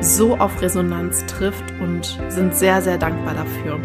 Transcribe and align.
so 0.00 0.36
auf 0.36 0.60
Resonanz 0.60 1.24
trifft 1.26 1.64
und 1.80 2.18
sind 2.28 2.54
sehr, 2.54 2.82
sehr 2.82 2.98
dankbar 2.98 3.34
dafür. 3.34 3.80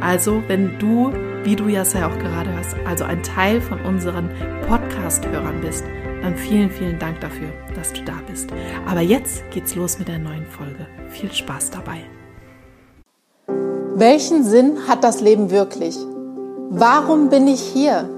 Also, 0.00 0.42
wenn 0.48 0.78
du, 0.78 1.12
wie 1.44 1.56
du 1.56 1.68
ja 1.68 1.82
auch 1.82 2.18
gerade 2.18 2.52
hörst, 2.54 2.74
also 2.86 3.04
ein 3.04 3.22
Teil 3.22 3.60
von 3.60 3.80
unseren 3.82 4.30
Podcast-Hörern 4.66 5.60
bist, 5.60 5.84
dann 6.22 6.36
vielen, 6.36 6.70
vielen 6.70 6.98
Dank 6.98 7.20
dafür, 7.20 7.48
dass 7.74 7.92
du 7.92 8.02
da 8.02 8.14
bist. 8.26 8.50
Aber 8.86 9.00
jetzt 9.00 9.42
geht's 9.50 9.74
los 9.74 9.98
mit 9.98 10.08
der 10.08 10.18
neuen 10.18 10.46
Folge. 10.46 10.86
Viel 11.08 11.32
Spaß 11.32 11.70
dabei. 11.70 12.00
Welchen 13.94 14.44
Sinn 14.44 14.88
hat 14.88 15.04
das 15.04 15.20
Leben 15.20 15.50
wirklich? 15.50 15.98
Warum 16.70 17.28
bin 17.28 17.48
ich 17.48 17.60
hier? 17.60 18.08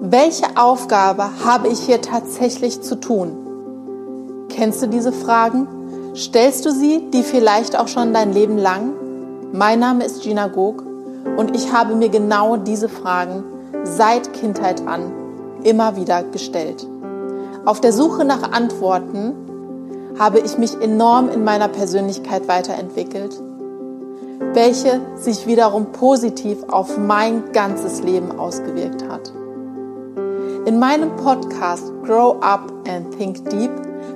Welche 0.00 0.56
Aufgabe 0.56 1.30
habe 1.44 1.68
ich 1.68 1.80
hier 1.80 2.00
tatsächlich 2.00 2.82
zu 2.82 3.00
tun? 3.00 4.46
Kennst 4.48 4.82
du 4.82 4.86
diese 4.86 5.12
Fragen? 5.12 5.66
Stellst 6.16 6.64
du 6.64 6.70
sie, 6.70 7.10
die 7.12 7.24
vielleicht 7.24 7.76
auch 7.76 7.88
schon 7.88 8.14
dein 8.14 8.32
Leben 8.32 8.56
lang? 8.56 8.92
Mein 9.52 9.80
Name 9.80 10.04
ist 10.04 10.22
Gina 10.22 10.46
Gog 10.46 10.84
und 11.36 11.56
ich 11.56 11.72
habe 11.72 11.96
mir 11.96 12.08
genau 12.08 12.56
diese 12.56 12.88
Fragen 12.88 13.42
seit 13.82 14.32
Kindheit 14.32 14.86
an 14.86 15.12
immer 15.64 15.96
wieder 15.96 16.22
gestellt. 16.22 16.86
Auf 17.64 17.80
der 17.80 17.92
Suche 17.92 18.24
nach 18.24 18.52
Antworten 18.52 19.34
habe 20.16 20.38
ich 20.38 20.56
mich 20.56 20.80
enorm 20.80 21.30
in 21.30 21.42
meiner 21.42 21.66
Persönlichkeit 21.66 22.46
weiterentwickelt, 22.46 23.34
welche 24.52 25.00
sich 25.16 25.48
wiederum 25.48 25.86
positiv 25.86 26.58
auf 26.68 26.96
mein 26.96 27.50
ganzes 27.50 28.04
Leben 28.04 28.38
ausgewirkt 28.38 29.08
hat. 29.08 29.32
In 30.64 30.78
meinem 30.78 31.16
Podcast 31.16 31.92
Grow 32.04 32.36
Up 32.40 32.72
and 32.86 33.18
Think 33.18 33.50
Deep 33.50 33.72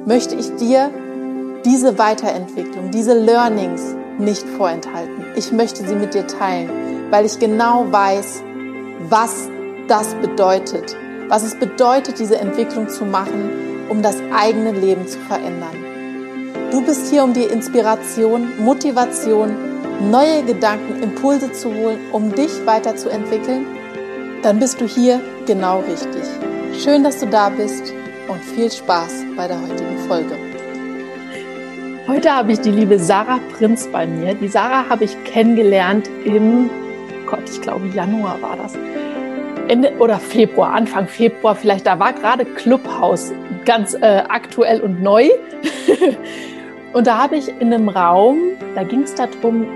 möchte 0.06 0.36
ich 0.36 0.54
dir 0.56 0.91
diese 1.64 1.98
Weiterentwicklung, 1.98 2.90
diese 2.90 3.14
Learnings 3.14 3.94
nicht 4.18 4.42
vorenthalten. 4.56 5.24
Ich 5.36 5.52
möchte 5.52 5.86
sie 5.86 5.94
mit 5.94 6.14
dir 6.14 6.26
teilen, 6.26 6.70
weil 7.10 7.24
ich 7.24 7.38
genau 7.38 7.86
weiß, 7.90 8.42
was 9.08 9.48
das 9.86 10.14
bedeutet, 10.16 10.96
was 11.28 11.42
es 11.42 11.58
bedeutet, 11.58 12.18
diese 12.18 12.38
Entwicklung 12.38 12.88
zu 12.88 13.04
machen, 13.04 13.50
um 13.88 14.02
das 14.02 14.16
eigene 14.32 14.72
Leben 14.72 15.06
zu 15.06 15.18
verändern. 15.20 15.76
Du 16.70 16.82
bist 16.82 17.10
hier, 17.10 17.24
um 17.24 17.32
dir 17.32 17.50
Inspiration, 17.50 18.62
Motivation, 18.62 19.56
neue 20.10 20.42
Gedanken, 20.44 21.02
Impulse 21.02 21.52
zu 21.52 21.72
holen, 21.74 21.98
um 22.12 22.34
dich 22.34 22.66
weiterzuentwickeln. 22.66 23.66
Dann 24.42 24.58
bist 24.58 24.80
du 24.80 24.86
hier 24.86 25.20
genau 25.47 25.80
richtig. 25.80 26.22
Schön, 26.78 27.02
dass 27.02 27.18
du 27.18 27.26
da 27.26 27.48
bist 27.48 27.92
und 28.28 28.44
viel 28.44 28.70
Spaß 28.70 29.24
bei 29.36 29.48
der 29.48 29.60
heutigen 29.60 29.98
Folge. 30.06 30.47
Heute 32.08 32.34
habe 32.34 32.52
ich 32.52 32.60
die 32.60 32.70
liebe 32.70 32.98
Sarah 32.98 33.38
Prinz 33.52 33.86
bei 33.86 34.06
mir. 34.06 34.32
Die 34.32 34.48
Sarah 34.48 34.88
habe 34.88 35.04
ich 35.04 35.24
kennengelernt 35.24 36.08
im, 36.24 36.70
Gott, 37.26 37.42
ich 37.50 37.60
glaube 37.60 37.86
Januar 37.88 38.41
war 38.41 38.56
das. 38.56 38.72
Ende 39.69 39.92
oder 39.98 40.18
Februar, 40.18 40.72
Anfang 40.72 41.06
Februar 41.06 41.54
vielleicht, 41.54 41.86
da 41.86 41.98
war 41.98 42.14
gerade 42.14 42.47
Clubhouse 42.47 43.34
ganz 43.66 43.92
äh, 43.92 44.22
aktuell 44.26 44.80
und 44.80 45.02
neu. 45.02 45.28
und 46.94 47.06
da 47.06 47.18
habe 47.18 47.36
ich 47.36 47.48
in 47.60 47.74
einem 47.74 47.91
Raum, 47.91 48.38
da 48.74 48.84
ging 48.84 49.02
es 49.02 49.14
darum, 49.14 49.66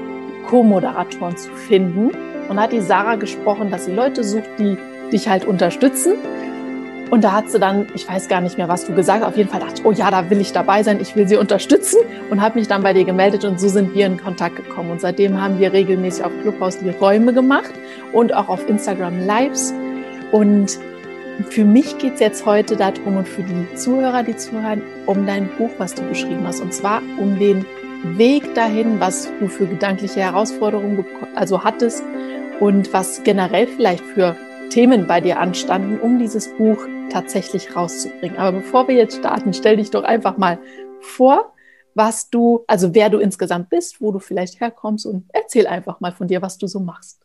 Co-Moderatoren 0.49 1.37
zu 1.37 1.51
finden. 1.53 2.13
Und 2.49 2.57
da 2.57 2.63
hat 2.63 2.73
die 2.73 2.81
Sarah 2.81 3.17
gesprochen, 3.17 3.71
dass 3.71 3.85
sie 3.85 3.93
Leute 3.93 4.25
sucht, 4.25 4.49
die 4.59 4.79
dich 5.13 5.29
halt 5.29 5.45
unterstützen 5.45 6.15
und 7.13 7.25
da 7.25 7.33
hat 7.33 7.51
sie 7.51 7.59
dann, 7.59 7.89
ich 7.95 8.09
weiß 8.09 8.29
gar 8.29 8.41
nicht 8.41 8.57
mehr, 8.57 8.69
was 8.69 8.87
du 8.87 8.95
gesagt 8.95 9.21
hast, 9.21 9.29
auf 9.29 9.37
jeden 9.37 9.51
Fall 9.51 9.61
dachte 9.61 9.75
ich, 9.77 9.85
oh 9.85 9.93
ja, 9.93 10.11
da 10.11 10.31
will 10.31 10.41
ich 10.41 10.53
dabei 10.53 10.83
sein, 10.83 10.99
ich 10.99 11.15
will 11.15 11.29
sie 11.29 11.37
unterstützen 11.37 11.99
und 12.31 12.41
habe 12.41 12.59
mich 12.59 12.69
dann 12.69 12.83
bei 12.83 12.95
dir 12.95 13.05
gemeldet 13.05 13.45
und 13.45 13.61
so 13.61 13.69
sind 13.69 13.95
wir 13.95 14.07
in 14.07 14.17
Kontakt 14.17 14.57
gekommen. 14.57 14.93
Und 14.93 15.03
seitdem 15.03 15.39
haben 15.39 15.59
wir 15.59 15.75
regelmäßig 15.75 16.25
auf 16.25 16.33
Clubhaus 16.41 16.79
die 16.79 16.89
Räume 16.89 17.35
gemacht 17.35 17.71
und 18.15 18.35
auch 18.35 18.49
auf 18.49 18.67
Instagram 18.67 19.27
Lives. 19.27 19.75
Und 20.31 20.79
für 21.51 21.67
mich 21.67 21.99
geht 21.99 22.15
es 22.15 22.21
jetzt 22.21 22.47
heute 22.47 22.77
darum 22.77 23.19
und 23.19 23.29
für 23.29 23.43
die 23.43 23.75
Zuhörer, 23.75 24.23
die 24.23 24.35
zuhören, 24.35 24.81
um 25.05 25.27
dein 25.27 25.51
Buch, 25.59 25.71
was 25.77 25.95
du 25.95 26.09
geschrieben 26.09 26.47
hast. 26.47 26.63
Und 26.63 26.73
zwar 26.73 27.03
um 27.19 27.39
den 27.39 27.67
Weg 28.17 28.55
dahin, 28.55 29.01
was 29.01 29.31
du 29.39 29.49
für 29.49 29.67
gedankliche 29.67 30.21
Herausforderungen 30.21 31.05
also 31.35 31.63
hattest 31.63 32.03
und 32.59 32.91
was 32.95 33.23
generell 33.23 33.67
vielleicht 33.67 34.03
für 34.03 34.35
Themen 34.71 35.07
bei 35.07 35.21
dir 35.21 35.39
anstanden, 35.39 35.99
um 36.01 36.19
dieses 36.19 36.49
Buch 36.49 36.79
tatsächlich 37.13 37.75
rauszubringen. 37.77 38.39
Aber 38.39 38.59
bevor 38.59 38.89
wir 38.89 38.95
jetzt 38.95 39.19
starten, 39.19 39.53
stell 39.53 39.77
dich 39.77 39.91
doch 39.91 40.05
einfach 40.05 40.39
mal 40.39 40.59
vor, 41.01 41.55
was 41.95 42.31
du, 42.31 42.65
also 42.67 42.95
wer 42.95 43.11
du 43.11 43.19
insgesamt 43.19 43.69
bist, 43.69 44.01
wo 44.01 44.13
du 44.13 44.19
vielleicht 44.19 44.61
herkommst 44.61 45.05
und 45.07 45.27
erzähl 45.33 45.67
einfach 45.67 46.01
mal 46.01 46.13
von 46.13 46.27
dir, 46.27 46.41
was 46.41 46.59
du 46.59 46.67
so 46.67 46.81
machst. 46.81 47.21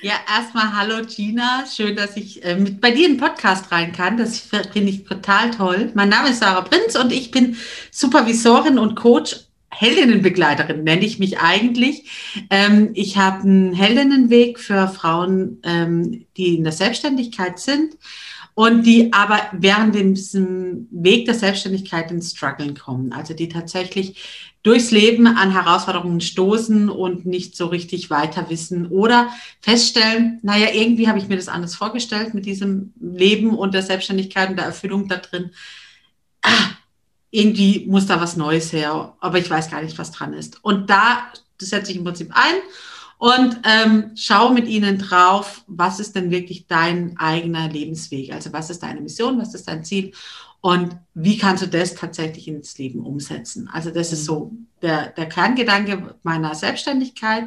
Ja, 0.00 0.12
erstmal 0.32 0.76
hallo 0.76 1.04
Gina, 1.04 1.64
schön, 1.66 1.96
dass 1.96 2.16
ich 2.16 2.44
äh, 2.44 2.54
mit 2.56 2.80
bei 2.80 2.92
dir 2.92 3.06
in 3.06 3.14
den 3.14 3.20
Podcast 3.20 3.72
rein 3.72 3.90
kann. 3.90 4.16
Das 4.16 4.38
finde 4.38 4.90
ich 4.90 5.04
total 5.04 5.50
toll. 5.50 5.90
Mein 5.94 6.08
Name 6.08 6.28
ist 6.28 6.38
Sarah 6.38 6.60
Prinz 6.60 6.94
und 6.94 7.10
ich 7.10 7.32
bin 7.32 7.56
Supervisorin 7.90 8.78
und 8.78 8.94
Coach 8.94 9.36
Heldinnenbegleiterin 9.70 10.84
nenne 10.84 11.04
ich 11.04 11.18
mich 11.18 11.40
eigentlich. 11.40 12.44
Ähm, 12.48 12.90
ich 12.94 13.16
habe 13.16 13.42
einen 13.42 13.72
Heldinnenweg 13.72 14.60
für 14.60 14.86
Frauen, 14.86 15.60
ähm, 15.64 16.26
die 16.36 16.56
in 16.56 16.62
der 16.62 16.72
Selbstständigkeit 16.72 17.58
sind 17.58 17.96
und 18.54 18.84
die 18.84 19.12
aber 19.12 19.40
während 19.52 19.94
diesem 19.94 20.86
Weg 20.90 21.26
der 21.26 21.34
Selbstständigkeit 21.34 22.10
ins 22.10 22.30
Struggeln 22.30 22.76
kommen. 22.76 23.12
Also 23.12 23.34
die 23.34 23.48
tatsächlich 23.48 24.16
durchs 24.62 24.90
Leben 24.90 25.26
an 25.26 25.52
Herausforderungen 25.52 26.20
stoßen 26.20 26.88
und 26.88 27.26
nicht 27.26 27.56
so 27.56 27.66
richtig 27.66 28.10
weiter 28.10 28.48
wissen 28.48 28.86
oder 28.86 29.28
feststellen, 29.60 30.38
naja, 30.42 30.68
irgendwie 30.72 31.08
habe 31.08 31.18
ich 31.18 31.28
mir 31.28 31.36
das 31.36 31.48
anders 31.48 31.74
vorgestellt 31.74 32.32
mit 32.32 32.46
diesem 32.46 32.94
Leben 32.98 33.50
und 33.58 33.74
der 33.74 33.82
Selbstständigkeit 33.82 34.50
und 34.50 34.56
der 34.56 34.66
Erfüllung 34.66 35.08
da 35.08 35.16
drin. 35.16 35.50
Ah, 36.42 36.70
irgendwie 37.30 37.84
muss 37.86 38.06
da 38.06 38.20
was 38.20 38.36
Neues 38.36 38.72
her, 38.72 39.16
aber 39.20 39.38
ich 39.38 39.50
weiß 39.50 39.70
gar 39.70 39.82
nicht, 39.82 39.98
was 39.98 40.12
dran 40.12 40.32
ist. 40.32 40.64
Und 40.64 40.88
da 40.88 41.32
setze 41.60 41.90
ich 41.90 41.98
im 41.98 42.04
Prinzip 42.04 42.30
ein 42.32 42.54
und 43.24 43.58
ähm, 43.64 44.10
schau 44.16 44.50
mit 44.50 44.68
ihnen 44.68 44.98
drauf, 44.98 45.64
was 45.66 45.98
ist 45.98 46.14
denn 46.14 46.30
wirklich 46.30 46.66
dein 46.66 47.16
eigener 47.16 47.70
Lebensweg? 47.70 48.34
Also 48.34 48.52
was 48.52 48.68
ist 48.68 48.82
deine 48.82 49.00
Mission, 49.00 49.40
was 49.40 49.54
ist 49.54 49.66
dein 49.66 49.82
Ziel 49.82 50.12
und 50.60 50.98
wie 51.14 51.38
kannst 51.38 51.62
du 51.62 51.66
das 51.66 51.94
tatsächlich 51.94 52.48
ins 52.48 52.76
Leben 52.76 53.00
umsetzen? 53.00 53.70
Also 53.72 53.88
das 53.90 54.12
ist 54.12 54.26
so 54.26 54.52
der, 54.82 55.06
der 55.12 55.26
Kerngedanke 55.26 56.16
meiner 56.22 56.54
Selbstständigkeit. 56.54 57.46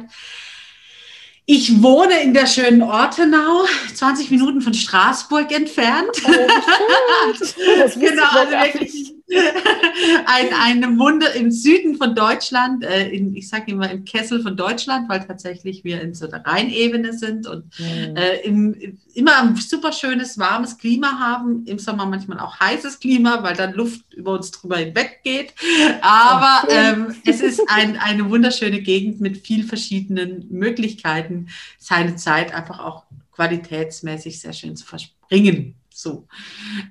Ich 1.46 1.80
wohne 1.80 2.22
in 2.24 2.34
der 2.34 2.48
schönen 2.48 2.82
Ortenau, 2.82 3.64
20 3.94 4.32
Minuten 4.32 4.60
von 4.60 4.74
Straßburg 4.74 5.52
entfernt. 5.52 6.10
Oh, 6.24 6.30
genau, 8.00 8.30
also 8.32 8.50
wirklich 8.50 9.14
ein, 10.26 10.48
eine 10.54 10.98
Wunder 10.98 11.34
im 11.34 11.50
Süden 11.50 11.96
von 11.96 12.14
Deutschland, 12.14 12.84
äh, 12.84 13.08
in, 13.08 13.34
ich 13.34 13.48
sage 13.48 13.72
immer 13.72 13.90
im 13.90 14.04
Kessel 14.04 14.42
von 14.42 14.56
Deutschland, 14.56 15.08
weil 15.08 15.26
tatsächlich 15.26 15.84
wir 15.84 16.00
in 16.00 16.14
so 16.14 16.26
der 16.26 16.44
Rheinebene 16.44 17.12
sind 17.12 17.46
und 17.46 17.64
mhm. 17.78 18.16
äh, 18.16 18.36
im, 18.40 18.98
immer 19.14 19.42
ein 19.42 19.56
super 19.56 19.92
schönes, 19.92 20.38
warmes 20.38 20.78
Klima 20.78 21.18
haben. 21.18 21.64
Im 21.66 21.78
Sommer 21.78 22.06
manchmal 22.06 22.40
auch 22.40 22.58
heißes 22.58 23.00
Klima, 23.00 23.42
weil 23.42 23.54
dann 23.54 23.74
Luft 23.74 24.14
über 24.14 24.32
uns 24.32 24.50
drüber 24.50 24.78
hinweg 24.78 25.20
geht. 25.24 25.54
Aber 26.00 26.68
ähm, 26.70 27.14
es 27.26 27.40
ist 27.40 27.60
ein, 27.68 27.98
eine 27.98 28.30
wunderschöne 28.30 28.80
Gegend 28.80 29.20
mit 29.20 29.38
viel 29.38 29.64
verschiedenen 29.64 30.46
Möglichkeiten, 30.50 31.48
seine 31.78 32.16
Zeit 32.16 32.54
einfach 32.54 32.78
auch 32.78 33.04
qualitätsmäßig 33.32 34.40
sehr 34.40 34.52
schön 34.52 34.74
zu 34.74 34.86
verspringen. 34.86 35.74
So. 35.98 36.28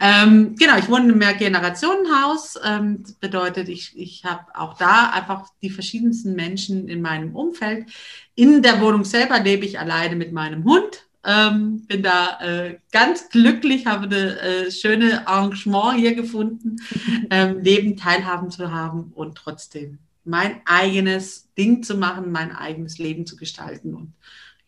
Ähm, 0.01 0.57
genau, 0.57 0.77
ich 0.77 0.89
wohne 0.89 1.05
in 1.05 1.11
einem 1.11 1.19
Mehrgenerationenhaus. 1.19 2.59
Ähm, 2.61 3.03
das 3.03 3.13
bedeutet, 3.13 3.69
ich, 3.69 3.97
ich 3.97 4.25
habe 4.25 4.43
auch 4.53 4.77
da 4.77 5.11
einfach 5.11 5.47
die 5.61 5.69
verschiedensten 5.69 6.35
Menschen 6.35 6.89
in 6.89 7.01
meinem 7.01 7.33
Umfeld. 7.33 7.89
In 8.35 8.61
der 8.61 8.81
Wohnung 8.81 9.05
selber 9.05 9.39
lebe 9.39 9.65
ich 9.65 9.79
alleine 9.79 10.17
mit 10.17 10.33
meinem 10.33 10.65
Hund. 10.65 11.05
Ähm, 11.23 11.85
bin 11.87 12.03
da 12.03 12.37
äh, 12.41 12.79
ganz 12.91 13.29
glücklich, 13.29 13.85
habe 13.85 14.07
eine 14.07 14.41
äh, 14.41 14.71
schöne 14.71 15.25
Arrangement 15.25 15.97
hier 15.97 16.13
gefunden, 16.13 16.75
ähm, 17.29 17.61
Leben 17.61 17.95
teilhaben 17.95 18.51
zu 18.51 18.73
haben 18.73 19.13
und 19.15 19.35
trotzdem 19.35 19.99
mein 20.25 20.59
eigenes 20.65 21.47
Ding 21.57 21.81
zu 21.81 21.95
machen, 21.95 22.33
mein 22.33 22.53
eigenes 22.53 22.97
Leben 22.97 23.25
zu 23.25 23.37
gestalten. 23.37 23.93
Und 23.93 24.11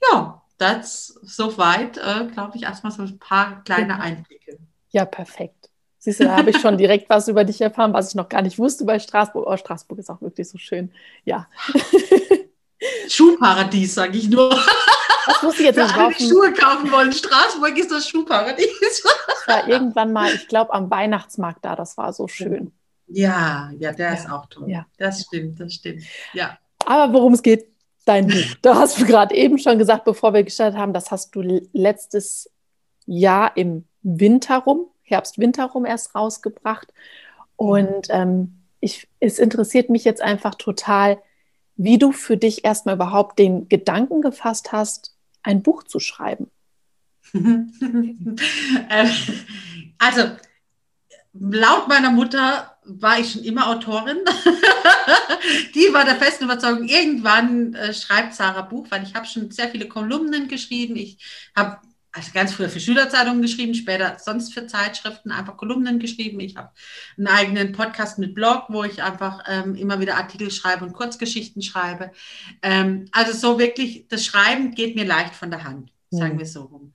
ja, 0.10 0.42
das 0.60 1.20
soweit, 1.24 1.98
äh, 1.98 2.26
glaube 2.32 2.58
ich, 2.58 2.64
erstmal 2.64 2.92
so 2.92 3.02
ein 3.02 3.18
paar 3.18 3.64
kleine 3.64 4.00
Einblicke. 4.00 4.60
Ja, 4.92 5.06
perfekt. 5.06 5.70
Siehst 6.00 6.20
du, 6.20 6.26
da 6.26 6.38
habe 6.38 6.52
ich 6.52 6.60
schon 6.60 6.78
direkt 6.78 7.10
was 7.10 7.28
über 7.28 7.44
dich 7.44 7.60
erfahren, 7.60 7.94
was 7.94 8.10
ich 8.10 8.16
noch 8.16 8.30
gar 8.30 8.42
nicht 8.42 8.58
wusste 8.58 8.86
bei 8.86 9.00
Straßburg. 9.00 9.46
Oh, 9.46 9.58
Straßburg 9.58 10.00
ist 10.00 10.10
auch 10.10 10.22
wirklich 10.22 10.50
so 10.50 10.58
schön. 10.58 10.92
Ja. 11.26 11.48
Schuhparadies, 13.10 13.96
sage 13.96 14.18
ich 14.18 14.30
nur. 14.30 14.50
Das 15.26 15.44
muss 15.44 15.60
ich 15.60 15.66
jetzt 15.66 15.78
nicht 15.78 15.94
kaufen. 15.94 16.30
Schuhe 16.30 16.54
kaufen 16.54 16.92
wollen. 16.92 17.12
Straßburg 17.12 17.78
ist 17.78 17.92
das 17.92 18.08
Schuhparadies. 18.08 18.66
Ich 18.66 19.04
war 19.48 19.68
irgendwann 19.68 20.14
mal, 20.14 20.34
ich 20.34 20.48
glaube, 20.48 20.74
am 20.74 20.90
Weihnachtsmarkt 20.90 21.66
da. 21.66 21.76
Das 21.76 21.98
war 21.98 22.14
so 22.14 22.28
schön. 22.28 22.72
Ja, 23.08 23.72
ja, 23.78 23.92
der 23.92 24.10
ja. 24.10 24.14
ist 24.14 24.30
auch 24.30 24.46
toll. 24.46 24.70
Ja. 24.70 24.86
Das 24.98 25.24
stimmt, 25.24 25.60
das 25.60 25.74
stimmt. 25.74 26.04
Ja. 26.34 26.58
Aber 26.86 27.14
worum 27.14 27.34
es 27.34 27.42
geht, 27.42 27.68
dein 28.10 28.28
Buch. 28.28 28.36
Da 28.62 28.76
hast 28.76 29.00
du 29.00 29.06
gerade 29.06 29.36
eben 29.36 29.58
schon 29.58 29.78
gesagt, 29.78 30.04
bevor 30.04 30.34
wir 30.34 30.44
gestartet 30.44 30.80
haben, 30.80 30.94
das 30.94 31.12
hast 31.12 31.36
du 31.36 31.42
letztes 31.74 32.50
Jahr 33.06 33.56
im 33.56 33.86
Winter 34.02 34.58
rum, 34.58 34.88
Herbst, 35.04 35.40
Winter 35.40 35.66
rum 35.66 35.86
erst 35.86 36.16
rausgebracht. 36.16 36.94
Und 37.56 38.08
ähm, 38.10 38.64
ich, 38.80 39.08
es 39.20 39.40
interessiert 39.40 39.90
mich 39.90 40.04
jetzt 40.04 40.22
einfach 40.22 40.56
total, 40.56 41.20
wie 41.76 41.98
du 41.98 42.12
für 42.12 42.38
dich 42.38 42.66
erstmal 42.66 42.96
überhaupt 42.96 43.40
den 43.40 43.70
Gedanken 43.70 44.22
gefasst 44.22 44.72
hast, 44.72 45.16
ein 45.44 45.64
Buch 45.64 45.84
zu 45.84 46.00
schreiben. 46.00 46.52
Ähm, 48.92 49.10
also, 50.00 50.24
laut 51.34 51.88
meiner 51.88 52.10
Mutter 52.10 52.79
war 52.90 53.20
ich 53.20 53.32
schon 53.32 53.44
immer 53.44 53.68
Autorin. 53.68 54.18
die 55.76 55.94
war 55.94 56.06
der 56.06 56.16
festen 56.16 56.46
Überzeugung, 56.46 56.88
irgendwann 56.88 57.74
äh, 57.74 57.94
schreibt 57.94 58.34
Sarah 58.34 58.64
Buch, 58.64 58.88
weil 58.90 59.04
ich 59.04 59.16
habe 59.16 59.26
schon 59.26 59.52
sehr 59.52 59.70
viele 59.70 59.88
Kolumnen 59.88 60.48
geschrieben. 60.48 60.96
Ich 60.96 61.18
habe 61.56 61.80
also 62.12 62.32
ganz 62.34 62.54
früher 62.54 62.70
für 62.70 62.80
Schülerzeitungen 62.80 63.42
geschrieben, 63.42 63.76
später 63.76 64.18
sonst 64.20 64.54
für 64.54 64.66
Zeitschriften 64.66 65.32
einfach 65.32 65.58
Kolumnen 65.58 66.00
geschrieben. 66.00 66.40
Ich 66.40 66.56
habe 66.56 66.72
einen 67.18 67.28
eigenen 67.28 67.72
Podcast 67.72 68.18
mit 68.18 68.34
Blog, 68.34 68.66
wo 68.70 68.84
ich 68.84 69.04
einfach 69.04 69.44
ähm, 69.48 69.76
immer 69.76 70.00
wieder 70.00 70.18
Artikel 70.18 70.50
schreibe 70.50 70.86
und 70.86 70.94
Kurzgeschichten 70.94 71.62
schreibe. 71.62 72.12
Ähm, 72.64 73.08
also 73.12 73.34
so 73.34 73.60
wirklich, 73.60 74.08
das 74.08 74.26
Schreiben 74.26 74.74
geht 74.74 74.96
mir 74.96 75.06
leicht 75.06 75.36
von 75.36 75.52
der 75.52 75.64
Hand, 75.64 75.92
sagen 76.10 76.36
mhm. 76.36 76.40
wir 76.40 76.46
so 76.48 76.64
rum. 76.64 76.94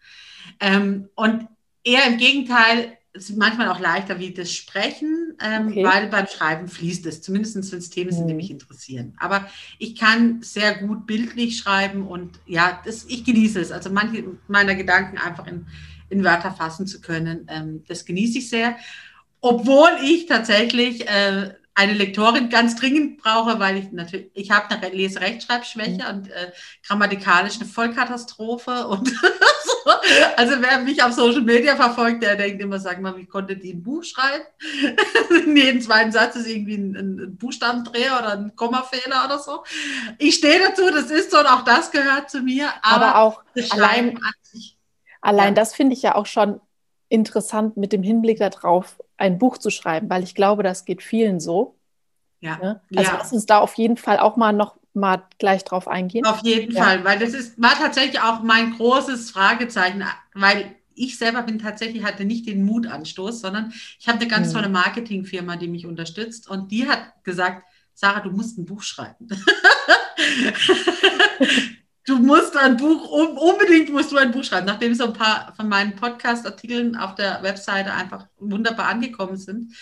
Ähm, 0.58 1.08
und 1.14 1.46
eher 1.84 2.06
im 2.06 2.18
Gegenteil, 2.18 2.98
es 3.16 3.30
ist 3.30 3.36
manchmal 3.36 3.68
auch 3.68 3.78
leichter 3.78 4.18
wie 4.18 4.32
das 4.32 4.52
Sprechen, 4.52 5.36
ähm, 5.40 5.68
okay. 5.68 5.84
weil 5.84 6.08
beim 6.08 6.26
Schreiben 6.26 6.66
fließt 6.66 7.06
es, 7.06 7.22
zumindest 7.22 7.54
wenn 7.72 7.78
es 7.78 7.90
Themen 7.90 8.10
sind, 8.10 8.26
die 8.26 8.34
mhm. 8.34 8.38
mich 8.38 8.50
interessieren. 8.50 9.14
Aber 9.18 9.46
ich 9.78 9.94
kann 9.94 10.42
sehr 10.42 10.74
gut 10.78 11.06
bildlich 11.06 11.58
schreiben 11.58 12.06
und 12.08 12.40
ja, 12.44 12.82
das, 12.84 13.04
ich 13.04 13.24
genieße 13.24 13.60
es. 13.60 13.70
Also 13.70 13.90
manche 13.90 14.24
meiner 14.48 14.74
Gedanken 14.74 15.16
einfach 15.18 15.46
in, 15.46 15.66
in 16.10 16.24
Wörter 16.24 16.50
fassen 16.50 16.88
zu 16.88 17.00
können, 17.00 17.46
ähm, 17.48 17.84
das 17.86 18.04
genieße 18.04 18.38
ich 18.38 18.50
sehr. 18.50 18.76
Obwohl 19.40 19.90
ich 20.02 20.26
tatsächlich 20.26 21.08
äh, 21.08 21.54
eine 21.76 21.92
Lektorin 21.92 22.50
ganz 22.50 22.76
dringend 22.76 23.18
brauche, 23.18 23.58
weil 23.58 23.76
ich 23.76 23.90
natürlich, 23.90 24.30
ich 24.34 24.50
habe 24.52 24.70
eine 24.70 24.94
Leserechtschreibschwäche 24.94 26.04
mhm. 26.04 26.16
und 26.16 26.30
äh, 26.30 26.52
grammatikalisch 26.86 27.56
eine 27.56 27.68
Vollkatastrophe 27.68 28.86
und 28.86 29.08
so. 29.64 29.90
Also 30.36 30.54
wer 30.60 30.78
mich 30.78 31.02
auf 31.02 31.12
Social 31.12 31.42
Media 31.42 31.74
verfolgt, 31.74 32.22
der 32.22 32.36
denkt 32.36 32.62
immer, 32.62 32.78
sag 32.78 33.00
mal, 33.00 33.16
wie 33.16 33.26
konnte 33.26 33.56
die 33.56 33.72
ein 33.72 33.82
Buch 33.82 34.04
schreiben? 34.04 34.44
In 35.46 35.56
jedem 35.56 35.80
zweiten 35.80 36.12
Satz 36.12 36.36
ist 36.36 36.46
irgendwie 36.46 36.76
ein, 36.76 36.96
ein 36.96 37.36
Buchstabendreher 37.36 38.18
oder 38.20 38.32
ein 38.34 38.54
Kommafehler 38.54 39.24
oder 39.24 39.40
so. 39.40 39.64
Ich 40.18 40.36
stehe 40.36 40.60
dazu, 40.60 40.90
das 40.90 41.10
ist 41.10 41.32
so 41.32 41.40
und 41.40 41.46
auch 41.46 41.62
das 41.62 41.90
gehört 41.90 42.30
zu 42.30 42.40
mir. 42.40 42.68
Aber, 42.82 43.06
aber 43.06 43.18
auch 43.18 43.42
allein, 43.70 44.20
sich, 44.42 44.76
allein 45.20 45.48
ja. 45.48 45.54
das 45.54 45.74
finde 45.74 45.94
ich 45.94 46.02
ja 46.02 46.14
auch 46.14 46.26
schon 46.26 46.60
interessant 47.08 47.76
mit 47.76 47.92
dem 47.92 48.02
Hinblick 48.02 48.38
darauf, 48.38 48.96
ein 49.16 49.38
Buch 49.38 49.58
zu 49.58 49.70
schreiben, 49.70 50.10
weil 50.10 50.22
ich 50.22 50.34
glaube, 50.34 50.62
das 50.62 50.84
geht 50.84 51.02
vielen 51.02 51.40
so. 51.40 51.76
Ja. 52.40 52.58
Ne? 52.58 52.80
Also 52.94 53.10
ja. 53.10 53.18
lass 53.18 53.32
uns 53.32 53.46
da 53.46 53.58
auf 53.58 53.74
jeden 53.74 53.96
Fall 53.96 54.18
auch 54.18 54.36
mal 54.36 54.52
noch 54.52 54.76
mal 54.92 55.24
gleich 55.38 55.64
drauf 55.64 55.88
eingehen. 55.88 56.24
Auf 56.24 56.42
jeden 56.44 56.72
ja. 56.72 56.84
Fall, 56.84 57.04
weil 57.04 57.18
das 57.18 57.34
ist, 57.34 57.60
war 57.60 57.74
tatsächlich 57.74 58.20
auch 58.20 58.42
mein 58.42 58.74
großes 58.76 59.32
Fragezeichen, 59.32 60.04
weil 60.34 60.76
ich 60.94 61.18
selber 61.18 61.42
bin 61.42 61.58
tatsächlich, 61.58 62.04
hatte 62.04 62.24
nicht 62.24 62.46
den 62.46 62.64
Mutanstoß, 62.64 63.40
sondern 63.40 63.72
ich 63.98 64.06
habe 64.06 64.20
eine 64.20 64.28
ganz 64.28 64.50
mhm. 64.50 64.52
tolle 64.52 64.68
Marketingfirma, 64.68 65.56
die 65.56 65.66
mich 65.66 65.86
unterstützt 65.86 66.48
und 66.48 66.70
die 66.70 66.88
hat 66.88 67.24
gesagt, 67.24 67.64
Sarah, 67.94 68.20
du 68.20 68.30
musst 68.30 68.56
ein 68.58 68.64
Buch 68.66 68.82
schreiben. 68.82 69.28
du 72.04 72.18
musst 72.18 72.56
ein 72.56 72.76
Buch, 72.76 73.08
unbedingt 73.08 73.90
musst 73.90 74.12
du 74.12 74.16
ein 74.16 74.30
Buch 74.30 74.44
schreiben, 74.44 74.66
nachdem 74.66 74.94
so 74.94 75.04
ein 75.04 75.12
paar 75.12 75.54
von 75.56 75.68
meinen 75.68 75.96
Podcast-Artikeln 75.96 76.96
auf 76.96 77.14
der 77.14 77.42
Webseite 77.42 77.92
einfach 77.92 78.26
wunderbar 78.38 78.88
angekommen 78.88 79.36
sind. 79.36 79.74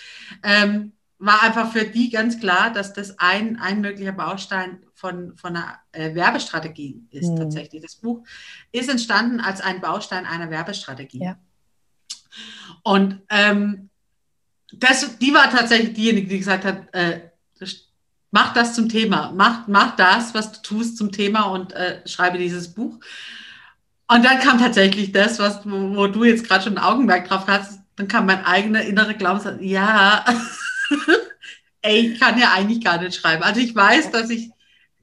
Ähm, 0.43 0.93
war 1.19 1.43
einfach 1.43 1.71
für 1.71 1.85
die 1.85 2.11
ganz 2.11 2.41
klar, 2.41 2.73
dass 2.73 2.93
das 2.93 3.19
ein, 3.21 3.57
ein 3.61 3.81
möglicher 3.81 4.11
Baustein 4.11 4.85
von, 4.93 5.37
von 5.37 5.55
einer 5.57 5.79
äh, 5.93 6.15
Werbestrategie 6.17 7.07
ist 7.11 7.29
mhm. 7.29 7.37
tatsächlich. 7.37 7.81
Das 7.81 7.97
Buch 7.97 8.25
ist 8.73 8.89
entstanden 8.89 9.39
als 9.39 9.61
ein 9.61 9.81
Baustein 9.81 10.27
einer 10.27 10.51
Werbestrategie. 10.51 11.23
Ja. 11.23 11.39
Und 12.83 13.23
ähm, 13.29 13.91
das, 14.73 15.19
die 15.19 15.33
war 15.33 15.49
tatsächlich 15.51 15.93
diejenige, 15.93 16.27
die 16.27 16.39
gesagt 16.39 16.65
hat, 16.65 16.93
äh, 16.93 17.31
mach 18.33 18.53
das 18.55 18.75
zum 18.75 18.89
Thema, 18.89 19.33
mach, 19.37 19.69
mach 19.69 19.95
das, 19.95 20.35
was 20.35 20.51
du 20.53 20.63
tust 20.63 20.97
zum 20.97 21.13
Thema 21.13 21.45
und 21.45 21.73
äh, 21.75 22.01
schreibe 22.09 22.39
dieses 22.39 22.75
Buch. 22.75 22.99
Und 24.09 24.25
dann 24.25 24.41
kam 24.41 24.59
tatsächlich 24.59 25.13
das, 25.13 25.39
was, 25.39 25.61
wo, 25.65 25.97
wo 25.97 26.07
du 26.09 26.25
jetzt 26.25 26.49
gerade 26.49 26.65
schon 26.65 26.77
ein 26.77 26.85
Augenmerk 26.85 27.29
drauf 27.29 27.45
hast, 27.47 27.79
dann 27.97 28.09
kam 28.09 28.27
mein 28.27 28.45
eigener 28.45 28.83
innerer 28.83 29.15
Glaubenssatz, 29.15 29.59
ja, 29.61 30.25
ey, 31.83 32.13
ich 32.13 32.21
kann 32.21 32.39
ja 32.39 32.53
eigentlich 32.53 32.83
gar 32.83 33.01
nicht 33.01 33.15
schreiben. 33.15 33.43
Also 33.43 33.61
ich 33.61 33.77
weiß, 33.77 34.11
dass 34.11 34.31
ich 34.31 34.51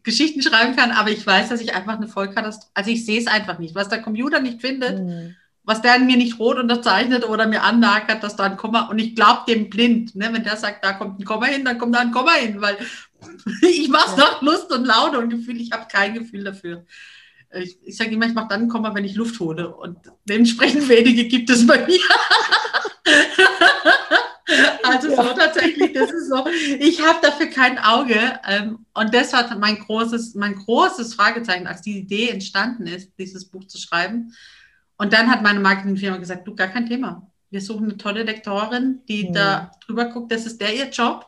Geschichten 0.03 0.41
schreiben 0.41 0.75
kann, 0.75 0.91
aber 0.91 1.12
ich 1.12 1.25
weiß, 1.25 1.50
dass 1.50 1.62
ich 1.62 1.75
einfach 1.75 1.98
eine 1.98 2.07
Vollkatastrophe, 2.07 2.71
also 2.74 2.89
ich 2.89 3.05
sehe 3.05 3.19
es 3.19 3.27
einfach 3.27 3.59
nicht. 3.59 3.75
Was 3.75 3.89
der 3.89 4.01
Computer 4.01 4.41
nicht 4.41 4.59
findet, 4.59 5.00
mhm 5.00 5.36
was 5.69 5.83
der 5.83 6.00
mir 6.00 6.17
nicht 6.17 6.39
rot 6.39 6.57
unterzeichnet 6.57 7.29
oder 7.29 7.45
mir 7.45 7.62
annagert, 7.62 8.24
dass 8.24 8.36
da 8.36 8.45
ein 8.45 8.57
Komma, 8.57 8.89
und 8.89 8.98
ich 8.98 9.15
glaube 9.15 9.41
dem 9.48 9.69
blind, 9.69 10.15
ne, 10.15 10.33
wenn 10.33 10.43
der 10.43 10.57
sagt, 10.57 10.83
da 10.83 10.93
kommt 10.93 11.19
ein 11.19 11.25
Komma 11.25 11.45
hin, 11.45 11.63
dann 11.63 11.77
kommt 11.77 11.93
da 11.93 12.00
ein 12.00 12.12
Komma 12.12 12.31
hin, 12.33 12.59
weil 12.59 12.75
ich 13.61 13.89
mache 13.89 14.11
es 14.11 14.17
ja. 14.17 14.25
nach 14.25 14.41
Lust 14.41 14.71
und 14.71 14.85
Laune 14.85 15.19
und 15.19 15.29
Gefühl, 15.29 15.59
ich 15.59 15.71
habe 15.71 15.88
kein 15.91 16.13
Gefühl 16.13 16.43
dafür. 16.43 16.85
Ich, 17.51 17.79
ich 17.83 17.97
sage 17.97 18.11
immer, 18.11 18.27
ich 18.27 18.33
mache 18.33 18.49
dann 18.49 18.69
Komma, 18.69 18.93
wenn 18.93 19.05
ich 19.05 19.15
Luft 19.15 19.39
hole 19.39 19.75
und 19.75 19.97
dementsprechend 20.25 20.88
wenige 20.88 21.27
gibt 21.27 21.49
es 21.49 21.65
bei 21.65 21.85
mir. 21.85 21.99
also 24.83 25.09
ja. 25.09 25.23
so 25.23 25.33
tatsächlich, 25.33 25.93
das 25.93 26.11
ist 26.11 26.29
so, 26.29 26.45
ich 26.79 27.01
habe 27.01 27.19
dafür 27.21 27.47
kein 27.47 27.79
Auge 27.79 28.39
ähm, 28.47 28.85
und 28.93 29.13
das 29.13 29.33
war 29.33 29.57
mein 29.57 29.79
großes, 29.79 30.35
mein 30.35 30.55
großes 30.55 31.15
Fragezeichen, 31.15 31.65
als 31.65 31.81
die 31.81 31.97
Idee 31.97 32.29
entstanden 32.29 32.85
ist, 32.85 33.11
dieses 33.17 33.45
Buch 33.45 33.65
zu 33.65 33.79
schreiben 33.79 34.31
und 34.99 35.13
dann 35.13 35.31
hat 35.31 35.41
meine 35.41 35.61
Marketingfirma 35.61 36.17
gesagt, 36.17 36.45
du, 36.45 36.53
gar 36.53 36.67
kein 36.67 36.85
Thema. 36.85 37.25
Wir 37.49 37.61
suchen 37.61 37.85
eine 37.85 37.97
tolle 37.97 38.23
Lektorin, 38.23 38.99
die 39.07 39.29
mhm. 39.29 39.33
da 39.33 39.71
drüber 39.85 40.05
guckt, 40.05 40.31
das 40.31 40.45
ist 40.45 40.59
der 40.59 40.75
ihr 40.75 40.89
Job. 40.89 41.25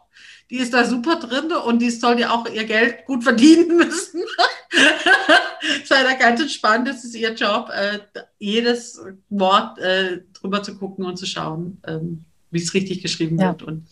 Die 0.52 0.58
ist 0.58 0.74
da 0.74 0.84
super 0.84 1.16
drin 1.16 1.52
und 1.66 1.82
die 1.82 1.90
soll 1.90 2.20
ja 2.20 2.32
auch 2.32 2.46
ihr 2.46 2.66
Geld 2.66 3.06
gut 3.06 3.24
verdienen 3.24 3.78
müssen. 3.78 4.22
Sei 5.86 6.04
da 6.04 6.14
ganz 6.14 6.42
entspannt, 6.42 6.90
das 6.90 7.06
ist 7.06 7.16
ihr 7.16 7.34
Job, 7.34 7.70
äh, 7.74 8.00
jedes 8.38 9.02
Wort 9.30 9.80
äh, 9.80 10.24
drüber 10.34 10.62
zu 10.62 10.78
gucken 10.78 11.06
und 11.06 11.16
zu 11.16 11.26
schauen, 11.26 11.82
ähm, 11.88 12.26
wie 12.50 12.60
es 12.60 12.74
richtig 12.74 13.02
geschrieben 13.02 13.40
ja. 13.40 13.48
wird. 13.48 13.64
Und 13.64 13.88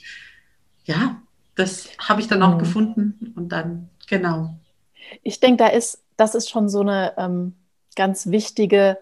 ja, 0.83 1.21
das 1.55 1.87
habe 1.97 2.19
ich 2.19 2.27
dann 2.27 2.43
auch 2.43 2.55
mhm. 2.55 2.59
gefunden 2.59 3.33
und 3.37 3.49
dann, 3.49 3.89
genau. 4.07 4.53
Ich 5.23 5.39
denke, 5.39 5.63
da 5.63 5.67
ist, 5.67 6.03
das 6.17 6.35
ist 6.35 6.49
schon 6.49 6.67
so 6.67 6.81
eine 6.81 7.13
ähm, 7.17 7.53
ganz 7.95 8.27
wichtige, 8.27 8.97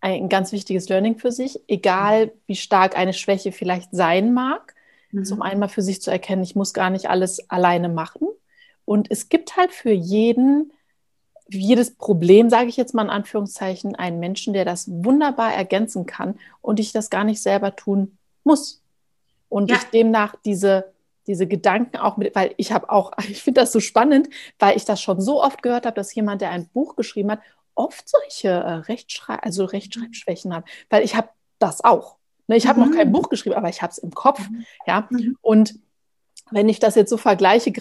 ein 0.00 0.30
ganz 0.30 0.50
wichtiges 0.50 0.88
Learning 0.88 1.18
für 1.18 1.30
sich, 1.30 1.60
egal 1.68 2.32
wie 2.46 2.56
stark 2.56 2.96
eine 2.96 3.12
Schwäche 3.12 3.52
vielleicht 3.52 3.90
sein 3.92 4.32
mag. 4.32 4.75
Mhm. 5.16 5.24
Zum 5.24 5.42
einen 5.42 5.60
mal 5.60 5.68
für 5.68 5.82
sich 5.82 6.02
zu 6.02 6.10
erkennen, 6.10 6.42
ich 6.42 6.54
muss 6.54 6.74
gar 6.74 6.90
nicht 6.90 7.08
alles 7.08 7.48
alleine 7.50 7.88
machen. 7.88 8.28
Und 8.84 9.10
es 9.10 9.28
gibt 9.28 9.56
halt 9.56 9.72
für 9.72 9.90
jeden, 9.90 10.72
jedes 11.48 11.94
Problem, 11.94 12.50
sage 12.50 12.68
ich 12.68 12.76
jetzt 12.76 12.94
mal 12.94 13.02
in 13.04 13.10
Anführungszeichen, 13.10 13.94
einen 13.94 14.20
Menschen, 14.20 14.52
der 14.52 14.64
das 14.64 14.88
wunderbar 14.88 15.54
ergänzen 15.54 16.06
kann 16.06 16.38
und 16.60 16.78
ich 16.78 16.92
das 16.92 17.10
gar 17.10 17.24
nicht 17.24 17.42
selber 17.42 17.74
tun 17.74 18.18
muss. 18.44 18.82
Und 19.48 19.70
ja. 19.70 19.76
ich 19.76 19.84
demnach 19.84 20.36
diese 20.44 20.92
diese 21.26 21.48
Gedanken 21.48 21.96
auch 21.96 22.16
mit, 22.16 22.36
weil 22.36 22.54
ich 22.56 22.70
habe 22.70 22.88
auch, 22.88 23.12
ich 23.28 23.42
finde 23.42 23.60
das 23.62 23.72
so 23.72 23.80
spannend, 23.80 24.28
weil 24.60 24.76
ich 24.76 24.84
das 24.84 25.00
schon 25.00 25.20
so 25.20 25.42
oft 25.42 25.62
gehört 25.62 25.86
habe, 25.86 25.96
dass 25.96 26.14
jemand, 26.14 26.40
der 26.40 26.50
ein 26.50 26.68
Buch 26.68 26.94
geschrieben 26.94 27.32
hat, 27.32 27.40
oft 27.74 28.08
solche 28.08 28.48
äh, 28.48 28.72
Rechtschrei 28.74 29.34
also 29.34 29.64
Rechtschreibschwächen 29.64 30.54
hat, 30.54 30.64
weil 30.88 31.04
ich 31.04 31.16
habe 31.16 31.28
das 31.58 31.82
auch. 31.82 32.16
Ne? 32.46 32.56
Ich 32.56 32.66
habe 32.66 32.80
mhm. 32.80 32.88
noch 32.88 32.96
kein 32.96 33.08
mhm. 33.08 33.12
Buch 33.12 33.28
geschrieben, 33.28 33.56
aber 33.56 33.68
ich 33.68 33.82
habe 33.82 33.90
es 33.90 33.98
im 33.98 34.12
Kopf, 34.12 34.48
mhm. 34.48 34.64
ja. 34.86 35.06
Mhm. 35.10 35.36
Und 35.40 35.74
wenn 36.50 36.68
ich 36.68 36.78
das 36.78 36.94
jetzt 36.94 37.10
so 37.10 37.16
vergleiche, 37.16 37.72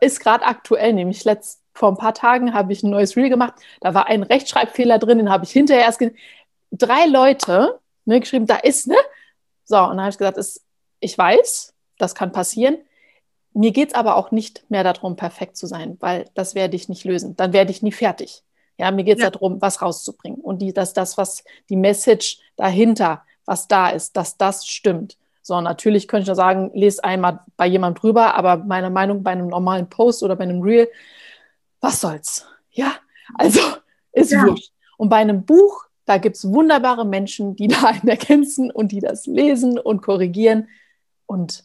ist 0.00 0.20
gerade 0.20 0.44
aktuell, 0.44 0.92
nämlich 0.92 1.24
letzt, 1.24 1.60
vor 1.74 1.88
ein 1.88 1.96
paar 1.96 2.14
Tagen 2.14 2.54
habe 2.54 2.72
ich 2.72 2.82
ein 2.82 2.90
neues 2.90 3.16
Reel 3.16 3.30
gemacht, 3.30 3.54
da 3.80 3.94
war 3.94 4.06
ein 4.06 4.22
Rechtschreibfehler 4.22 4.98
drin, 4.98 5.18
den 5.18 5.30
habe 5.30 5.44
ich 5.44 5.50
hinterher 5.50 5.84
erst 5.84 6.02
drei 6.70 7.06
Leute 7.06 7.80
ne, 8.04 8.20
geschrieben, 8.20 8.46
da 8.46 8.56
ist, 8.56 8.86
ne? 8.86 8.96
So, 9.64 9.78
und 9.78 9.90
dann 9.90 10.00
habe 10.00 10.10
ich 10.10 10.18
gesagt, 10.18 10.36
ist, 10.38 10.62
ich 11.00 11.16
weiß, 11.16 11.74
das 11.98 12.14
kann 12.14 12.32
passieren. 12.32 12.78
Mir 13.54 13.70
geht 13.70 13.88
es 13.88 13.94
aber 13.94 14.16
auch 14.16 14.30
nicht 14.30 14.64
mehr 14.70 14.84
darum, 14.84 15.16
perfekt 15.16 15.56
zu 15.56 15.66
sein, 15.66 15.96
weil 16.00 16.26
das 16.34 16.54
werde 16.54 16.76
ich 16.76 16.88
nicht 16.88 17.04
lösen. 17.04 17.36
Dann 17.36 17.52
werde 17.52 17.70
ich 17.70 17.82
nie 17.82 17.92
fertig. 17.92 18.42
Ja, 18.78 18.90
mir 18.90 19.04
geht 19.04 19.18
es 19.18 19.22
ja. 19.22 19.30
darum, 19.30 19.60
was 19.60 19.82
rauszubringen. 19.82 20.40
Und 20.40 20.60
die, 20.60 20.72
dass 20.72 20.94
das, 20.94 21.18
was 21.18 21.44
die 21.68 21.76
Message 21.76 22.38
dahinter, 22.56 23.24
was 23.44 23.68
da 23.68 23.90
ist, 23.90 24.16
dass 24.16 24.36
das 24.36 24.66
stimmt. 24.66 25.18
So, 25.42 25.60
natürlich 25.60 26.06
könnte 26.06 26.22
ich 26.22 26.28
nur 26.28 26.36
sagen, 26.36 26.70
lese 26.72 27.02
einmal 27.02 27.40
bei 27.56 27.66
jemandem 27.66 28.00
drüber, 28.00 28.34
aber 28.34 28.58
meine 28.58 28.90
Meinung 28.90 29.22
bei 29.22 29.32
einem 29.32 29.48
normalen 29.48 29.88
Post 29.88 30.22
oder 30.22 30.36
bei 30.36 30.44
einem 30.44 30.62
Reel, 30.62 30.88
was 31.80 32.00
soll's? 32.00 32.46
Ja, 32.70 32.94
also 33.34 33.60
ist 34.12 34.32
ja. 34.32 34.44
wurscht. 34.44 34.72
Und 34.96 35.08
bei 35.08 35.16
einem 35.16 35.44
Buch, 35.44 35.86
da 36.04 36.18
gibt 36.18 36.36
es 36.36 36.48
wunderbare 36.48 37.04
Menschen, 37.04 37.56
die 37.56 37.66
da 37.68 37.88
einen 37.88 38.08
ergänzen 38.08 38.70
und 38.70 38.92
die 38.92 39.00
das 39.00 39.26
lesen 39.26 39.78
und 39.78 40.02
korrigieren. 40.02 40.68
Und 41.26 41.64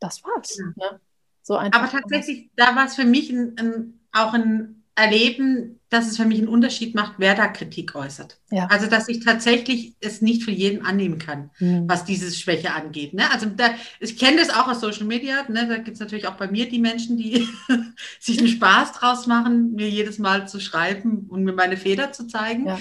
das 0.00 0.22
war's. 0.24 0.58
Ja. 0.58 0.92
Ne? 0.92 1.00
So. 1.42 1.58
Aber 1.58 1.88
tatsächlich, 1.90 2.50
da 2.56 2.74
war 2.74 2.86
es 2.86 2.94
für 2.94 3.04
mich 3.04 3.30
ein, 3.30 3.56
ein, 3.58 4.00
auch 4.12 4.32
ein 4.32 4.83
Erleben, 4.96 5.80
dass 5.90 6.06
es 6.06 6.16
für 6.16 6.24
mich 6.24 6.38
einen 6.38 6.48
Unterschied 6.48 6.94
macht, 6.94 7.14
wer 7.18 7.34
da 7.34 7.48
Kritik 7.48 7.94
äußert. 7.94 8.38
Ja. 8.50 8.66
Also, 8.66 8.86
dass 8.86 9.08
ich 9.08 9.24
tatsächlich 9.24 9.94
es 10.00 10.22
nicht 10.22 10.44
für 10.44 10.50
jeden 10.50 10.86
annehmen 10.86 11.18
kann, 11.18 11.50
mhm. 11.58 11.88
was 11.88 12.04
diese 12.04 12.32
Schwäche 12.32 12.72
angeht. 12.72 13.12
Ne? 13.12 13.30
Also, 13.32 13.46
da, 13.46 13.70
ich 13.98 14.16
kenne 14.18 14.36
das 14.38 14.50
auch 14.50 14.68
aus 14.68 14.80
Social 14.80 15.06
Media. 15.06 15.44
Ne? 15.48 15.66
Da 15.68 15.76
gibt 15.78 15.94
es 15.94 16.00
natürlich 16.00 16.28
auch 16.28 16.36
bei 16.36 16.48
mir 16.48 16.68
die 16.68 16.78
Menschen, 16.78 17.16
die 17.16 17.48
sich 18.20 18.38
einen 18.38 18.48
Spaß 18.48 18.92
draus 18.92 19.26
machen, 19.26 19.72
mir 19.72 19.88
jedes 19.88 20.18
Mal 20.18 20.46
zu 20.46 20.60
schreiben 20.60 21.26
und 21.28 21.44
mir 21.44 21.54
meine 21.54 21.76
Feder 21.76 22.12
zu 22.12 22.26
zeigen. 22.26 22.66
Ja. 22.66 22.80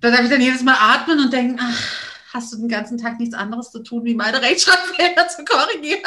Da 0.00 0.10
darf 0.10 0.22
ich 0.22 0.30
dann 0.30 0.40
jedes 0.40 0.62
Mal 0.62 0.76
atmen 0.78 1.20
und 1.20 1.32
denken, 1.32 1.58
ach, 1.60 2.17
hast 2.32 2.52
du 2.52 2.58
den 2.58 2.68
ganzen 2.68 2.98
Tag 2.98 3.18
nichts 3.18 3.34
anderes 3.34 3.70
zu 3.70 3.82
tun, 3.82 4.04
wie 4.04 4.14
meine 4.14 4.42
Rechtschreibfehler 4.42 5.28
zu 5.28 5.44
korrigieren. 5.44 6.02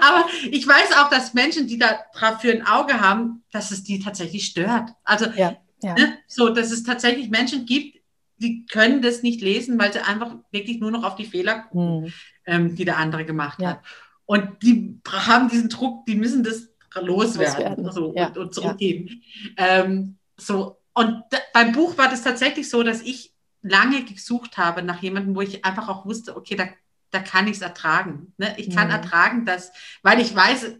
Aber 0.00 0.26
ich 0.50 0.66
weiß 0.66 0.96
auch, 0.98 1.10
dass 1.10 1.34
Menschen, 1.34 1.66
die 1.66 1.78
da 1.78 1.98
dafür 2.18 2.52
ein 2.52 2.66
Auge 2.66 3.00
haben, 3.00 3.44
dass 3.52 3.70
es 3.70 3.84
die 3.84 3.98
tatsächlich 3.98 4.46
stört. 4.46 4.90
Also 5.04 5.26
ja, 5.36 5.56
ja. 5.82 5.94
Ne, 5.94 6.18
so, 6.26 6.48
dass 6.48 6.70
es 6.70 6.82
tatsächlich 6.82 7.30
Menschen 7.30 7.66
gibt, 7.66 7.98
die 8.38 8.66
können 8.66 9.02
das 9.02 9.22
nicht 9.22 9.40
lesen, 9.40 9.78
weil 9.78 9.92
sie 9.92 10.00
einfach 10.00 10.36
wirklich 10.50 10.80
nur 10.80 10.90
noch 10.90 11.04
auf 11.04 11.16
die 11.16 11.24
Fehler 11.24 11.60
gucken, 11.60 12.04
hm. 12.04 12.12
ähm, 12.46 12.74
die 12.74 12.84
der 12.84 12.98
andere 12.98 13.24
gemacht 13.24 13.60
ja. 13.60 13.70
hat. 13.70 13.80
Und 14.26 14.62
die 14.62 15.00
haben 15.08 15.48
diesen 15.48 15.68
Druck, 15.68 16.06
die 16.06 16.14
müssen 16.14 16.44
das 16.44 16.68
loswerden, 16.94 17.84
loswerden. 17.84 17.92
So, 17.92 18.06
und, 18.10 18.38
und, 18.38 18.54
zurückgeben. 18.54 19.22
Ähm, 19.56 20.18
so. 20.36 20.78
Und 20.94 21.22
beim 21.52 21.72
Buch 21.72 21.96
war 21.96 22.08
das 22.08 22.22
tatsächlich 22.22 22.68
so, 22.68 22.82
dass 22.82 23.02
ich 23.02 23.32
lange 23.62 24.04
gesucht 24.04 24.56
habe 24.56 24.82
nach 24.82 25.02
jemandem, 25.02 25.34
wo 25.34 25.40
ich 25.40 25.64
einfach 25.64 25.88
auch 25.88 26.04
wusste, 26.06 26.36
okay, 26.36 26.56
da, 26.56 26.68
da 27.10 27.20
kann 27.20 27.46
ich 27.46 27.56
es 27.56 27.62
ertragen. 27.62 28.32
Ne? 28.36 28.54
Ich 28.56 28.74
kann 28.74 28.88
mhm. 28.88 28.94
ertragen, 28.94 29.44
dass, 29.44 29.72
weil 30.02 30.20
ich 30.20 30.34
weiß, 30.34 30.72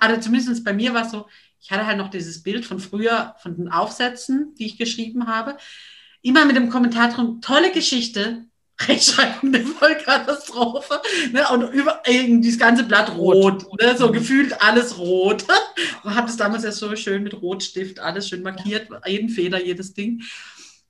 also 0.00 0.20
zumindest 0.20 0.64
bei 0.64 0.72
mir 0.72 0.94
war 0.94 1.06
es 1.06 1.10
so, 1.10 1.26
ich 1.60 1.70
hatte 1.70 1.86
halt 1.86 1.98
noch 1.98 2.10
dieses 2.10 2.42
Bild 2.42 2.64
von 2.64 2.78
früher, 2.78 3.34
von 3.42 3.56
den 3.56 3.70
Aufsätzen, 3.70 4.54
die 4.54 4.66
ich 4.66 4.78
geschrieben 4.78 5.26
habe. 5.26 5.56
Immer 6.22 6.44
mit 6.44 6.56
dem 6.56 6.70
Kommentar 6.70 7.10
drum, 7.10 7.40
tolle 7.40 7.70
Geschichte, 7.72 8.46
Rechtschreibung 8.80 9.54
eine 9.54 9.66
Vollkatastrophe. 9.66 11.02
Ne? 11.32 11.46
Und 11.50 11.70
über 11.72 12.02
das 12.06 12.58
ganze 12.58 12.84
Blatt 12.84 13.14
rot. 13.14 13.66
rot 13.66 13.82
ne? 13.82 13.96
So 13.96 14.08
mhm. 14.08 14.12
gefühlt 14.12 14.62
alles 14.62 14.96
rot. 14.96 15.44
Man 16.04 16.14
hat 16.14 16.28
es 16.30 16.36
damals 16.36 16.64
ja 16.64 16.72
so 16.72 16.94
schön 16.96 17.22
mit 17.22 17.34
Rotstift 17.42 18.00
alles 18.00 18.28
schön 18.28 18.42
markiert, 18.42 18.88
jeden 19.06 19.28
Feder, 19.28 19.62
jedes 19.62 19.92
Ding. 19.92 20.22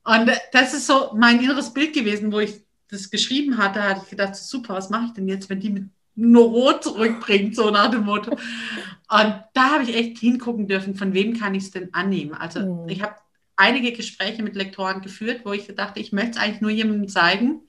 Und 0.04 0.30
das 0.52 0.74
ist 0.74 0.86
so 0.86 1.12
mein 1.14 1.40
inneres 1.40 1.72
Bild 1.72 1.92
gewesen, 1.92 2.32
wo 2.32 2.40
ich 2.40 2.60
das 2.88 3.10
geschrieben 3.10 3.58
hatte, 3.58 3.82
hatte 3.82 4.02
ich 4.04 4.10
gedacht, 4.10 4.34
super, 4.34 4.74
was 4.74 4.90
mache 4.90 5.06
ich 5.06 5.12
denn 5.12 5.28
jetzt, 5.28 5.48
wenn 5.48 5.60
die 5.60 5.70
mit 5.70 5.84
nur 6.16 6.48
Rot 6.48 6.84
zurückbringt, 6.84 7.56
so 7.56 7.70
nach 7.70 7.90
dem 7.90 8.04
Motto. 8.04 8.32
Und 8.32 9.44
da 9.54 9.70
habe 9.72 9.84
ich 9.84 9.94
echt 9.94 10.18
hingucken 10.18 10.66
dürfen, 10.66 10.94
von 10.94 11.14
wem 11.14 11.38
kann 11.38 11.54
ich 11.54 11.64
es 11.64 11.70
denn 11.70 11.94
annehmen. 11.94 12.34
Also 12.34 12.60
mhm. 12.60 12.88
ich 12.88 13.02
habe 13.02 13.14
einige 13.56 13.92
Gespräche 13.92 14.42
mit 14.42 14.54
Lektoren 14.54 15.02
geführt, 15.02 15.42
wo 15.44 15.52
ich 15.52 15.66
dachte, 15.74 16.00
ich 16.00 16.12
möchte 16.12 16.32
es 16.32 16.36
eigentlich 16.38 16.60
nur 16.60 16.70
jemandem 16.70 17.08
zeigen, 17.08 17.62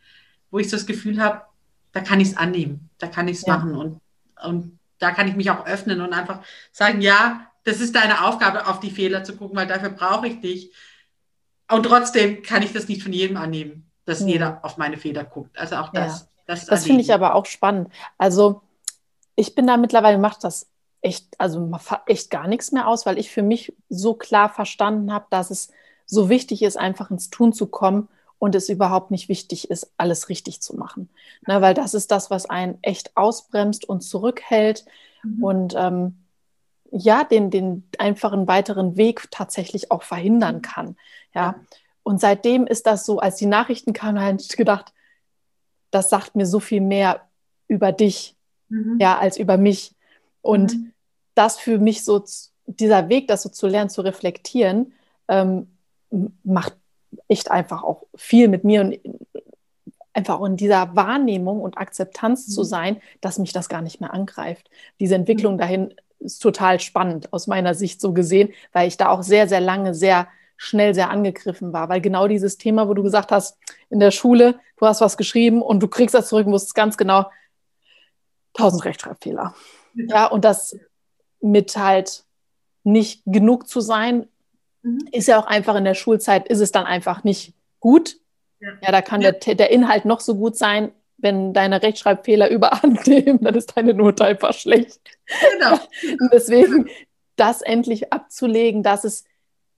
wo 0.50 0.60
ich 0.60 0.70
so 0.70 0.78
das 0.78 0.86
Gefühl 0.86 1.22
habe, 1.22 1.44
da 1.92 2.02
kann 2.02 2.20
ich 2.20 2.30
es 2.30 2.38
annehmen, 2.38 2.90
da 2.98 3.08
kann 3.08 3.28
ich 3.28 3.38
es 3.38 3.46
ja. 3.46 3.58
machen 3.58 3.76
und, 3.76 4.00
und 4.44 4.80
da 5.00 5.12
kann 5.12 5.28
ich 5.28 5.36
mich 5.36 5.50
auch 5.50 5.66
öffnen 5.66 6.02
und 6.02 6.14
einfach 6.14 6.42
sagen, 6.72 7.02
ja, 7.02 7.48
das 7.64 7.82
ist 7.82 7.96
deine 7.96 8.26
Aufgabe, 8.26 8.68
auf 8.68 8.80
die 8.80 8.92
Fehler 8.92 9.24
zu 9.24 9.36
gucken, 9.36 9.58
weil 9.58 9.68
dafür 9.68 9.90
brauche 9.90 10.28
ich 10.28 10.40
dich. 10.40 10.72
Und 11.72 11.84
trotzdem 11.84 12.42
kann 12.42 12.64
ich 12.64 12.74
das 12.74 12.88
nicht 12.88 13.04
von 13.04 13.14
jedem 13.14 13.38
annehmen, 13.38 13.90
dass 14.06 14.20
hm. 14.20 14.28
jeder 14.28 14.60
auf 14.64 14.78
meine 14.78 14.98
Feder 14.98 15.24
guckt. 15.24 15.58
Also 15.58 15.76
auch 15.78 15.90
das. 15.92 16.22
Ja. 16.22 16.28
Das, 16.48 16.66
das 16.66 16.84
finde 16.86 17.02
ich 17.02 17.14
aber 17.14 17.36
auch 17.36 17.46
spannend. 17.46 17.90
Also 18.18 18.62
ich 19.36 19.56
bin 19.56 19.68
da 19.68 19.78
mittlerweile, 19.78 20.18
macht 20.18 20.44
das 20.44 20.68
echt, 21.02 21.40
also 21.40 21.72
echt 22.08 22.30
gar 22.30 22.48
nichts 22.48 22.72
mehr 22.72 22.88
aus, 22.88 23.06
weil 23.06 23.18
ich 23.18 23.32
für 23.32 23.42
mich 23.42 23.74
so 23.90 24.14
klar 24.14 24.50
verstanden 24.50 25.14
habe, 25.14 25.26
dass 25.30 25.50
es 25.50 25.72
so 26.06 26.30
wichtig 26.30 26.62
ist, 26.62 26.78
einfach 26.78 27.10
ins 27.10 27.30
Tun 27.30 27.54
zu 27.54 27.68
kommen 27.68 28.10
und 28.38 28.56
es 28.56 28.70
überhaupt 28.70 29.12
nicht 29.12 29.30
wichtig 29.30 29.70
ist, 29.70 29.94
alles 29.98 30.28
richtig 30.28 30.62
zu 30.62 30.76
machen. 30.76 31.10
Ne, 31.48 31.62
weil 31.62 31.74
das 31.74 31.94
ist 31.94 32.12
das, 32.12 32.30
was 32.30 32.50
einen 32.50 32.80
echt 32.82 33.16
ausbremst 33.16 33.88
und 33.88 34.02
zurückhält 34.02 34.86
mhm. 35.24 35.44
und 35.44 35.76
ähm, 35.78 36.21
ja, 36.92 37.24
den, 37.24 37.50
den 37.50 37.88
einfachen 37.98 38.48
weiteren 38.48 38.98
Weg 38.98 39.30
tatsächlich 39.32 39.92
auch 39.92 40.04
verhindern 40.04 40.58
mhm. 40.58 40.62
kann. 40.62 40.96
Ja. 41.34 41.56
Und 42.04 42.20
seitdem 42.20 42.68
ist 42.68 42.86
das 42.86 43.06
so, 43.06 43.20
als 43.20 43.38
die 43.38 43.46
Nachrichten 43.46 43.94
kamen, 43.94 44.22
habe 44.22 44.38
ich 44.40 44.50
gedacht, 44.50 44.94
das 45.90 46.10
sagt 46.10 46.36
mir 46.36 46.46
so 46.46 46.60
viel 46.60 46.82
mehr 46.82 47.22
über 47.68 47.92
dich, 47.92 48.36
mhm. 48.70 48.98
ja, 49.00 49.18
als 49.18 49.38
über 49.38 49.58
mich. 49.58 49.96
Und 50.42 50.76
mhm. 50.76 50.94
das 51.36 51.58
für 51.60 51.80
mich 51.80 52.04
so, 52.04 52.24
dieser 52.66 53.10
Weg, 53.10 53.28
das 53.28 53.44
so 53.44 53.50
zu 53.50 53.68
lernen, 53.68 53.90
zu 53.90 54.02
reflektieren, 54.02 54.94
ähm, 55.28 55.68
macht 56.44 56.76
echt 57.28 57.52
einfach 57.52 57.84
auch 57.84 58.04
viel 58.16 58.48
mit 58.48 58.64
mir 58.64 58.82
und 58.82 59.00
einfach 60.14 60.40
auch 60.40 60.46
in 60.46 60.58
dieser 60.58 60.96
Wahrnehmung 60.96 61.62
und 61.62 61.78
Akzeptanz 61.78 62.48
mhm. 62.48 62.52
zu 62.52 62.64
sein, 62.64 63.02
dass 63.22 63.40
mich 63.40 63.54
das 63.54 63.70
gar 63.70 63.82
nicht 63.82 64.02
mehr 64.02 64.14
angreift. 64.14 64.70
Diese 65.00 65.16
Entwicklung 65.16 65.54
mhm. 65.54 65.60
dahin 65.60 65.94
ist 66.22 66.40
total 66.40 66.80
spannend 66.80 67.32
aus 67.34 67.48
meiner 67.48 67.74
Sicht 67.74 68.00
so 68.02 68.14
gesehen, 68.14 68.54
weil 68.72 68.88
ich 68.88 68.98
da 68.98 69.10
auch 69.10 69.24
sehr, 69.24 69.48
sehr 69.48 69.62
lange 69.62 69.94
sehr 69.94 70.28
schnell 70.58 70.94
sehr 70.94 71.10
angegriffen 71.10 71.74
war, 71.74 71.90
weil 71.90 72.02
genau 72.02 72.28
dieses 72.28 72.60
Thema, 72.60 72.88
wo 72.88 72.94
du 72.94 73.02
gesagt 73.02 73.32
hast, 73.32 73.58
in 73.90 74.00
der 74.00 74.12
Schule, 74.12 74.60
du 74.78 74.86
hast 74.86 75.02
was 75.02 75.18
geschrieben 75.18 75.64
und 75.64 75.80
du 75.80 75.88
kriegst 75.88 76.14
das 76.14 76.30
zurück 76.30 76.46
und 76.46 76.54
wusstest 76.54 76.76
ganz 76.76 76.98
genau, 76.98 77.26
tausend 78.54 78.86
Rechtschreibfehler. 78.86 79.56
Ja, 79.96 80.28
und 80.28 80.46
das 80.46 80.78
mit 81.42 81.76
halt 81.76 82.26
nicht 82.84 83.24
genug 83.26 83.68
zu 83.68 83.82
sein, 83.82 84.28
mhm. 84.84 85.00
ist 85.12 85.28
ja 85.28 85.40
auch 85.40 85.48
einfach 85.48 85.76
in 85.76 85.84
der 85.84 85.96
Schulzeit, 85.96 86.48
ist 86.48 86.60
es 86.60 86.72
dann 86.72 86.86
einfach 86.86 87.24
nicht 87.24 87.56
gut. 87.80 88.18
Ja, 88.60 88.70
ja 88.84 88.92
da 88.92 89.02
kann 89.02 89.22
ja. 89.22 89.32
Der, 89.32 89.56
der 89.56 89.72
Inhalt 89.72 90.06
noch 90.06 90.20
so 90.20 90.36
gut 90.36 90.56
sein, 90.58 90.92
wenn 91.22 91.54
deine 91.54 91.82
Rechtschreibfehler 91.82 92.50
überhand 92.50 93.08
nehmen, 93.08 93.40
dann 93.42 93.56
ist 93.56 93.76
deine 93.76 93.94
Note 93.94 94.26
einfach 94.26 94.54
schlecht. 94.54 95.00
Genau. 95.54 95.80
Und 96.20 96.30
deswegen 96.34 96.90
das 97.36 97.62
endlich 97.62 98.12
abzulegen, 98.12 98.84
dass 98.84 99.04
es 99.04 99.24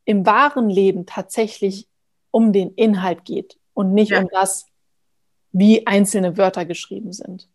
im 0.06 0.26
wahren 0.26 0.70
Leben 0.70 1.06
tatsächlich 1.06 1.88
um 2.32 2.52
den 2.52 2.74
Inhalt 2.74 3.26
geht 3.26 3.58
und 3.74 3.94
nicht 3.94 4.12
ja. 4.12 4.22
um 4.22 4.28
das, 4.32 4.66
wie 5.52 5.86
einzelne 5.86 6.38
Wörter 6.38 6.66
geschrieben 6.66 7.14
sind. 7.14 7.48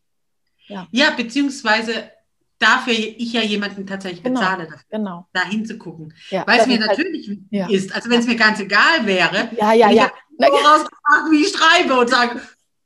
Ja, 0.66 0.86
ja 0.92 1.10
beziehungsweise 1.10 2.10
dafür 2.58 2.94
ich 2.94 3.32
ja 3.32 3.42
jemanden 3.42 3.86
tatsächlich 3.86 4.22
Genau, 4.22 4.40
bezahle, 4.40 4.64
dafür, 4.64 4.84
Genau. 4.90 5.26
da 5.32 5.44
hinzugucken. 5.44 6.14
Ja, 6.30 6.46
Weil 6.46 6.60
es 6.60 6.66
mir 6.66 6.78
halt- 6.78 6.90
natürlich 6.90 7.38
ja. 7.50 7.68
ist, 7.68 7.94
also 7.94 8.10
wenn 8.10 8.20
es 8.20 8.26
mir 8.26 8.36
ganz 8.36 8.60
egal 8.60 9.04
wäre, 9.04 9.50
Ja, 9.56 9.72
ja, 9.72 9.90
ja. 9.90 10.06
ich 10.06 10.40
jetzt 10.40 10.50
vorausgefragt, 10.50 11.30
wie 11.30 11.42
ich 11.42 11.52
schreibe 11.52 11.98
und 11.98 12.08
sage, 12.08 12.40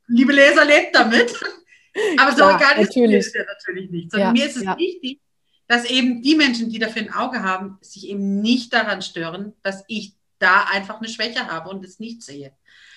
liebe 0.07 0.33
Leser, 0.33 0.65
lebt 0.65 0.95
damit. 0.95 1.33
Aber 2.17 2.31
so 2.31 2.37
Klar, 2.37 2.59
egal 2.59 2.81
ist 2.81 2.95
natürlich. 2.95 3.27
es 3.27 3.33
ja 3.33 3.43
natürlich 3.45 3.91
nicht. 3.91 4.11
Sondern 4.11 4.35
Ja, 4.35 4.41
mir 4.41 4.49
ist 4.49 4.57
es 4.57 4.63
ja. 4.63 4.77
wichtig, 4.77 5.19
dass 5.67 5.85
eben 5.85 6.21
die 6.21 6.35
Menschen, 6.35 6.69
die 6.69 6.79
dafür 6.79 7.03
ein 7.03 7.13
Auge 7.13 7.43
haben, 7.43 7.77
sich 7.81 8.09
eben 8.09 8.41
nicht 8.41 8.73
daran 8.73 9.01
stören, 9.01 9.53
dass 9.61 9.83
ich 9.87 10.15
da 10.39 10.65
einfach 10.71 10.99
eine 10.99 11.07
Schwäche 11.07 11.47
habe 11.47 11.69
und 11.69 11.85
es 11.85 11.99
nicht 11.99 12.21
sehe. 12.21 12.53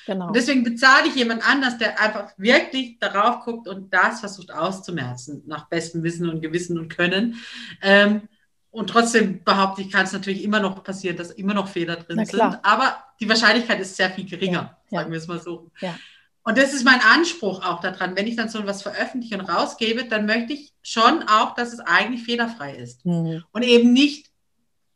Genau. 0.06 0.28
Und 0.28 0.36
deswegen 0.36 0.62
bezahle 0.64 1.08
ich 1.08 1.14
jemand 1.16 1.46
anders, 1.48 1.78
der 1.78 2.00
einfach 2.00 2.32
wirklich 2.36 2.98
darauf 2.98 3.44
guckt 3.44 3.68
und 3.68 3.92
das 3.92 4.20
versucht 4.20 4.52
auszumerzen, 4.52 5.42
nach 5.46 5.68
bestem 5.68 6.02
Wissen 6.02 6.28
und 6.28 6.40
Gewissen 6.40 6.78
und 6.78 6.88
Können. 6.94 7.36
Ähm, 7.82 8.22
und 8.70 8.90
trotzdem 8.90 9.42
behaupte 9.42 9.82
ich, 9.82 9.90
kann 9.90 10.04
es 10.04 10.12
natürlich 10.12 10.44
immer 10.44 10.60
noch 10.60 10.84
passieren, 10.84 11.16
dass 11.16 11.30
immer 11.30 11.54
noch 11.54 11.68
Fehler 11.68 11.96
drin 11.96 12.24
sind. 12.24 12.40
Aber 12.62 13.02
die 13.18 13.28
Wahrscheinlichkeit 13.28 13.80
ist 13.80 13.96
sehr 13.96 14.10
viel 14.10 14.28
geringer, 14.28 14.52
Ja, 14.52 14.78
ja. 14.90 14.98
sagen 15.00 15.10
wir 15.10 15.18
es 15.18 15.26
mal 15.26 15.40
so. 15.40 15.70
Ja. 15.80 15.98
Und 16.46 16.56
das 16.56 16.72
ist 16.72 16.84
mein 16.84 17.00
Anspruch 17.00 17.64
auch 17.66 17.80
daran. 17.80 18.16
Wenn 18.16 18.28
ich 18.28 18.36
dann 18.36 18.48
so 18.48 18.60
etwas 18.60 18.82
veröffentliche 18.82 19.36
und 19.36 19.46
rausgebe, 19.46 20.04
dann 20.04 20.26
möchte 20.26 20.52
ich 20.52 20.72
schon 20.80 21.24
auch, 21.24 21.56
dass 21.56 21.72
es 21.72 21.80
eigentlich 21.80 22.22
fehlerfrei 22.22 22.76
ist. 22.76 23.04
Mhm. 23.04 23.42
Und 23.50 23.64
eben 23.64 23.92
nicht 23.92 24.30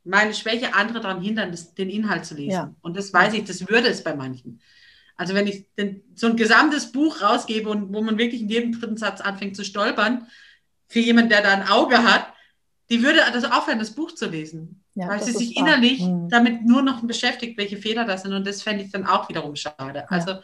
meine 0.05 0.33
Schwäche 0.33 0.75
andere 0.77 1.01
daran 1.01 1.21
hindern, 1.21 1.51
das, 1.51 1.75
den 1.75 1.91
Inhalt 1.91 2.25
zu 2.25 2.37
lesen. 2.37 2.53
Ja. 2.53 2.75
Und 2.83 2.97
das 2.97 3.13
weiß 3.13 3.35
ich, 3.35 3.43
das 3.43 3.69
würde 3.69 3.89
es 3.89 4.05
bei 4.05 4.15
manchen. 4.15 4.61
Also 5.17 5.35
wenn 5.35 5.49
ich 5.49 5.67
den, 5.77 6.05
so 6.15 6.29
ein 6.29 6.37
gesamtes 6.37 6.93
Buch 6.93 7.21
rausgebe 7.21 7.69
und 7.69 7.93
wo 7.93 8.01
man 8.01 8.17
wirklich 8.17 8.43
in 8.43 8.49
jedem 8.49 8.79
dritten 8.79 8.97
Satz 8.97 9.21
anfängt 9.21 9.57
zu 9.57 9.65
stolpern, 9.65 10.29
für 10.87 11.01
jemanden, 11.01 11.31
der 11.31 11.43
da 11.43 11.51
ein 11.51 11.69
Auge 11.69 12.05
hat, 12.05 12.29
die 12.91 13.03
würde 13.03 13.19
das 13.33 13.43
aufhören, 13.43 13.81
das 13.81 13.97
Buch 13.97 14.13
zu 14.13 14.29
lesen. 14.29 14.85
Ja, 14.95 15.09
weil 15.09 15.21
sie 15.21 15.33
sich 15.33 15.57
wahr. 15.57 15.67
innerlich 15.67 16.01
Mhm. 16.01 16.29
damit 16.29 16.63
nur 16.65 16.83
noch 16.83 17.03
beschäftigt, 17.03 17.59
welche 17.59 17.77
Fehler 17.77 18.05
das 18.05 18.23
sind. 18.23 18.35
Und 18.35 18.47
das 18.47 18.63
fände 18.63 18.85
ich 18.85 18.93
dann 18.93 19.05
auch 19.05 19.29
wiederum 19.29 19.57
schade. 19.57 20.09
Also 20.13 20.37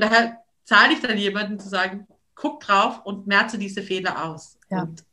von 0.00 0.10
daher 0.10 0.38
zahle 0.64 0.92
ich 0.92 1.00
dann 1.00 1.18
jemanden 1.18 1.58
zu 1.58 1.68
sagen, 1.68 2.06
guck 2.34 2.60
drauf 2.60 3.00
und 3.04 3.26
merze 3.26 3.58
diese 3.58 3.82
Fehler 3.82 4.24
aus. 4.24 4.58
Ja. 4.70 4.82
Und 4.82 5.04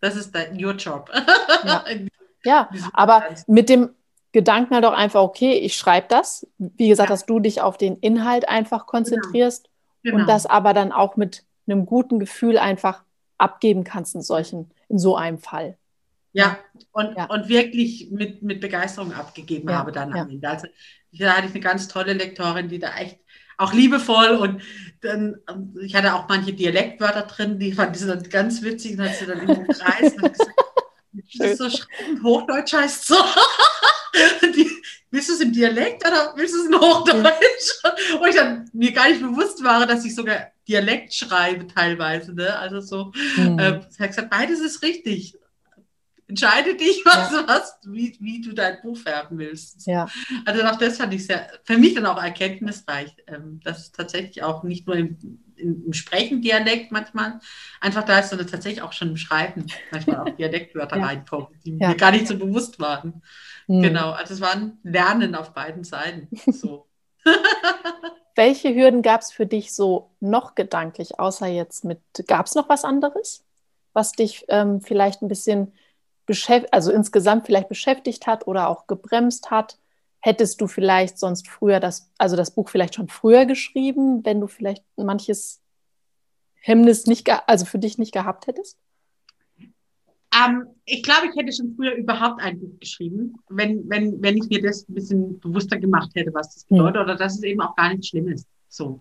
das 0.00 0.16
ist 0.16 0.34
dein, 0.34 0.62
your 0.62 0.74
job. 0.74 1.10
Ja. 1.64 1.84
Ja, 2.44 2.70
aber 2.92 3.24
mit 3.48 3.68
dem 3.68 3.90
Gedanken 4.32 4.74
halt 4.74 4.84
auch 4.84 4.92
einfach, 4.92 5.22
okay, 5.22 5.54
ich 5.54 5.76
schreibe 5.76 6.06
das. 6.08 6.46
Wie 6.58 6.88
gesagt, 6.88 7.08
Ja. 7.10 7.14
dass 7.14 7.26
du 7.26 7.40
dich 7.40 7.60
auf 7.60 7.76
den 7.76 7.96
Inhalt 7.96 8.48
einfach 8.48 8.86
konzentrierst 8.86 9.68
Genau. 10.04 10.18
und 10.18 10.26
das 10.28 10.46
aber 10.46 10.72
dann 10.72 10.92
auch 10.92 11.16
mit 11.16 11.44
einem 11.66 11.84
guten 11.84 12.20
Gefühl 12.20 12.56
einfach 12.58 13.02
abgeben 13.38 13.82
kannst 13.82 14.14
in 14.14 14.22
solchen, 14.22 14.70
in 14.88 14.98
so 15.00 15.16
einem 15.16 15.38
Fall. 15.38 15.76
Ja, 16.32 16.58
und, 16.92 17.16
Ja. 17.16 17.24
und 17.24 17.48
wirklich 17.48 18.08
mit, 18.12 18.42
mit 18.42 18.60
Begeisterung 18.60 19.12
abgegeben 19.12 19.68
Ja, 19.68 19.78
habe 19.78 19.90
dann 19.90 20.12
am 20.12 20.28
Ende. 20.30 20.48
Also 20.48 20.68
da 21.12 21.32
hatte 21.36 21.46
ich 21.48 21.52
eine 21.54 21.60
ganz 21.60 21.88
tolle 21.88 22.12
Lektorin, 22.12 22.68
die 22.68 22.78
da 22.78 22.94
echt 22.96 23.18
auch 23.58 23.72
liebevoll 23.72 24.30
und 24.30 24.62
dann, 25.02 25.36
ähm, 25.48 25.74
ich 25.82 25.94
hatte 25.94 26.14
auch 26.14 26.26
manche 26.28 26.52
Dialektwörter 26.52 27.22
drin, 27.22 27.58
die 27.58 27.72
fand 27.72 27.96
sie 27.96 28.06
dann 28.06 28.22
ganz 28.24 28.62
witzig 28.62 28.98
und 28.98 29.04
hat 29.04 29.16
sie 29.16 29.26
dann 29.26 29.40
im 29.40 29.68
Kreis 29.68 30.14
und 30.14 30.32
gesagt, 30.32 30.54
das 31.38 31.50
ist 31.52 31.58
so 31.58 31.70
schreckend, 31.70 32.22
Hochdeutsch 32.22 32.72
heißt 32.74 33.06
so. 33.06 33.16
Die, 34.42 34.68
willst 35.10 35.28
du 35.28 35.34
es 35.34 35.40
im 35.40 35.52
Dialekt 35.52 36.06
oder 36.06 36.32
willst 36.36 36.54
du 36.54 36.60
es 36.60 36.66
in 36.66 36.74
Hochdeutsch? 36.74 38.18
Und 38.20 38.28
ich 38.28 38.34
dann 38.34 38.68
mir 38.72 38.92
gar 38.92 39.08
nicht 39.08 39.20
bewusst 39.20 39.62
war, 39.62 39.86
dass 39.86 40.04
ich 40.04 40.14
sogar 40.14 40.48
Dialekt 40.66 41.14
schreibe 41.14 41.66
teilweise. 41.66 42.34
Ne? 42.34 42.56
Also 42.58 42.80
so, 42.80 43.12
Mhm. 43.36 43.58
äh, 43.58 43.80
ich 43.90 43.98
habe 43.98 44.08
gesagt, 44.08 44.30
beides 44.30 44.60
ist 44.60 44.82
richtig. 44.82 45.34
Entscheide 46.28 46.76
dich, 46.76 47.02
was 47.06 47.30
du 47.30 47.46
hast, 47.46 47.78
wie, 47.90 48.16
wie 48.20 48.42
du 48.42 48.52
dein 48.52 48.80
Buch 48.82 48.98
färben 48.98 49.38
willst. 49.38 49.86
Ja, 49.86 50.06
Also 50.44 50.62
auch 50.64 50.76
das 50.76 50.98
fand 50.98 51.14
ich 51.14 51.26
sehr, 51.26 51.48
für 51.64 51.78
mich 51.78 51.94
dann 51.94 52.04
auch 52.04 52.22
erkenntnisreich, 52.22 53.16
ähm, 53.26 53.60
dass 53.64 53.78
es 53.78 53.92
tatsächlich 53.92 54.42
auch 54.42 54.62
nicht 54.62 54.86
nur 54.86 54.96
im, 54.96 55.18
im, 55.56 55.86
im 55.86 55.92
Sprechen 55.94 56.42
Dialekt 56.42 56.92
manchmal 56.92 57.40
einfach 57.80 58.04
da 58.04 58.18
ist, 58.18 58.28
sondern 58.28 58.46
tatsächlich 58.46 58.82
auch 58.82 58.92
schon 58.92 59.08
im 59.08 59.16
Schreiben 59.16 59.66
manchmal 59.90 60.20
auch 60.20 60.28
Dialektwörter 60.36 60.98
Ja. 60.98 61.06
reinkommen, 61.06 61.48
die 61.64 61.78
Ja. 61.78 61.88
mir 61.88 61.96
gar 61.96 62.12
nicht 62.12 62.26
so 62.28 62.36
bewusst 62.38 62.78
waren. 62.78 63.22
Mhm. 63.66 63.82
Genau, 63.82 64.10
also 64.10 64.34
es 64.34 64.40
war 64.42 64.52
ein 64.52 64.78
Lernen 64.82 65.34
auf 65.34 65.54
beiden 65.54 65.82
Seiten. 65.84 66.28
So. 66.52 66.86
Welche 68.36 68.74
Hürden 68.74 69.02
gab 69.02 69.22
es 69.22 69.32
für 69.32 69.46
dich 69.46 69.72
so 69.72 70.10
noch 70.20 70.54
gedanklich, 70.54 71.18
außer 71.18 71.46
jetzt 71.46 71.84
mit, 71.84 72.00
gab 72.26 72.46
es 72.46 72.54
noch 72.54 72.68
was 72.68 72.84
anderes, 72.84 73.44
was 73.94 74.12
dich 74.12 74.44
ähm, 74.48 74.80
vielleicht 74.80 75.22
ein 75.22 75.28
bisschen 75.28 75.72
beschäftigt, 76.28 76.72
also 76.72 76.92
insgesamt 76.92 77.46
vielleicht 77.46 77.68
beschäftigt 77.68 78.28
hat 78.28 78.46
oder 78.46 78.68
auch 78.68 78.86
gebremst 78.86 79.50
hat? 79.50 79.78
Hättest 80.20 80.60
du 80.60 80.66
vielleicht 80.66 81.18
sonst 81.18 81.48
früher 81.48 81.80
das, 81.80 82.10
also 82.18 82.36
das 82.36 82.52
Buch 82.52 82.68
vielleicht 82.68 82.94
schon 82.94 83.08
früher 83.08 83.46
geschrieben, 83.46 84.24
wenn 84.24 84.40
du 84.40 84.46
vielleicht 84.46 84.84
manches 84.96 85.60
Hemmnis 86.60 87.06
nicht, 87.06 87.28
also 87.48 87.64
für 87.64 87.78
dich 87.78 87.98
nicht 87.98 88.12
gehabt 88.12 88.46
hättest? 88.46 88.78
Ähm, 90.34 90.66
ich 90.84 91.02
glaube, 91.02 91.28
ich 91.28 91.36
hätte 91.36 91.52
schon 91.52 91.74
früher 91.74 91.94
überhaupt 91.94 92.42
ein 92.42 92.60
Buch 92.60 92.78
geschrieben, 92.78 93.36
wenn, 93.48 93.88
wenn, 93.88 94.20
wenn 94.20 94.36
ich 94.36 94.48
mir 94.48 94.60
das 94.60 94.86
ein 94.88 94.94
bisschen 94.94 95.40
bewusster 95.40 95.78
gemacht 95.78 96.10
hätte, 96.14 96.34
was 96.34 96.54
das 96.54 96.64
bedeutet, 96.64 97.00
oder 97.02 97.16
dass 97.16 97.36
es 97.36 97.42
eben 97.42 97.60
auch 97.62 97.74
gar 97.76 97.94
nicht 97.94 98.08
schlimm 98.08 98.28
ist. 98.28 98.46
So. 98.68 98.98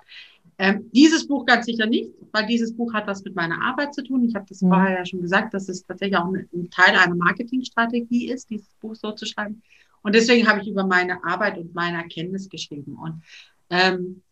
Ähm, 0.60 0.90
dieses 0.92 1.28
Buch 1.28 1.46
ganz 1.46 1.66
sicher 1.68 1.86
nicht, 1.86 2.12
weil 2.32 2.46
dieses 2.48 2.76
Buch 2.76 2.94
hat 2.94 3.08
was 3.08 3.24
mit 3.24 3.36
meiner 3.36 3.62
Arbeit 3.62 3.94
zu 3.94 4.04
tun. 4.04 4.24
Ich 4.24 4.36
habe 4.36 4.46
das 4.50 4.62
Mhm. 4.62 4.70
vorher 4.70 4.98
ja 5.00 5.06
schon 5.06 5.22
gesagt, 5.22 5.54
dass 5.54 5.70
es 5.70 5.84
tatsächlich 5.84 6.18
auch 6.18 6.26
ein, 6.26 6.50
ein 6.54 6.70
Teil 6.72 6.96
einer 6.96 7.16
Marketingstrategie 7.16 8.30
ist, 8.32 8.50
dieses 8.50 8.74
Buch 8.82 8.96
so 8.96 9.12
zu 9.12 9.26
schreiben. 9.26 9.62
Und 10.02 10.16
deswegen 10.16 10.48
habe 10.48 10.62
ich 10.62 10.68
über 10.68 10.86
meine 10.86 11.24
Arbeit 11.24 11.58
und 11.58 11.76
meine 11.76 11.98
Erkenntnis 11.98 12.50
geschrieben. 12.50 12.96
Und 12.96 13.22
ähm, 13.70 14.24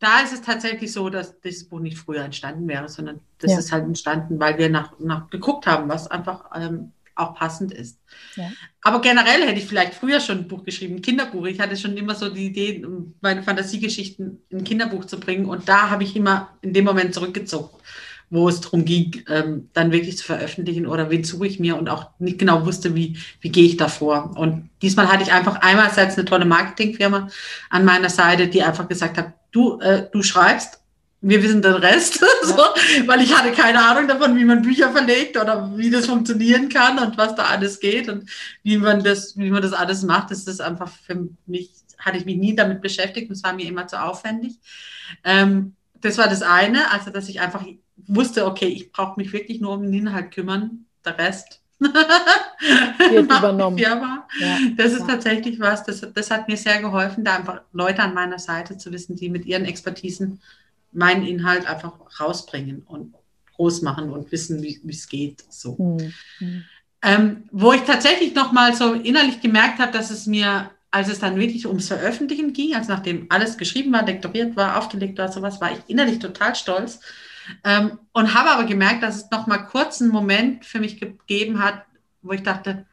da 0.00 0.20
ist 0.20 0.32
es 0.34 0.42
tatsächlich 0.42 0.92
so, 0.92 1.08
dass 1.08 1.40
dieses 1.40 1.68
Buch 1.68 1.80
nicht 1.80 1.96
früher 1.98 2.22
entstanden 2.24 2.68
wäre, 2.68 2.88
sondern 2.88 3.20
das 3.38 3.52
Ja. 3.52 3.58
ist 3.58 3.72
halt 3.72 3.84
entstanden, 3.84 4.38
weil 4.40 4.58
wir 4.58 4.68
nach, 4.68 4.98
nach 4.98 5.30
geguckt 5.30 5.66
haben, 5.66 5.88
was 5.88 6.08
einfach 6.10 6.50
ähm, 6.54 6.92
auch 7.16 7.34
passend 7.34 7.72
ist. 7.72 7.98
Ja. 8.36 8.50
Aber 8.82 9.00
generell 9.00 9.42
hätte 9.46 9.58
ich 9.58 9.66
vielleicht 9.66 9.94
früher 9.94 10.20
schon 10.20 10.38
ein 10.38 10.48
Buch 10.48 10.64
geschrieben, 10.64 10.96
ein 10.96 11.02
Kinderbuch. 11.02 11.46
Ich 11.46 11.60
hatte 11.60 11.76
schon 11.76 11.96
immer 11.96 12.14
so 12.14 12.28
die 12.28 12.46
Idee, 12.46 12.84
meine 13.20 13.42
Fantasiegeschichten 13.42 14.42
in 14.48 14.58
ein 14.58 14.64
Kinderbuch 14.64 15.04
zu 15.04 15.18
bringen. 15.18 15.46
Und 15.46 15.68
da 15.68 15.90
habe 15.90 16.04
ich 16.04 16.16
immer 16.16 16.50
in 16.62 16.72
dem 16.72 16.84
Moment 16.84 17.14
zurückgezogen, 17.14 17.70
wo 18.30 18.48
es 18.48 18.60
darum 18.60 18.84
ging, 18.84 19.22
ähm, 19.28 19.68
dann 19.72 19.92
wirklich 19.92 20.18
zu 20.18 20.24
veröffentlichen 20.24 20.86
oder 20.86 21.10
wen 21.10 21.24
suche 21.24 21.46
ich 21.46 21.60
mir 21.60 21.76
und 21.76 21.88
auch 21.88 22.10
nicht 22.18 22.38
genau 22.38 22.66
wusste, 22.66 22.94
wie, 22.94 23.16
wie 23.40 23.50
gehe 23.50 23.64
ich 23.64 23.76
da 23.76 23.88
vor. 23.88 24.36
Und 24.36 24.70
diesmal 24.82 25.08
hatte 25.08 25.22
ich 25.22 25.32
einfach 25.32 25.56
einerseits 25.60 26.16
eine 26.16 26.24
tolle 26.24 26.44
Marketingfirma 26.44 27.28
an 27.70 27.84
meiner 27.84 28.10
Seite, 28.10 28.48
die 28.48 28.62
einfach 28.62 28.88
gesagt 28.88 29.18
hat, 29.18 29.34
du, 29.52 29.78
äh, 29.80 30.08
du 30.12 30.22
schreibst, 30.22 30.83
wir 31.26 31.42
wissen 31.42 31.62
den 31.62 31.74
Rest, 31.74 32.20
so, 32.42 32.56
weil 33.06 33.22
ich 33.22 33.34
hatte 33.34 33.52
keine 33.52 33.82
Ahnung 33.82 34.06
davon, 34.06 34.36
wie 34.36 34.44
man 34.44 34.62
Bücher 34.62 34.92
verlegt 34.92 35.36
oder 35.38 35.76
wie 35.76 35.90
das 35.90 36.06
funktionieren 36.06 36.68
kann 36.68 36.98
und 36.98 37.16
was 37.16 37.34
da 37.34 37.44
alles 37.44 37.80
geht 37.80 38.08
und 38.08 38.28
wie 38.62 38.76
man 38.76 39.02
das, 39.02 39.36
wie 39.36 39.50
man 39.50 39.62
das 39.62 39.72
alles 39.72 40.02
macht. 40.02 40.30
Das 40.30 40.46
ist 40.46 40.60
einfach 40.60 40.88
für 40.88 41.28
mich, 41.46 41.70
hatte 41.98 42.18
ich 42.18 42.26
mich 42.26 42.36
nie 42.36 42.54
damit 42.54 42.82
beschäftigt 42.82 43.28
und 43.30 43.36
es 43.36 43.42
war 43.42 43.54
mir 43.54 43.66
immer 43.66 43.86
zu 43.86 44.00
aufwendig. 44.02 44.58
Ähm, 45.24 45.74
das 46.00 46.18
war 46.18 46.28
das 46.28 46.42
eine, 46.42 46.90
also 46.90 47.10
dass 47.10 47.28
ich 47.30 47.40
einfach 47.40 47.64
wusste, 48.06 48.44
okay, 48.46 48.66
ich 48.66 48.92
brauche 48.92 49.18
mich 49.18 49.32
wirklich 49.32 49.60
nur 49.60 49.72
um 49.72 49.82
den 49.82 49.94
Inhalt 49.94 50.30
kümmern, 50.30 50.84
der 51.04 51.16
Rest 51.18 51.62
Wird 51.78 53.24
übernommen. 53.38 53.78
Ja. 53.78 54.26
Das 54.76 54.92
ist 54.92 55.00
Ja. 55.00 55.06
tatsächlich 55.06 55.58
was, 55.60 55.84
das, 55.84 56.06
das 56.12 56.30
hat 56.30 56.48
mir 56.48 56.56
sehr 56.56 56.80
geholfen, 56.80 57.24
da 57.24 57.36
einfach 57.36 57.62
Leute 57.72 58.02
an 58.02 58.14
meiner 58.14 58.38
Seite 58.38 58.76
zu 58.76 58.92
wissen, 58.92 59.16
die 59.16 59.28
mit 59.30 59.44
ihren 59.46 59.64
Expertisen 59.64 60.40
meinen 60.94 61.26
Inhalt 61.26 61.66
einfach 61.66 61.92
rausbringen 62.20 62.82
und 62.82 63.14
groß 63.56 63.82
machen 63.82 64.10
und 64.10 64.32
wissen, 64.32 64.62
wie 64.62 64.80
es 64.88 65.08
geht. 65.08 65.44
So. 65.48 65.98
Mhm. 66.40 66.64
Ähm, 67.02 67.44
wo 67.50 67.72
ich 67.72 67.82
tatsächlich 67.82 68.34
nochmal 68.34 68.74
so 68.74 68.94
innerlich 68.94 69.40
gemerkt 69.40 69.78
habe, 69.78 69.92
dass 69.92 70.10
es 70.10 70.26
mir, 70.26 70.70
als 70.90 71.08
es 71.08 71.20
dann 71.20 71.36
wirklich 71.36 71.66
ums 71.66 71.88
Veröffentlichen 71.88 72.52
ging, 72.52 72.74
also 72.74 72.90
nachdem 72.92 73.26
alles 73.28 73.58
geschrieben 73.58 73.92
war, 73.92 74.04
lektoriert 74.04 74.56
war, 74.56 74.78
aufgelegt 74.78 75.18
war, 75.18 75.30
sowas, 75.30 75.60
war 75.60 75.72
ich 75.72 75.78
innerlich 75.86 76.18
total 76.18 76.54
stolz. 76.54 77.00
Ähm, 77.62 77.98
und 78.12 78.32
habe 78.32 78.50
aber 78.50 78.64
gemerkt, 78.64 79.02
dass 79.02 79.16
es 79.16 79.30
nochmal 79.30 79.66
kurz 79.66 80.00
einen 80.00 80.10
Moment 80.10 80.64
für 80.64 80.80
mich 80.80 80.98
gegeben 80.98 81.62
hat, 81.62 81.84
wo 82.22 82.32
ich 82.32 82.42
dachte, 82.42 82.86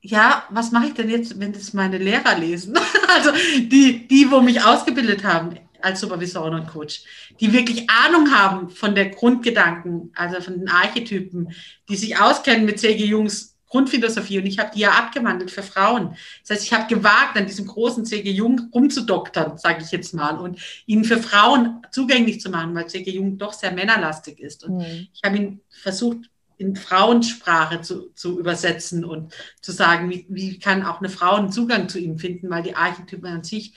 ja, 0.00 0.44
was 0.48 0.70
mache 0.70 0.86
ich 0.86 0.94
denn 0.94 1.10
jetzt, 1.10 1.38
wenn 1.38 1.52
das 1.52 1.74
meine 1.74 1.98
Lehrer 1.98 2.38
lesen? 2.38 2.74
also 3.14 3.32
die, 3.58 4.08
die, 4.08 4.30
wo 4.30 4.40
mich 4.40 4.64
ausgebildet 4.64 5.24
haben 5.24 5.58
als 5.84 6.00
Supervisorin 6.00 6.54
und 6.54 6.66
Coach, 6.66 7.02
die 7.40 7.52
wirklich 7.52 7.88
Ahnung 7.90 8.32
haben 8.32 8.70
von 8.70 8.94
der 8.94 9.10
Grundgedanken, 9.10 10.12
also 10.14 10.40
von 10.40 10.58
den 10.58 10.68
Archetypen, 10.68 11.52
die 11.88 11.96
sich 11.96 12.18
auskennen 12.18 12.64
mit 12.64 12.80
C.G. 12.80 13.04
Jungs 13.04 13.54
Grundphilosophie 13.74 14.38
und 14.38 14.46
ich 14.46 14.60
habe 14.60 14.70
die 14.72 14.80
ja 14.80 14.92
abgewandelt 14.92 15.50
für 15.50 15.64
Frauen. 15.64 16.16
Das 16.42 16.50
heißt, 16.50 16.64
ich 16.64 16.72
habe 16.72 16.86
gewagt, 16.94 17.36
an 17.36 17.46
diesem 17.46 17.66
großen 17.66 18.04
C.G. 18.06 18.30
Jung 18.30 18.70
rumzudoktern, 18.72 19.58
sage 19.58 19.82
ich 19.82 19.90
jetzt 19.90 20.14
mal, 20.14 20.38
und 20.38 20.60
ihn 20.86 21.02
für 21.04 21.18
Frauen 21.18 21.82
zugänglich 21.90 22.40
zu 22.40 22.50
machen, 22.50 22.72
weil 22.76 22.86
C.G. 22.86 23.10
Jung 23.10 23.36
doch 23.36 23.52
sehr 23.52 23.72
männerlastig 23.72 24.38
ist. 24.38 24.62
Und 24.62 24.76
Mhm. 24.76 25.08
ich 25.12 25.20
habe 25.24 25.36
ihn 25.38 25.60
versucht, 25.70 26.30
in 26.56 26.76
Frauensprache 26.76 27.80
zu, 27.80 28.10
zu 28.14 28.38
übersetzen 28.38 29.04
und 29.04 29.34
zu 29.60 29.72
sagen, 29.72 30.08
wie, 30.08 30.24
wie 30.28 30.60
kann 30.60 30.84
auch 30.86 31.00
eine 31.00 31.08
Frau 31.08 31.34
einen 31.34 31.50
Zugang 31.50 31.88
zu 31.88 31.98
ihm 31.98 32.16
finden, 32.16 32.50
weil 32.50 32.62
die 32.62 32.76
Archetypen 32.76 33.26
an 33.26 33.42
sich 33.42 33.74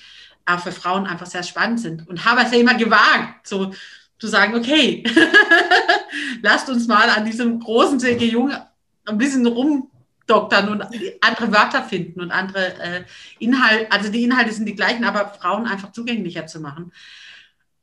auch 0.48 0.60
für 0.60 0.72
Frauen 0.72 1.06
einfach 1.06 1.28
sehr 1.28 1.44
spannend 1.44 1.80
sind. 1.80 2.08
Und 2.08 2.26
habe 2.26 2.42
es 2.42 2.52
ja 2.52 2.60
immer 2.60 2.76
gewagt, 2.76 3.48
so 3.48 3.74
zu 4.20 4.28
sagen, 4.28 4.56
okay, 4.56 5.04
lasst 6.42 6.70
uns 6.70 6.88
mal 6.88 7.10
an 7.10 7.26
diesem 7.26 7.60
großen 7.60 8.00
C.G. 8.00 8.26
Jung 8.26 8.52
ein 9.06 9.18
bisschen 9.18 9.46
rumdoktern 9.46 10.70
und 10.70 10.84
andere 11.22 11.52
Wörter 11.52 11.84
finden 11.84 12.22
und 12.22 12.32
andere 12.32 12.80
äh, 12.80 13.04
Inhalte, 13.40 13.92
also 13.92 14.10
die 14.10 14.24
Inhalte 14.24 14.52
sind 14.52 14.66
die 14.66 14.76
gleichen, 14.76 15.06
aber 15.06 15.34
Frauen 15.40 15.68
einfach 15.68 15.92
zugänglicher 15.92 16.48
zu 16.48 16.60
machen. 16.60 16.92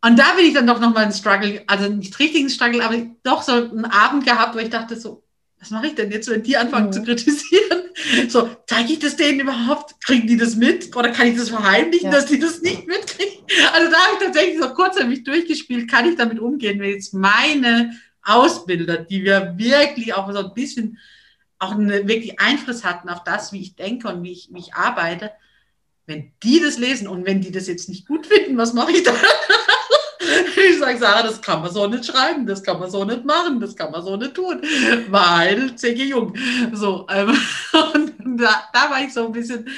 Und 0.04 0.18
da 0.18 0.34
bin 0.34 0.44
ich 0.44 0.54
dann 0.54 0.66
doch 0.66 0.80
nochmal 0.80 1.04
ein 1.04 1.12
Struggle, 1.12 1.64
also 1.66 1.88
nicht 1.88 2.18
richtigen 2.18 2.50
Struggle, 2.50 2.84
aber 2.84 2.96
doch 3.22 3.42
so 3.42 3.52
einen 3.52 3.86
Abend 3.86 4.26
gehabt, 4.26 4.54
wo 4.54 4.58
ich 4.58 4.68
dachte 4.68 5.00
so, 5.00 5.23
was 5.64 5.70
mache 5.70 5.86
ich 5.86 5.94
denn 5.94 6.10
jetzt, 6.10 6.28
wenn 6.28 6.42
die 6.42 6.58
anfangen 6.58 6.88
mhm. 6.88 6.92
zu 6.92 7.02
kritisieren? 7.02 7.84
So, 8.28 8.50
zeige 8.66 8.92
ich 8.92 8.98
das 8.98 9.16
denen 9.16 9.40
überhaupt? 9.40 9.94
Kriegen 10.04 10.26
die 10.26 10.36
das 10.36 10.56
mit? 10.56 10.94
Oder 10.94 11.10
kann 11.10 11.28
ich 11.28 11.38
das 11.38 11.48
verheimlichen, 11.48 12.10
ja. 12.10 12.12
dass 12.12 12.26
die 12.26 12.38
das 12.38 12.60
nicht 12.60 12.86
mitkriegen? 12.86 13.44
Also 13.72 13.90
da 13.90 13.96
habe 13.96 14.16
ich 14.18 14.26
tatsächlich 14.26 14.60
so 14.60 14.68
kurz 14.74 14.98
an 14.98 15.08
mich 15.08 15.24
durchgespielt, 15.24 15.90
kann 15.90 16.06
ich 16.06 16.16
damit 16.16 16.38
umgehen, 16.38 16.80
wenn 16.80 16.90
jetzt 16.90 17.14
meine 17.14 17.98
Ausbilder, 18.22 18.98
die 18.98 19.24
wir 19.24 19.54
wirklich 19.56 20.12
auch 20.12 20.30
so 20.30 20.38
ein 20.38 20.54
bisschen 20.54 20.98
auch 21.58 21.72
eine, 21.72 22.06
wirklich 22.06 22.38
Einfluss 22.40 22.84
hatten 22.84 23.08
auf 23.08 23.24
das, 23.24 23.52
wie 23.54 23.62
ich 23.62 23.74
denke 23.74 24.08
und 24.08 24.22
wie 24.22 24.32
ich, 24.32 24.50
wie 24.52 24.58
ich 24.58 24.74
arbeite, 24.74 25.30
wenn 26.04 26.32
die 26.42 26.60
das 26.60 26.78
lesen 26.78 27.08
und 27.08 27.24
wenn 27.24 27.40
die 27.40 27.52
das 27.52 27.68
jetzt 27.68 27.88
nicht 27.88 28.06
gut 28.06 28.26
finden, 28.26 28.58
was 28.58 28.74
mache 28.74 28.92
ich 28.92 29.02
dann? 29.02 29.16
Ich 30.70 30.78
sage, 30.78 30.98
Sarah, 30.98 31.22
das 31.22 31.40
kann 31.40 31.62
man 31.62 31.72
so 31.72 31.86
nicht 31.86 32.06
schreiben, 32.06 32.46
das 32.46 32.62
kann 32.62 32.78
man 32.78 32.90
so 32.90 33.04
nicht 33.04 33.24
machen, 33.24 33.60
das 33.60 33.76
kann 33.76 33.90
man 33.90 34.02
so 34.02 34.16
nicht 34.16 34.34
tun, 34.34 34.60
weil 35.08 35.74
C.G. 35.76 36.04
Jung. 36.04 36.34
So, 36.72 37.06
ähm, 37.10 37.36
und 37.94 38.40
da, 38.40 38.64
da 38.72 38.90
war 38.90 39.02
ich 39.02 39.12
so 39.12 39.26
ein 39.26 39.32
bisschen 39.32 39.68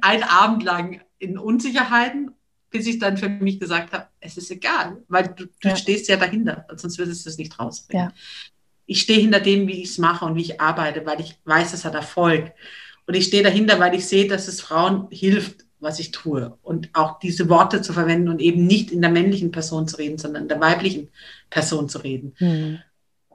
ein 0.00 0.22
Abend 0.22 0.62
lang 0.62 1.00
in 1.18 1.38
Unsicherheiten, 1.38 2.32
bis 2.70 2.86
ich 2.86 2.98
dann 2.98 3.16
für 3.16 3.28
mich 3.28 3.60
gesagt 3.60 3.92
habe, 3.92 4.06
es 4.20 4.36
ist 4.36 4.50
egal, 4.50 5.02
weil 5.08 5.28
du, 5.28 5.46
du 5.46 5.68
ja. 5.68 5.76
stehst 5.76 6.08
ja 6.08 6.16
dahinter, 6.16 6.66
sonst 6.76 6.98
würdest 6.98 7.24
du 7.24 7.30
es 7.30 7.38
nicht 7.38 7.58
rausbringen. 7.58 8.08
Ja. 8.08 8.14
Ich 8.86 9.00
stehe 9.00 9.20
hinter 9.20 9.40
dem, 9.40 9.66
wie 9.66 9.82
ich 9.82 9.90
es 9.90 9.98
mache 9.98 10.24
und 10.24 10.36
wie 10.36 10.42
ich 10.42 10.60
arbeite, 10.60 11.04
weil 11.06 11.20
ich 11.20 11.36
weiß, 11.44 11.72
es 11.72 11.84
hat 11.84 11.94
Erfolg. 11.94 12.52
Und 13.06 13.14
ich 13.14 13.26
stehe 13.26 13.42
dahinter, 13.42 13.78
weil 13.78 13.94
ich 13.94 14.06
sehe, 14.06 14.28
dass 14.28 14.48
es 14.48 14.60
Frauen 14.60 15.08
hilft, 15.10 15.65
was 15.80 15.98
ich 15.98 16.10
tue. 16.10 16.56
Und 16.62 16.90
auch 16.94 17.18
diese 17.18 17.48
Worte 17.48 17.82
zu 17.82 17.92
verwenden 17.92 18.28
und 18.28 18.40
eben 18.40 18.66
nicht 18.66 18.90
in 18.90 19.02
der 19.02 19.10
männlichen 19.10 19.50
Person 19.50 19.86
zu 19.88 19.96
reden, 19.96 20.18
sondern 20.18 20.42
in 20.42 20.48
der 20.48 20.60
weiblichen 20.60 21.08
Person 21.50 21.88
zu 21.88 21.98
reden. 21.98 22.34
Mhm. 22.38 22.78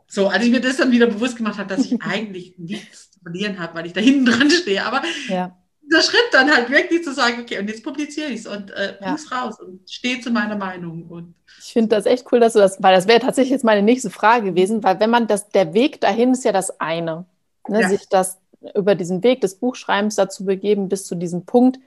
So, 0.08 0.28
als 0.28 0.44
ich 0.44 0.52
mir 0.52 0.60
das 0.60 0.78
dann 0.78 0.92
wieder 0.92 1.08
bewusst 1.08 1.38
gemacht 1.38 1.58
habe, 1.58 1.74
dass 1.74 1.86
ich 1.86 2.02
eigentlich 2.02 2.56
nichts 2.58 3.12
zu 3.12 3.20
verlieren 3.22 3.60
habe, 3.60 3.76
weil 3.76 3.86
ich 3.86 3.94
da 3.94 4.02
hinten 4.02 4.26
dran 4.26 4.50
stehe. 4.50 4.86
Aber 4.86 5.02
ja. 5.30 5.56
der 5.82 6.02
Schritt 6.02 6.30
dann 6.32 6.52
halt 6.52 6.70
wirklich 6.70 7.04
zu 7.04 7.14
sagen, 7.14 7.42
okay, 7.42 7.60
und 7.60 7.70
jetzt 7.70 7.84
publiziere 7.84 8.30
ich 8.30 8.42
es 8.42 8.48
und 8.48 8.72
äh, 8.72 8.96
ja. 9.00 9.16
es 9.16 9.32
raus 9.32 9.60
und 9.60 9.90
stehe 9.90 10.20
zu 10.20 10.32
meiner 10.32 10.56
Meinung. 10.56 11.04
Und 11.08 11.36
ich 11.60 11.74
finde 11.74 11.96
das 11.96 12.06
echt 12.06 12.26
cool, 12.32 12.40
dass 12.40 12.54
du 12.54 12.60
das, 12.60 12.82
weil 12.82 12.96
das 12.96 13.08
wäre 13.08 13.20
tatsächlich 13.20 13.52
jetzt 13.52 13.64
meine 13.64 13.84
nächste 13.84 14.10
Frage 14.10 14.50
gewesen, 14.50 14.84
weil 14.84 15.00
wenn 15.00 15.10
man 15.10 15.28
das, 15.28 15.50
der 15.50 15.74
Weg 15.74 16.02
dahin 16.02 16.34
ist 16.34 16.44
ja 16.44 16.52
das 16.52 16.80
eine, 16.82 17.26
ne, 17.70 17.82
ja. 17.82 17.90
sich 17.90 18.10
das 18.10 18.38
über 18.76 18.96
diesen 18.96 19.24
Weg 19.24 19.42
des 19.42 19.56
Buchschreibens 19.56 20.16
dazu 20.16 20.46
begeben, 20.46 20.90
bis 20.90 21.06
zu 21.06 21.16
diesem 21.16 21.46
Punkt, 21.46 21.80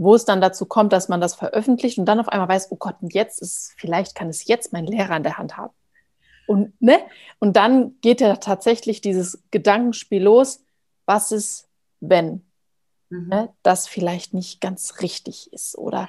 wo 0.00 0.14
es 0.14 0.24
dann 0.24 0.40
dazu 0.40 0.64
kommt, 0.64 0.94
dass 0.94 1.10
man 1.10 1.20
das 1.20 1.34
veröffentlicht 1.34 1.98
und 1.98 2.06
dann 2.06 2.20
auf 2.20 2.28
einmal 2.28 2.48
weiß, 2.48 2.68
oh 2.72 2.76
Gott, 2.76 2.96
und 3.02 3.12
jetzt 3.12 3.42
ist, 3.42 3.74
vielleicht 3.76 4.14
kann 4.14 4.30
es 4.30 4.46
jetzt 4.46 4.72
mein 4.72 4.86
Lehrer 4.86 5.14
in 5.14 5.22
der 5.22 5.36
Hand 5.36 5.58
haben. 5.58 5.74
Und, 6.46 6.72
ne? 6.80 6.98
und 7.38 7.54
dann 7.54 8.00
geht 8.00 8.22
ja 8.22 8.36
tatsächlich 8.36 9.02
dieses 9.02 9.42
Gedankenspiel 9.50 10.22
los, 10.22 10.64
was 11.04 11.32
ist, 11.32 11.68
wenn 12.00 12.42
mhm. 13.10 13.28
ne, 13.28 13.48
das 13.62 13.88
vielleicht 13.88 14.32
nicht 14.32 14.62
ganz 14.62 15.02
richtig 15.02 15.52
ist 15.52 15.76
oder 15.76 16.08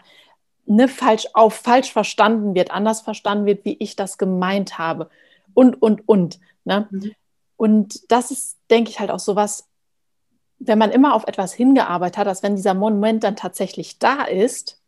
ne, 0.65 0.87
falsch 0.87 1.27
auf 1.33 1.55
falsch 1.55 1.91
verstanden 1.91 2.55
wird, 2.55 2.71
anders 2.71 3.01
verstanden 3.01 3.45
wird, 3.45 3.65
wie 3.65 3.75
ich 3.77 3.97
das 3.97 4.17
gemeint 4.17 4.77
habe. 4.77 5.09
Und, 5.53 5.81
und, 5.81 6.07
und. 6.07 6.39
Ne? 6.63 6.87
Mhm. 6.91 7.11
Und 7.57 8.09
das 8.09 8.31
ist, 8.31 8.57
denke 8.69 8.89
ich, 8.89 9.01
halt 9.01 9.11
auch 9.11 9.19
so 9.19 9.35
was, 9.35 9.67
wenn 10.63 10.77
man 10.77 10.91
immer 10.91 11.15
auf 11.15 11.27
etwas 11.27 11.53
hingearbeitet 11.53 12.17
hat, 12.17 12.27
dass 12.27 12.43
wenn 12.43 12.55
dieser 12.55 12.73
Moment 12.73 13.23
dann 13.23 13.35
tatsächlich 13.35 13.99
da 13.99 14.23
ist, 14.23 14.79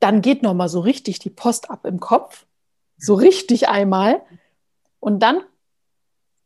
dann 0.00 0.22
geht 0.22 0.42
nochmal 0.42 0.68
so 0.68 0.80
richtig 0.80 1.18
die 1.18 1.30
Post 1.30 1.70
ab 1.70 1.84
im 1.84 2.00
Kopf, 2.00 2.46
so 2.96 3.14
richtig 3.14 3.68
einmal. 3.68 4.22
Und 5.00 5.20
dann 5.20 5.42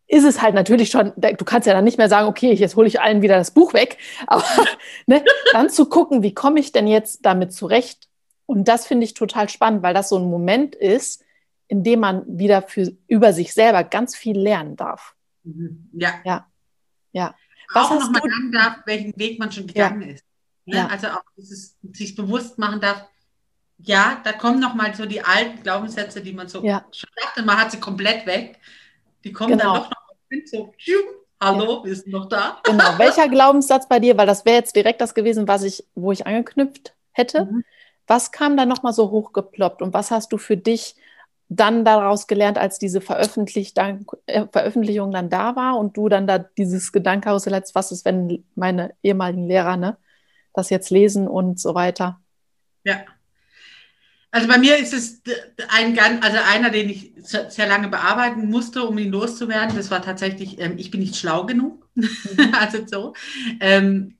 ist 0.08 0.24
es 0.24 0.42
halt 0.42 0.54
natürlich 0.54 0.90
schon, 0.90 1.12
du 1.16 1.44
kannst 1.44 1.66
ja 1.66 1.74
dann 1.74 1.84
nicht 1.84 1.98
mehr 1.98 2.08
sagen, 2.08 2.28
okay, 2.28 2.52
jetzt 2.52 2.76
hole 2.76 2.88
ich 2.88 3.00
allen 3.00 3.22
wieder 3.22 3.36
das 3.36 3.52
Buch 3.52 3.72
weg, 3.72 3.98
aber 4.26 4.44
ne, 5.06 5.24
dann 5.52 5.70
zu 5.70 5.86
gucken, 5.86 6.22
wie 6.22 6.34
komme 6.34 6.60
ich 6.60 6.72
denn 6.72 6.86
jetzt 6.86 7.24
damit 7.24 7.52
zurecht? 7.52 8.08
Und 8.46 8.66
das 8.66 8.86
finde 8.86 9.04
ich 9.04 9.14
total 9.14 9.48
spannend, 9.48 9.82
weil 9.82 9.94
das 9.94 10.08
so 10.08 10.16
ein 10.16 10.28
Moment 10.28 10.74
ist, 10.74 11.22
in 11.68 11.84
dem 11.84 12.00
man 12.00 12.24
wieder 12.26 12.62
für, 12.62 12.92
über 13.06 13.32
sich 13.32 13.52
selber 13.52 13.84
ganz 13.84 14.16
viel 14.16 14.38
lernen 14.38 14.74
darf. 14.76 15.14
Mhm. 15.44 15.90
Ja. 15.92 16.14
Ja. 16.24 16.46
Ja 17.12 17.34
was 17.72 17.86
auch 17.86 18.00
nochmal 18.00 18.22
sagen 18.22 18.52
darf, 18.52 18.76
welchen 18.86 19.18
Weg 19.18 19.38
man 19.38 19.52
schon 19.52 19.66
gegangen 19.66 20.02
ja. 20.02 20.08
ist. 20.08 20.24
Ne? 20.64 20.76
Ja. 20.76 20.86
Also 20.88 21.08
auch 21.08 21.22
dieses, 21.36 21.76
sich 21.92 22.14
bewusst 22.14 22.58
machen 22.58 22.80
darf, 22.80 23.06
ja, 23.78 24.20
da 24.24 24.32
kommen 24.32 24.60
nochmal 24.60 24.94
so 24.94 25.06
die 25.06 25.22
alten 25.22 25.62
Glaubenssätze, 25.62 26.20
die 26.20 26.32
man 26.32 26.48
so 26.48 26.64
ja. 26.64 26.84
schon 26.90 27.10
dachte, 27.22 27.42
man 27.42 27.58
hat 27.58 27.70
sie 27.70 27.78
komplett 27.78 28.26
weg. 28.26 28.58
Die 29.24 29.32
kommen 29.32 29.56
genau. 29.56 29.74
dann 29.74 29.82
doch 29.82 29.90
noch 29.90 30.46
so, 30.46 30.74
hallo, 31.40 31.78
ja. 31.78 31.84
wir 31.84 31.96
sind 31.96 32.08
noch 32.08 32.28
da. 32.28 32.60
Genau, 32.64 32.98
welcher 32.98 33.28
Glaubenssatz 33.30 33.88
bei 33.88 34.00
dir, 34.00 34.16
weil 34.16 34.26
das 34.26 34.44
wäre 34.44 34.56
jetzt 34.56 34.74
direkt 34.74 35.00
das 35.00 35.14
gewesen, 35.14 35.46
was 35.46 35.62
ich, 35.62 35.84
wo 35.94 36.12
ich 36.12 36.26
angeknüpft 36.26 36.94
hätte. 37.12 37.44
Mhm. 37.44 37.64
Was 38.06 38.32
kam 38.32 38.56
da 38.56 38.64
nochmal 38.66 38.92
so 38.92 39.10
hochgeploppt 39.10 39.82
und 39.82 39.92
was 39.92 40.10
hast 40.10 40.32
du 40.32 40.38
für 40.38 40.56
dich 40.56 40.96
dann 41.48 41.84
daraus 41.84 42.26
gelernt, 42.26 42.58
als 42.58 42.78
diese 42.78 42.98
äh, 42.98 44.46
Veröffentlichung 44.52 45.10
dann 45.10 45.30
da 45.30 45.56
war 45.56 45.78
und 45.78 45.96
du 45.96 46.08
dann 46.08 46.26
da 46.26 46.38
dieses 46.38 46.92
Gedankenkarussell 46.92 47.54
hast, 47.54 47.74
was 47.74 47.90
ist, 47.90 48.04
wenn 48.04 48.44
meine 48.54 48.94
ehemaligen 49.02 49.46
Lehrer 49.46 49.76
ne, 49.76 49.96
das 50.52 50.70
jetzt 50.70 50.90
lesen 50.90 51.26
und 51.26 51.58
so 51.58 51.74
weiter? 51.74 52.20
Ja. 52.84 53.04
Also 54.30 54.46
bei 54.46 54.58
mir 54.58 54.76
ist 54.76 54.92
es 54.92 55.22
ein 55.68 55.98
also 55.98 56.36
einer, 56.52 56.68
den 56.68 56.90
ich 56.90 57.12
sehr 57.22 57.66
lange 57.66 57.88
bearbeiten 57.88 58.50
musste, 58.50 58.82
um 58.82 58.98
ihn 58.98 59.10
loszuwerden. 59.10 59.74
Das 59.74 59.90
war 59.90 60.02
tatsächlich, 60.02 60.60
ähm, 60.60 60.76
ich 60.76 60.90
bin 60.90 61.00
nicht 61.00 61.16
schlau 61.16 61.46
genug. 61.46 61.88
Mhm. 61.98 62.54
also 62.54 62.86
so. 62.86 63.12
Ähm, 63.58 64.17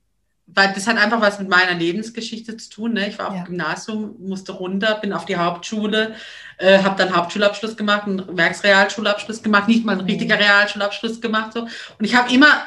weil 0.55 0.73
das 0.73 0.87
hat 0.87 0.97
einfach 0.97 1.21
was 1.21 1.39
mit 1.39 1.49
meiner 1.49 1.73
Lebensgeschichte 1.73 2.57
zu 2.57 2.69
tun. 2.69 2.93
Ne? 2.93 3.09
Ich 3.09 3.19
war 3.19 3.27
auf 3.27 3.35
ja. 3.35 3.43
dem 3.43 3.47
Gymnasium, 3.47 4.15
musste 4.19 4.53
runter, 4.53 4.95
bin 5.01 5.13
auf 5.13 5.25
die 5.25 5.37
Hauptschule, 5.37 6.15
äh, 6.57 6.81
habe 6.83 6.95
dann 6.97 7.15
Hauptschulabschluss 7.15 7.77
gemacht, 7.77 8.07
einen 8.07 8.37
Werksrealschulabschluss 8.37 9.43
gemacht, 9.43 9.67
nicht 9.67 9.85
mal 9.85 9.93
ein 9.93 10.03
mhm. 10.03 10.09
richtiger 10.09 10.39
Realschulabschluss 10.39 11.21
gemacht. 11.21 11.53
So. 11.53 11.61
Und 11.61 12.05
ich 12.05 12.15
habe 12.15 12.33
immer 12.33 12.63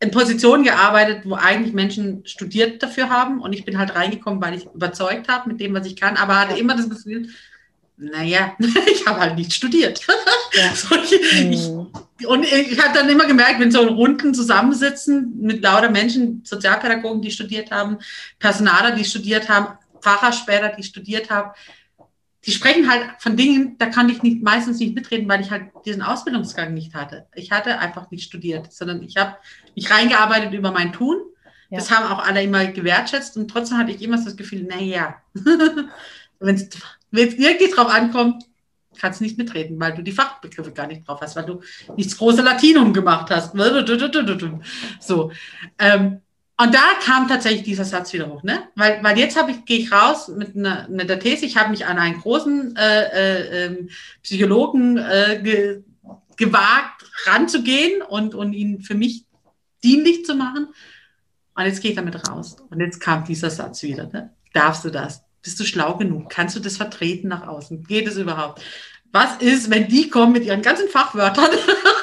in 0.00 0.10
Positionen 0.10 0.64
gearbeitet, 0.64 1.22
wo 1.24 1.34
eigentlich 1.34 1.72
Menschen 1.72 2.26
studiert 2.26 2.82
dafür 2.82 3.08
haben. 3.08 3.40
Und 3.40 3.52
ich 3.52 3.64
bin 3.64 3.78
halt 3.78 3.94
reingekommen, 3.94 4.42
weil 4.42 4.54
ich 4.54 4.66
überzeugt 4.66 5.28
habe 5.28 5.48
mit 5.48 5.60
dem, 5.60 5.74
was 5.74 5.86
ich 5.86 5.96
kann, 5.96 6.16
aber 6.16 6.38
hatte 6.38 6.58
immer 6.58 6.76
das 6.76 6.88
Gefühl, 6.88 7.28
naja, 7.96 8.54
ich 8.92 9.06
habe 9.06 9.20
halt 9.20 9.36
nicht 9.36 9.54
studiert. 9.54 10.00
Ja. 10.52 10.70
so, 10.74 10.94
ich, 10.96 11.12
ich, 11.12 11.68
mhm. 11.68 11.88
Und 12.24 12.44
ich 12.44 12.82
habe 12.82 12.94
dann 12.94 13.08
immer 13.08 13.26
gemerkt, 13.26 13.60
wenn 13.60 13.70
so 13.70 13.82
Runden 13.82 14.32
zusammensitzen 14.32 15.38
mit 15.38 15.62
lauter 15.62 15.90
Menschen, 15.90 16.42
Sozialpädagogen, 16.44 17.20
die 17.20 17.30
studiert 17.30 17.70
haben, 17.70 17.98
Personaler, 18.38 18.92
die 18.92 19.04
studiert 19.04 19.48
haben, 19.48 19.76
Pfarrer 20.00 20.32
später, 20.32 20.70
die 20.70 20.82
studiert 20.82 21.30
haben, 21.30 21.50
die 22.46 22.52
sprechen 22.52 22.88
halt 22.88 23.02
von 23.18 23.36
Dingen, 23.36 23.76
da 23.76 23.86
kann 23.86 24.08
ich 24.08 24.22
nicht, 24.22 24.42
meistens 24.42 24.78
nicht 24.78 24.94
mitreden, 24.94 25.28
weil 25.28 25.40
ich 25.40 25.50
halt 25.50 25.64
diesen 25.84 26.02
Ausbildungsgang 26.02 26.72
nicht 26.72 26.94
hatte. 26.94 27.26
Ich 27.34 27.50
hatte 27.50 27.78
einfach 27.80 28.10
nicht 28.10 28.22
studiert, 28.22 28.72
sondern 28.72 29.02
ich 29.02 29.16
habe 29.16 29.36
mich 29.74 29.90
reingearbeitet 29.90 30.54
über 30.54 30.70
mein 30.70 30.92
Tun. 30.92 31.18
Ja. 31.70 31.78
Das 31.78 31.90
haben 31.90 32.06
auch 32.06 32.24
alle 32.24 32.44
immer 32.44 32.64
gewertschätzt 32.66 33.36
und 33.36 33.48
trotzdem 33.48 33.78
hatte 33.78 33.90
ich 33.90 34.00
immer 34.00 34.18
so 34.18 34.26
das 34.26 34.36
Gefühl, 34.36 34.62
naja, 34.62 35.16
wenn 36.38 36.54
es 36.54 36.68
wirklich 37.10 37.72
drauf 37.72 37.92
ankommt, 37.92 38.44
kannst 38.98 39.20
nicht 39.20 39.38
mitreden, 39.38 39.78
weil 39.80 39.94
du 39.94 40.02
die 40.02 40.12
Fachbegriffe 40.12 40.72
gar 40.72 40.86
nicht 40.86 41.06
drauf 41.06 41.20
hast, 41.20 41.36
weil 41.36 41.46
du 41.46 41.60
nichts 41.96 42.16
große 42.16 42.42
Latinum 42.42 42.92
gemacht 42.92 43.30
hast. 43.30 43.54
So. 45.00 45.32
Ähm, 45.78 46.20
und 46.58 46.74
da 46.74 46.94
kam 47.04 47.28
tatsächlich 47.28 47.64
dieser 47.64 47.84
Satz 47.84 48.14
wieder 48.14 48.28
hoch, 48.28 48.42
ne? 48.42 48.68
Weil, 48.74 49.02
weil 49.02 49.18
jetzt 49.18 49.36
habe 49.36 49.50
ich, 49.50 49.66
gehe 49.66 49.78
ich 49.78 49.92
raus 49.92 50.28
mit 50.28 50.56
einer, 50.56 50.88
mit 50.88 51.10
der 51.10 51.20
These, 51.20 51.44
ich 51.44 51.58
habe 51.58 51.70
mich 51.70 51.84
an 51.84 51.98
einen 51.98 52.18
großen 52.18 52.74
äh, 52.76 53.02
äh, 53.02 53.66
ähm, 53.66 53.90
Psychologen 54.22 54.96
äh, 54.96 55.40
ge, 55.42 55.82
gewagt, 56.38 57.04
ranzugehen 57.26 58.00
und, 58.00 58.34
und 58.34 58.54
ihn 58.54 58.80
für 58.80 58.94
mich 58.94 59.26
dienlich 59.84 60.24
zu 60.24 60.34
machen. 60.34 60.68
Und 61.54 61.64
jetzt 61.64 61.82
gehe 61.82 61.90
ich 61.90 61.96
damit 61.96 62.26
raus. 62.28 62.56
Und 62.70 62.80
jetzt 62.80 63.00
kam 63.00 63.24
dieser 63.24 63.50
Satz 63.50 63.82
wieder, 63.82 64.06
ne? 64.06 64.34
Darfst 64.54 64.84
du 64.86 64.90
das? 64.90 65.25
Bist 65.46 65.60
du 65.60 65.64
schlau 65.64 65.96
genug? 65.96 66.28
Kannst 66.28 66.56
du 66.56 66.60
das 66.60 66.76
vertreten 66.76 67.28
nach 67.28 67.46
außen? 67.46 67.84
Geht 67.84 68.08
es 68.08 68.16
überhaupt? 68.16 68.60
Was 69.12 69.36
ist, 69.36 69.70
wenn 69.70 69.86
die 69.86 70.10
kommen 70.10 70.32
mit 70.32 70.44
ihren 70.44 70.60
ganzen 70.60 70.88
Fachwörtern 70.88 71.50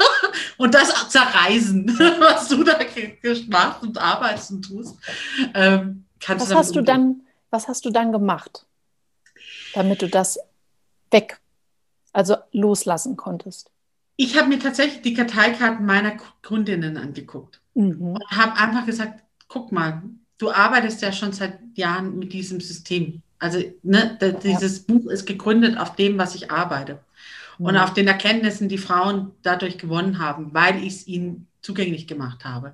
und 0.58 0.74
das 0.74 1.10
zerreißen, 1.10 1.88
was 2.20 2.48
du 2.48 2.64
da 2.64 2.80
machst 3.50 3.84
und 3.84 3.98
arbeitest 3.98 4.52
und 4.52 4.62
tust. 4.62 4.96
Ähm, 5.54 6.06
was 6.26 6.56
hast 6.56 6.74
du 6.78 6.82
dann, 6.82 7.24
was 7.50 7.68
hast 7.68 7.84
du 7.84 7.90
dann 7.90 8.14
gemacht, 8.14 8.66
damit 9.74 10.02
du 10.02 10.08
das 10.08 10.40
weg, 11.12 11.42
also 12.14 12.38
loslassen 12.54 13.18
konntest? 13.18 13.70
Ich 14.16 14.38
habe 14.38 14.48
mir 14.48 14.60
tatsächlich 14.60 15.02
die 15.02 15.14
Karteikarten 15.14 15.86
meiner 15.86 16.16
Kundinnen 16.44 16.96
angeguckt 16.96 17.60
mhm. 17.74 18.14
und 18.14 18.24
habe 18.30 18.56
einfach 18.56 18.86
gesagt, 18.86 19.22
guck 19.50 19.74
mal, 19.74 20.04
du 20.38 20.50
arbeitest 20.50 21.02
ja 21.02 21.12
schon 21.12 21.34
seit 21.34 21.60
Jahren 21.74 22.18
mit 22.18 22.32
diesem 22.32 22.62
System. 22.62 23.22
Also 23.44 23.60
ne, 23.84 24.16
da, 24.22 24.30
dieses 24.30 24.78
ja. 24.78 24.84
Buch 24.88 25.12
ist 25.12 25.26
gegründet 25.26 25.78
auf 25.78 25.98
dem, 25.98 26.18
was 26.18 26.34
ich 26.34 26.50
arbeite 26.50 27.04
mhm. 27.58 27.66
und 27.66 27.78
auf 27.78 27.94
den 27.94 28.08
Erkenntnissen, 28.08 28.70
die 28.70 28.78
Frauen 28.78 29.32
dadurch 29.42 29.78
gewonnen 29.78 30.20
haben, 30.20 30.54
weil 30.54 30.82
ich 30.82 30.94
es 30.94 31.08
ihnen 31.08 31.48
zugänglich 31.62 32.08
gemacht 32.08 32.46
habe. 32.46 32.74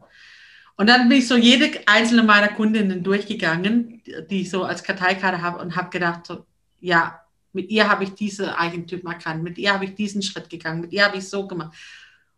Und 0.75 0.87
dann 0.87 1.09
bin 1.09 1.17
ich 1.17 1.27
so 1.27 1.35
jede 1.35 1.71
einzelne 1.87 2.21
meiner 2.21 2.49
Kundinnen 2.49 3.03
durchgegangen, 3.03 4.03
die 4.29 4.41
ich 4.41 4.51
so 4.51 4.63
als 4.63 4.83
Karteikarte 4.83 5.41
habe 5.41 5.57
und 5.57 5.75
habe 5.75 5.89
gedacht, 5.89 6.27
so, 6.27 6.45
ja, 6.79 7.19
mit 7.51 7.71
ihr 7.71 7.89
habe 7.89 8.03
ich 8.03 8.13
diese 8.13 8.59
Eigentypen 8.59 9.11
erkannt, 9.11 9.43
mit 9.43 9.57
ihr 9.57 9.73
habe 9.73 9.85
ich 9.85 9.95
diesen 9.95 10.21
Schritt 10.21 10.51
gegangen, 10.51 10.81
mit 10.81 10.93
ihr 10.93 11.03
habe 11.03 11.17
ich 11.17 11.27
so 11.27 11.47
gemacht. 11.47 11.75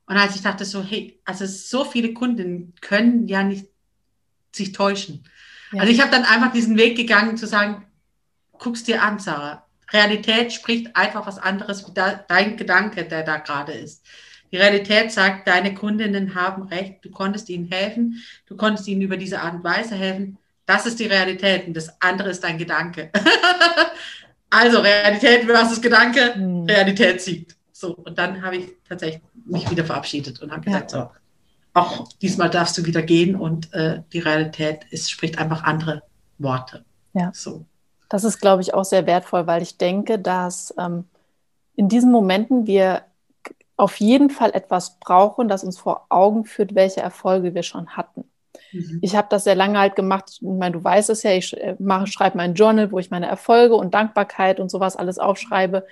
Und 0.06 0.15
als 0.15 0.36
ich 0.36 0.41
dachte 0.41 0.63
so, 0.63 0.82
hey, 0.82 1.20
also 1.26 1.46
so 1.46 1.84
viele 1.84 2.13
Kundinnen 2.13 2.74
können 2.80 3.28
ja 3.28 3.44
nicht 3.44 3.67
sich 4.54 4.72
täuschen. 4.72 5.26
Ja. 5.74 5.82
Also 5.82 5.91
ich 5.91 6.00
habe 6.00 6.12
dann 6.12 6.24
einfach 6.24 6.54
diesen 6.54 6.78
Weg 6.78 6.96
gegangen 6.96 7.36
zu 7.36 7.46
sagen, 7.46 7.86
guck's 8.62 8.84
dir 8.84 9.04
an, 9.04 9.19
Sarah. 9.19 9.65
Realität 9.91 10.54
spricht 10.54 10.95
einfach 10.95 11.28
was 11.28 11.38
anderes 11.38 11.86
wie 11.86 11.93
da, 11.93 12.24
dein 12.28 12.56
Gedanke, 12.56 13.04
der 13.04 13.24
da 13.24 13.38
gerade 13.38 13.74
ist. 13.74 14.06
Die 14.52 14.58
Realität 14.58 15.12
sagt, 15.12 15.47
deine 15.47 15.74
Kundinnen 15.74 16.36
haben 16.36 16.63
recht, 16.63 17.04
du 17.04 17.10
konntest 17.10 17.50
ihnen 17.50 17.69
helfen, 17.69 18.21
du 18.45 18.56
konntest 18.56 18.88
ihnen 18.88 19.02
über 19.02 19.17
diese 19.17 19.41
Art 19.41 19.56
und 19.56 19.63
Weise 19.63 19.95
helfen. 19.95 20.38
Das 20.65 20.86
ist 20.86 21.00
die 21.00 21.08
Realität 21.08 21.67
und 21.67 21.74
das 21.76 22.02
andere 22.02 22.30
ist 22.30 22.43
dein 22.43 22.58
Gedanke. 22.58 23.12
also 24.50 24.80
Realität 24.80 25.45
versus 25.45 25.82
Gedanke, 25.82 26.36
hm. 26.36 26.65
Realität 26.65 27.21
siegt. 27.21 27.58
So, 27.71 27.95
und 27.95 28.17
dann 28.17 28.41
habe 28.41 28.58
ich 28.58 28.69
tatsächlich 28.88 29.21
mich 29.45 29.69
wieder 29.69 29.84
verabschiedet 29.84 30.41
und 30.41 30.52
habe 30.52 30.69
ja. 30.69 30.80
gesagt, 30.80 30.91
so, 30.91 31.10
auch 31.74 32.08
diesmal 32.21 32.50
darfst 32.50 32.78
du 32.78 32.86
wieder 32.86 33.02
gehen 33.02 33.36
und 33.36 33.74
äh, 33.74 34.04
die 34.13 34.19
Realität 34.19 34.86
ist, 34.91 35.10
spricht 35.10 35.39
einfach 35.39 35.63
andere 35.63 36.04
Worte. 36.38 36.86
Ja. 37.13 37.32
So. 37.34 37.65
Das 38.12 38.26
ist, 38.26 38.41
glaube 38.41 38.62
ich, 38.62 38.74
auch 38.74 38.84
sehr 38.84 39.06
wertvoll, 39.08 39.47
weil 39.47 39.62
ich 39.62 39.78
denke, 39.78 40.19
dass 40.19 40.74
ähm, 40.78 41.06
in 41.78 41.88
diesen 41.88 42.12
Momenten 42.12 42.67
wir 42.67 43.04
auf 43.78 44.02
jeden 44.02 44.30
Fall 44.30 44.52
etwas 44.54 45.00
brauchen, 45.00 45.47
das 45.47 45.63
uns 45.63 45.80
vor 45.80 46.08
Augen 46.10 46.43
führt, 46.43 46.76
welche 46.76 47.00
Erfolge 47.00 47.56
wir 47.56 47.63
schon 47.63 47.95
hatten. 47.95 48.26
Mhm. 48.74 49.00
Ich 49.02 49.15
habe 49.15 49.30
das 49.30 49.45
sehr 49.45 49.56
lange 49.56 49.80
halt 49.80 49.95
gemacht. 49.95 50.26
Ich 50.30 50.41
meine, 50.41 50.74
du 50.74 50.84
weißt 50.84 51.10
es 51.10 51.24
ja, 51.24 51.32
ich 51.32 51.56
äh, 51.56 51.78
mache, 51.80 52.06
schreibe 52.06 52.36
mein 52.36 52.54
Journal, 52.54 52.91
wo 52.91 53.00
ich 53.00 53.12
meine 53.12 53.28
Erfolge 53.28 53.76
und 53.76 53.93
Dankbarkeit 53.93 54.60
und 54.60 54.69
sowas 54.69 54.97
alles 54.97 55.17
aufschreibe. 55.17 55.88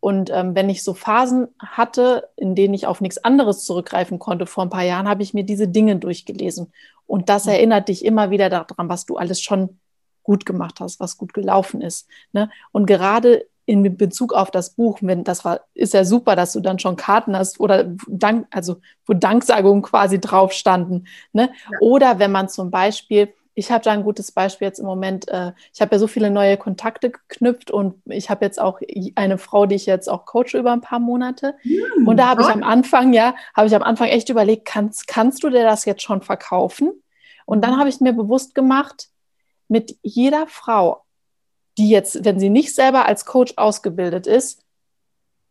Und 0.00 0.30
ähm, 0.30 0.54
wenn 0.54 0.70
ich 0.70 0.82
so 0.82 0.94
Phasen 0.94 1.48
hatte, 1.58 2.30
in 2.36 2.54
denen 2.54 2.72
ich 2.72 2.86
auf 2.86 3.02
nichts 3.02 3.22
anderes 3.22 3.66
zurückgreifen 3.66 4.18
konnte, 4.18 4.46
vor 4.46 4.64
ein 4.64 4.70
paar 4.70 4.84
Jahren 4.84 5.10
habe 5.10 5.22
ich 5.22 5.34
mir 5.34 5.44
diese 5.44 5.68
Dinge 5.68 5.96
durchgelesen. 5.96 6.72
Und 7.06 7.28
das 7.28 7.44
mhm. 7.44 7.52
erinnert 7.52 7.88
dich 7.88 8.02
immer 8.02 8.30
wieder 8.30 8.48
daran, 8.48 8.88
was 8.88 9.04
du 9.04 9.18
alles 9.18 9.42
schon 9.42 9.78
gut 10.22 10.46
gemacht 10.46 10.80
hast, 10.80 11.00
was 11.00 11.16
gut 11.16 11.34
gelaufen 11.34 11.80
ist. 11.80 12.08
Ne? 12.32 12.50
Und 12.72 12.86
gerade 12.86 13.46
in 13.66 13.96
Bezug 13.96 14.32
auf 14.32 14.50
das 14.50 14.70
Buch, 14.70 14.98
wenn 15.00 15.22
das 15.22 15.44
war, 15.44 15.60
ist 15.74 15.94
ja 15.94 16.04
super, 16.04 16.34
dass 16.34 16.52
du 16.52 16.60
dann 16.60 16.78
schon 16.80 16.96
Karten 16.96 17.36
hast 17.36 17.60
oder 17.60 17.84
Dank, 18.08 18.48
also 18.50 18.80
wo 19.06 19.14
Danksagungen 19.14 19.82
quasi 19.82 20.20
drauf 20.20 20.52
standen. 20.52 21.06
Ne? 21.32 21.50
Ja. 21.70 21.78
Oder 21.80 22.18
wenn 22.18 22.32
man 22.32 22.48
zum 22.48 22.70
Beispiel 22.70 23.32
ich 23.54 23.70
habe 23.70 23.84
da 23.84 23.90
ein 23.92 24.04
gutes 24.04 24.32
Beispiel 24.32 24.68
jetzt 24.68 24.78
im 24.78 24.86
Moment. 24.86 25.28
Äh, 25.28 25.52
ich 25.72 25.80
habe 25.80 25.94
ja 25.94 25.98
so 25.98 26.06
viele 26.06 26.30
neue 26.30 26.56
Kontakte 26.56 27.10
geknüpft 27.10 27.70
und 27.70 27.94
ich 28.06 28.30
habe 28.30 28.44
jetzt 28.44 28.60
auch 28.60 28.80
eine 29.16 29.38
Frau, 29.38 29.66
die 29.66 29.74
ich 29.74 29.86
jetzt 29.86 30.08
auch 30.08 30.24
coache 30.24 30.56
über 30.58 30.72
ein 30.72 30.80
paar 30.80 30.98
Monate. 30.98 31.54
Mm, 31.64 32.06
und 32.06 32.16
da 32.16 32.28
habe 32.28 32.42
ich 32.42 32.48
am 32.48 32.62
Anfang, 32.62 33.12
ja, 33.12 33.34
habe 33.54 33.66
ich 33.66 33.74
am 33.74 33.82
Anfang 33.82 34.08
echt 34.08 34.28
überlegt, 34.28 34.64
kannst, 34.64 35.06
kannst 35.06 35.42
du 35.42 35.50
dir 35.50 35.64
das 35.64 35.84
jetzt 35.84 36.02
schon 36.02 36.22
verkaufen? 36.22 37.02
Und 37.44 37.62
dann 37.62 37.74
mhm. 37.74 37.78
habe 37.78 37.88
ich 37.88 38.00
mir 38.00 38.12
bewusst 38.12 38.54
gemacht, 38.54 39.08
mit 39.70 39.96
jeder 40.02 40.46
Frau, 40.46 41.04
die 41.78 41.88
jetzt, 41.88 42.24
wenn 42.24 42.38
sie 42.40 42.50
nicht 42.50 42.74
selber 42.74 43.06
als 43.06 43.24
Coach 43.24 43.54
ausgebildet 43.56 44.26
ist, 44.26 44.62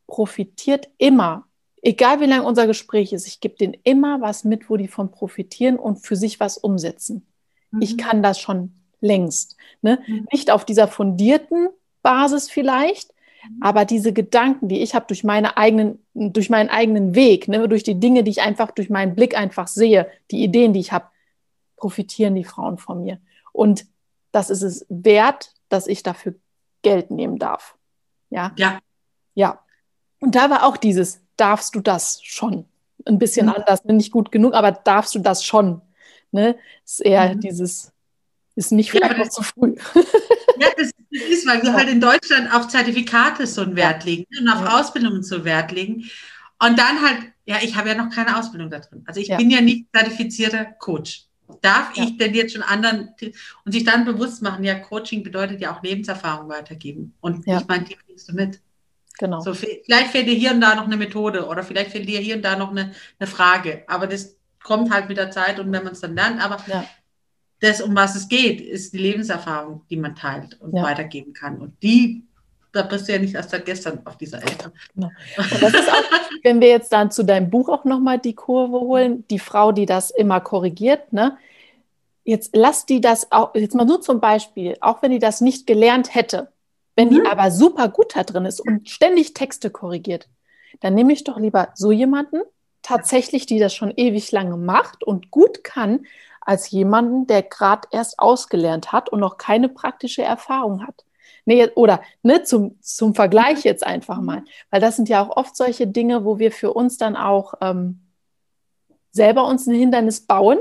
profitiert 0.07 0.89
immer 0.97 1.49
egal 1.81 2.19
wie 2.19 2.25
lang 2.25 2.45
unser 2.45 2.67
Gespräch 2.67 3.13
ist, 3.13 3.27
ich 3.27 3.39
gebe 3.39 3.55
denen 3.55 3.75
immer 3.83 4.21
was 4.21 4.43
mit, 4.43 4.69
wo 4.69 4.77
die 4.77 4.87
von 4.87 5.11
profitieren 5.11 5.77
und 5.77 5.97
für 5.97 6.15
sich 6.15 6.39
was 6.39 6.57
umsetzen. 6.57 7.25
Mhm. 7.71 7.81
Ich 7.81 7.97
kann 7.97 8.23
das 8.23 8.39
schon 8.39 8.73
längst. 9.01 9.55
Ne? 9.81 9.99
Mhm. 10.07 10.27
Nicht 10.31 10.51
auf 10.51 10.65
dieser 10.65 10.87
fundierten 10.87 11.69
Basis 12.01 12.49
vielleicht, 12.49 13.13
mhm. 13.43 13.57
aber 13.61 13.85
diese 13.85 14.13
Gedanken, 14.13 14.67
die 14.67 14.81
ich 14.81 14.95
habe 14.95 15.07
durch 15.07 15.23
meine 15.23 15.57
eigenen, 15.57 15.99
durch 16.13 16.49
meinen 16.49 16.69
eigenen 16.69 17.15
Weg, 17.15 17.47
ne? 17.47 17.67
durch 17.67 17.83
die 17.83 17.99
Dinge, 17.99 18.23
die 18.23 18.31
ich 18.31 18.41
einfach 18.41 18.71
durch 18.71 18.89
meinen 18.89 19.15
Blick 19.15 19.37
einfach 19.37 19.67
sehe, 19.67 20.07
die 20.31 20.43
Ideen, 20.43 20.73
die 20.73 20.79
ich 20.81 20.91
habe, 20.91 21.05
profitieren 21.77 22.35
die 22.35 22.43
Frauen 22.43 22.77
von 22.77 23.01
mir. 23.01 23.19
Und 23.53 23.85
das 24.31 24.49
ist 24.49 24.61
es 24.61 24.85
wert, 24.89 25.53
dass 25.69 25.87
ich 25.87 26.03
dafür 26.03 26.35
Geld 26.81 27.11
nehmen 27.11 27.37
darf. 27.37 27.75
Ja. 28.29 28.53
Ja. 28.57 28.79
Ja. 29.35 29.59
Und 30.19 30.35
da 30.35 30.49
war 30.49 30.65
auch 30.65 30.77
dieses, 30.77 31.21
darfst 31.37 31.75
du 31.75 31.79
das 31.79 32.21
schon? 32.23 32.65
Ein 33.05 33.19
bisschen 33.19 33.47
mhm. 33.47 33.53
anders, 33.53 33.83
nicht 33.85 34.11
gut 34.11 34.31
genug, 34.31 34.53
aber 34.53 34.71
darfst 34.71 35.15
du 35.15 35.19
das 35.19 35.43
schon? 35.43 35.81
Ne? 36.31 36.57
Ist 36.85 37.01
eher 37.01 37.35
mhm. 37.35 37.39
dieses, 37.39 37.91
ist 38.55 38.71
nicht 38.71 38.91
vielleicht 38.91 39.13
ja, 39.13 39.19
noch 39.19 39.29
zu 39.29 39.43
früh. 39.43 39.75
Ja, 40.59 40.67
das 40.77 40.91
ist, 41.09 41.47
weil 41.47 41.61
wir 41.61 41.69
ja. 41.69 41.75
halt 41.75 41.89
in 41.89 42.01
Deutschland 42.01 42.53
auf 42.53 42.67
Zertifikate 42.67 43.47
so 43.47 43.61
einen 43.61 43.77
Wert 43.77 44.03
legen 44.03 44.25
und 44.37 44.49
auf 44.49 44.61
ja. 44.61 44.79
Ausbildungen 44.79 45.23
so 45.23 45.45
Wert 45.45 45.71
legen. 45.71 46.09
Und 46.61 46.77
dann 46.77 47.01
halt, 47.01 47.31
ja, 47.45 47.57
ich 47.61 47.77
habe 47.77 47.87
ja 47.87 47.95
noch 47.95 48.13
keine 48.13 48.37
Ausbildung 48.37 48.69
da 48.69 48.79
drin. 48.79 49.03
Also 49.07 49.21
ich 49.21 49.29
bin 49.29 49.49
ja 49.49 49.61
nicht 49.61 49.85
zertifizierter 49.95 50.65
Coach. 50.65 51.28
Darf 51.61 51.91
ich 51.95 52.17
denn 52.17 52.33
jetzt 52.33 52.53
schon 52.53 52.61
anderen 52.61 53.09
und 53.65 53.71
sich 53.71 53.83
dann 53.83 54.05
bewusst 54.05 54.41
machen, 54.41 54.63
ja, 54.63 54.75
Coaching 54.75 55.23
bedeutet 55.23 55.61
ja 55.61 55.75
auch 55.75 55.81
Lebenserfahrung 55.81 56.49
weitergeben. 56.49 57.15
Und 57.21 57.47
ich 57.47 57.67
meine, 57.67 57.85
die 57.85 57.95
bringst 58.05 58.29
du 58.29 58.33
mit. 58.33 58.61
Genau. 59.17 59.41
So, 59.41 59.53
vielleicht 59.53 60.11
fehlt 60.11 60.27
dir 60.27 60.35
hier 60.35 60.51
und 60.51 60.61
da 60.61 60.75
noch 60.75 60.85
eine 60.85 60.95
Methode 60.95 61.45
oder 61.45 61.63
vielleicht 61.63 61.91
fehlt 61.91 62.07
dir 62.07 62.19
hier 62.19 62.37
und 62.37 62.41
da 62.41 62.55
noch 62.55 62.71
eine, 62.71 62.93
eine 63.19 63.27
Frage. 63.27 63.83
Aber 63.87 64.07
das 64.07 64.37
kommt 64.63 64.91
halt 64.91 65.09
mit 65.09 65.17
der 65.17 65.31
Zeit 65.31 65.59
und 65.59 65.71
wenn 65.71 65.83
man 65.83 65.93
es 65.93 65.99
dann 65.99 66.15
lernt. 66.15 66.43
Aber 66.43 66.57
ja. 66.67 66.85
das, 67.59 67.81
um 67.81 67.95
was 67.95 68.15
es 68.15 68.29
geht, 68.29 68.61
ist 68.61 68.93
die 68.93 68.97
Lebenserfahrung, 68.97 69.83
die 69.89 69.97
man 69.97 70.15
teilt 70.15 70.59
und 70.61 70.73
ja. 70.73 70.83
weitergeben 70.83 71.33
kann. 71.33 71.59
Und 71.59 71.81
die, 71.83 72.28
da 72.71 72.83
bist 72.83 73.07
du 73.07 73.13
ja 73.13 73.19
nicht 73.19 73.35
erst 73.35 73.49
seit 73.49 73.65
gestern 73.65 74.01
auf 74.05 74.17
dieser 74.17 74.41
Erde. 74.41 74.71
Genau. 74.95 75.09
Das 75.35 75.73
ist 75.73 75.89
auch, 75.89 76.03
wenn 76.43 76.61
wir 76.61 76.69
jetzt 76.69 76.93
dann 76.93 77.11
zu 77.11 77.23
deinem 77.23 77.49
Buch 77.49 77.69
auch 77.69 77.85
nochmal 77.85 78.19
die 78.19 78.35
Kurve 78.35 78.79
holen, 78.79 79.25
die 79.29 79.39
Frau, 79.39 79.71
die 79.71 79.85
das 79.85 80.11
immer 80.11 80.39
korrigiert, 80.39 81.11
ne? 81.13 81.37
Jetzt 82.23 82.55
lass 82.55 82.85
die 82.85 83.01
das 83.01 83.31
auch, 83.31 83.55
jetzt 83.55 83.73
mal 83.73 83.85
nur 83.85 84.01
zum 84.01 84.19
Beispiel, 84.19 84.77
auch 84.81 85.01
wenn 85.01 85.11
die 85.11 85.19
das 85.19 85.41
nicht 85.41 85.65
gelernt 85.65 86.13
hätte, 86.13 86.51
wenn 86.95 87.09
mhm. 87.09 87.13
die 87.15 87.25
aber 87.25 87.49
super 87.49 87.89
gut 87.89 88.15
da 88.15 88.23
drin 88.23 88.45
ist 88.45 88.59
und 88.59 88.87
ständig 88.87 89.33
Texte 89.33 89.71
korrigiert, 89.71 90.27
dann 90.81 90.93
nehme 90.93 91.13
ich 91.13 91.23
doch 91.23 91.37
lieber 91.37 91.69
so 91.73 91.91
jemanden, 91.91 92.41
tatsächlich, 92.83 93.45
die 93.45 93.59
das 93.59 93.73
schon 93.73 93.93
ewig 93.95 94.31
lange 94.31 94.57
macht 94.57 95.03
und 95.03 95.31
gut 95.31 95.63
kann, 95.63 96.05
als 96.41 96.69
jemanden, 96.71 97.27
der 97.27 97.43
gerade 97.43 97.87
erst 97.91 98.19
ausgelernt 98.19 98.91
hat 98.91 99.09
und 99.09 99.19
noch 99.19 99.37
keine 99.37 99.69
praktische 99.69 100.23
Erfahrung 100.23 100.85
hat. 100.85 101.05
Nee, 101.45 101.67
oder 101.75 102.01
ne, 102.23 102.43
zum, 102.43 102.79
zum 102.81 103.15
Vergleich 103.15 103.63
jetzt 103.63 103.85
einfach 103.85 104.21
mal, 104.21 104.43
weil 104.69 104.81
das 104.81 104.95
sind 104.95 105.09
ja 105.09 105.23
auch 105.23 105.35
oft 105.35 105.55
solche 105.55 105.87
Dinge, 105.87 106.25
wo 106.25 106.39
wir 106.39 106.51
für 106.51 106.73
uns 106.73 106.97
dann 106.97 107.15
auch 107.15 107.53
ähm, 107.61 108.01
selber 109.11 109.45
uns 109.47 109.67
ein 109.67 109.75
Hindernis 109.75 110.21
bauen, 110.21 110.59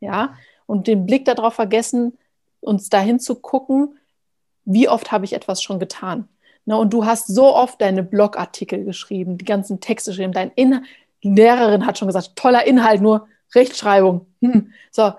ja, 0.00 0.34
und 0.66 0.86
den 0.86 1.06
Blick 1.06 1.24
darauf 1.24 1.54
vergessen, 1.54 2.16
uns 2.60 2.88
dahin 2.88 3.20
zu 3.20 3.34
gucken, 3.36 3.98
wie 4.64 4.88
oft 4.88 5.12
habe 5.12 5.24
ich 5.24 5.34
etwas 5.34 5.62
schon 5.62 5.78
getan. 5.78 6.28
Ne, 6.64 6.76
und 6.76 6.94
du 6.94 7.04
hast 7.04 7.26
so 7.26 7.54
oft 7.54 7.80
deine 7.80 8.02
Blogartikel 8.02 8.84
geschrieben, 8.84 9.36
die 9.36 9.44
ganzen 9.44 9.80
Texte 9.80 10.10
geschrieben, 10.10 10.32
dein 10.32 10.50
Inhalt, 10.54 10.84
die 11.22 11.30
Lehrerin 11.30 11.86
hat 11.86 11.98
schon 11.98 12.08
gesagt, 12.08 12.36
toller 12.36 12.66
Inhalt, 12.66 13.00
nur 13.00 13.28
Rechtschreibung. 13.54 14.26
Hm. 14.40 14.72
So, 14.90 15.12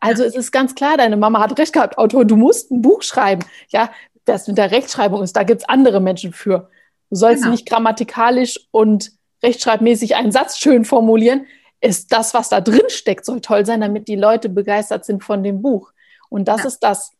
also 0.00 0.24
es 0.24 0.34
ist 0.34 0.52
ganz 0.52 0.74
klar, 0.74 0.96
deine 0.96 1.16
Mama 1.16 1.40
hat 1.40 1.58
recht 1.58 1.72
gehabt, 1.72 1.98
Autor, 1.98 2.24
du 2.24 2.36
musst 2.36 2.70
ein 2.70 2.82
Buch 2.82 3.02
schreiben. 3.02 3.44
Ja, 3.68 3.90
das 4.24 4.46
mit 4.48 4.58
der 4.58 4.70
Rechtschreibung 4.70 5.22
ist, 5.22 5.36
da 5.36 5.42
gibt 5.42 5.62
es 5.62 5.68
andere 5.68 6.00
Menschen 6.00 6.32
für. 6.32 6.70
Du 7.10 7.16
sollst 7.16 7.42
genau. 7.42 7.52
nicht 7.52 7.68
grammatikalisch 7.68 8.58
und 8.70 9.12
rechtschreibmäßig 9.42 10.16
einen 10.16 10.32
Satz 10.32 10.58
schön 10.58 10.84
formulieren. 10.84 11.46
Ist 11.80 12.12
das, 12.12 12.32
was 12.32 12.48
da 12.48 12.60
drin 12.60 12.88
steckt, 12.88 13.24
soll 13.24 13.40
toll 13.40 13.66
sein, 13.66 13.80
damit 13.80 14.08
die 14.08 14.16
Leute 14.16 14.48
begeistert 14.48 15.04
sind 15.04 15.24
von 15.24 15.42
dem 15.42 15.62
Buch. 15.62 15.92
Und 16.28 16.46
das 16.46 16.60
ja. 16.62 16.68
ist 16.68 16.78
das 16.80 17.12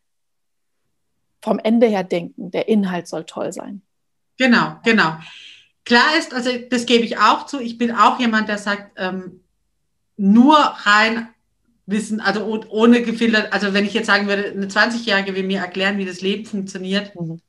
vom 1.42 1.58
Ende 1.58 1.88
her 1.88 2.04
denken. 2.04 2.50
Der 2.52 2.68
Inhalt 2.68 3.08
soll 3.08 3.24
toll 3.24 3.52
sein. 3.52 3.82
Genau, 4.38 4.76
genau. 4.84 5.16
klar 5.84 6.16
ist, 6.18 6.32
also 6.32 6.50
das 6.70 6.86
gebe 6.86 7.04
ich 7.04 7.18
auch 7.18 7.46
zu, 7.46 7.60
ich 7.60 7.76
bin 7.76 7.92
auch 7.92 8.18
jemand, 8.18 8.48
der 8.48 8.58
sagt, 8.58 8.92
ähm, 8.96 9.40
nur 10.16 10.56
rein 10.56 11.28
Wissen, 11.86 12.20
also 12.20 12.46
ohne 12.68 13.02
gefiltert, 13.02 13.52
also 13.52 13.74
wenn 13.74 13.84
ich 13.84 13.94
jetzt 13.94 14.06
sagen 14.06 14.28
würde, 14.28 14.50
eine 14.50 14.66
20-Jährige 14.66 15.34
will 15.34 15.42
mir 15.42 15.60
erklären, 15.60 15.98
wie 15.98 16.04
das 16.04 16.20
Leben 16.20 16.46
funktioniert 16.46 17.14
mhm. 17.14 17.40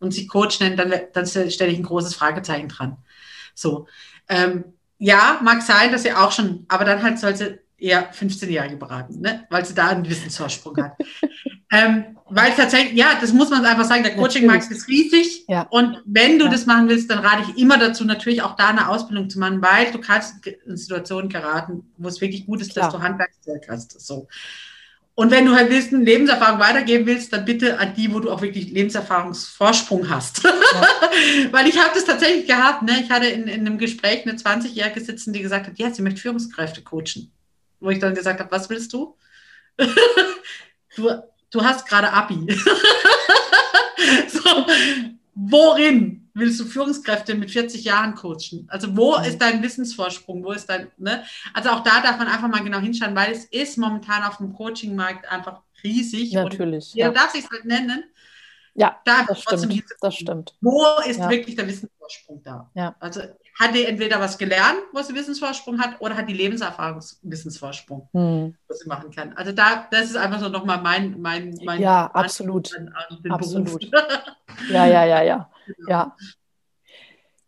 und 0.00 0.12
sich 0.12 0.28
Coach 0.28 0.60
nennt, 0.60 0.78
dann, 0.78 0.92
dann 1.12 1.26
stelle 1.26 1.70
ich 1.70 1.78
ein 1.78 1.84
großes 1.84 2.14
Fragezeichen 2.14 2.68
dran. 2.68 2.96
So. 3.54 3.86
Ähm, 4.28 4.64
ja, 4.98 5.40
mag 5.42 5.62
sein, 5.62 5.92
dass 5.92 6.02
sie 6.02 6.12
auch 6.12 6.32
schon, 6.32 6.66
aber 6.68 6.84
dann 6.84 7.02
halt 7.02 7.18
sollte 7.18 7.60
eher 7.78 8.12
15-Jährige 8.12 8.76
beraten, 8.76 9.20
ne? 9.20 9.46
weil 9.50 9.64
sie 9.64 9.74
da 9.74 9.88
einen 9.88 10.08
Wissensvorsprung 10.08 10.76
hat. 10.76 10.96
ähm, 11.70 12.18
weil 12.30 12.52
tatsächlich, 12.52 12.94
ja, 12.94 13.18
das 13.20 13.32
muss 13.32 13.50
man 13.50 13.64
einfach 13.64 13.84
sagen, 13.84 14.02
der 14.02 14.14
Coaching-Markt 14.14 14.70
ist 14.70 14.88
riesig. 14.88 15.44
Ja. 15.48 15.62
Und 15.70 16.02
wenn 16.04 16.38
du 16.38 16.46
ja. 16.46 16.50
das 16.50 16.66
machen 16.66 16.88
willst, 16.88 17.10
dann 17.10 17.20
rate 17.20 17.44
ich 17.48 17.58
immer 17.58 17.78
dazu, 17.78 18.04
natürlich 18.04 18.42
auch 18.42 18.56
da 18.56 18.68
eine 18.68 18.88
Ausbildung 18.88 19.30
zu 19.30 19.38
machen, 19.38 19.62
weil 19.62 19.90
du 19.90 19.98
kannst 19.98 20.46
in 20.46 20.76
Situationen 20.76 21.30
geraten, 21.30 21.90
wo 21.96 22.08
es 22.08 22.20
wirklich 22.20 22.46
gut 22.46 22.60
ist, 22.60 22.72
Klar. 22.72 22.86
dass 22.86 22.94
du 22.94 23.02
Handwerkszeug 23.02 23.66
hast. 23.68 23.98
So. 24.00 24.28
Und 25.14 25.32
wenn 25.32 25.46
du 25.46 25.56
halt 25.56 25.70
willst, 25.70 25.92
eine 25.92 26.04
Lebenserfahrung 26.04 26.60
weitergeben 26.60 27.06
willst, 27.06 27.32
dann 27.32 27.44
bitte 27.44 27.80
an 27.80 27.92
die, 27.94 28.12
wo 28.14 28.20
du 28.20 28.30
auch 28.30 28.40
wirklich 28.40 28.70
Lebenserfahrungsvorsprung 28.70 30.08
hast. 30.08 30.44
Ja. 30.44 30.52
Weil 31.50 31.66
ich 31.66 31.76
habe 31.76 31.90
das 31.92 32.04
tatsächlich 32.04 32.46
gehabt. 32.46 32.82
Ne? 32.82 33.00
Ich 33.02 33.10
hatte 33.10 33.26
in, 33.26 33.48
in 33.48 33.66
einem 33.66 33.78
Gespräch 33.78 34.22
eine 34.22 34.38
20-Jährige 34.38 35.00
sitzen, 35.00 35.32
die 35.32 35.42
gesagt 35.42 35.66
hat, 35.66 35.78
ja, 35.78 35.90
sie 35.92 36.02
möchte 36.02 36.20
Führungskräfte 36.20 36.82
coachen. 36.82 37.32
Wo 37.80 37.90
ich 37.90 37.98
dann 37.98 38.14
gesagt 38.14 38.38
habe, 38.38 38.52
was 38.52 38.70
willst 38.70 38.92
du? 38.92 39.16
du, 40.96 41.10
du 41.50 41.62
hast 41.62 41.86
gerade 41.86 42.12
Abi. 42.12 42.46
so, 44.28 44.66
worin? 45.34 46.28
willst 46.38 46.60
du 46.60 46.64
Führungskräfte 46.64 47.34
mit 47.34 47.50
40 47.50 47.84
Jahren 47.84 48.14
coachen? 48.14 48.66
Also 48.68 48.96
wo 48.96 49.18
mhm. 49.18 49.24
ist 49.24 49.38
dein 49.38 49.62
Wissensvorsprung? 49.62 50.44
Wo 50.44 50.52
ist 50.52 50.68
dein, 50.68 50.90
ne? 50.96 51.24
Also 51.52 51.70
auch 51.70 51.82
da 51.82 52.00
darf 52.00 52.18
man 52.18 52.28
einfach 52.28 52.48
mal 52.48 52.62
genau 52.62 52.78
hinschauen, 52.78 53.14
weil 53.14 53.32
es 53.32 53.44
ist 53.46 53.76
momentan 53.78 54.22
auf 54.24 54.38
dem 54.38 54.52
Coachingmarkt 54.52 55.30
einfach 55.30 55.62
riesig. 55.82 56.32
Natürlich. 56.32 56.94
jeder 56.94 57.08
ja. 57.08 57.14
darf 57.14 57.32
sich 57.32 57.48
halt 57.50 57.64
nennen. 57.64 58.04
Ja, 58.74 59.00
da 59.04 59.24
das 59.26 59.42
stimmt. 59.42 59.84
Das 60.00 60.14
stimmt. 60.14 60.54
Wo 60.60 60.84
ist 61.06 61.18
ja. 61.18 61.28
wirklich 61.28 61.56
der 61.56 61.66
Wissensvorsprung 61.66 62.42
da? 62.44 62.70
Ja. 62.74 62.94
Also 63.00 63.22
hat 63.58 63.74
die 63.74 63.84
entweder 63.84 64.20
was 64.20 64.38
gelernt, 64.38 64.78
wo 64.92 65.02
sie 65.02 65.14
Wissensvorsprung 65.14 65.80
hat, 65.80 66.00
oder 66.00 66.16
hat 66.16 66.28
die 66.28 66.34
Lebenserfahrung 66.34 67.02
Wissensvorsprung, 67.22 68.08
hm. 68.12 68.54
was 68.68 68.78
sie 68.78 68.88
machen 68.88 69.10
kann. 69.10 69.32
Also 69.34 69.52
da, 69.52 69.88
das 69.90 70.06
ist 70.06 70.16
einfach 70.16 70.38
so 70.38 70.48
nochmal 70.48 70.80
mein, 70.80 71.20
mein, 71.20 71.58
mein 71.64 71.80
Ja, 71.80 72.06
absolut. 72.12 72.72
An, 72.76 72.94
an 72.94 73.30
absolut. 73.30 73.84
ja, 74.70 74.86
ja, 74.86 75.04
ja, 75.04 75.22
ja. 75.22 75.50
Genau. 75.66 75.90
ja. 75.90 76.16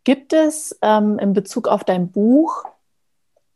Gibt 0.03 0.33
es 0.33 0.77
ähm, 0.81 1.17
in 1.19 1.33
Bezug 1.33 1.67
auf 1.67 1.83
dein 1.83 2.11
Buch 2.11 2.65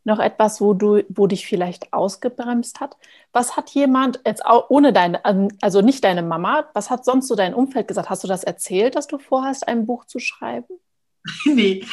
noch 0.05 0.19
etwas, 0.19 0.61
wo 0.61 0.73
du, 0.73 1.03
wo 1.09 1.27
dich 1.27 1.47
vielleicht 1.47 1.91
ausgebremst 1.91 2.79
hat? 2.79 2.95
Was 3.33 3.57
hat 3.57 3.71
jemand 3.71 4.21
jetzt 4.25 4.45
auch 4.45 4.69
ohne 4.69 4.93
deine, 4.93 5.19
ähm, 5.25 5.49
also 5.61 5.81
nicht 5.81 6.03
deine 6.03 6.21
Mama, 6.21 6.65
was 6.73 6.89
hat 6.89 7.03
sonst 7.03 7.27
so 7.27 7.35
dein 7.35 7.55
Umfeld 7.55 7.87
gesagt? 7.87 8.09
Hast 8.09 8.23
du 8.23 8.27
das 8.27 8.43
erzählt, 8.43 8.95
dass 8.95 9.07
du 9.07 9.17
vorhast, 9.17 9.67
ein 9.67 9.85
Buch 9.85 10.05
zu 10.05 10.19
schreiben? 10.19 10.79
Nee. 11.45 11.83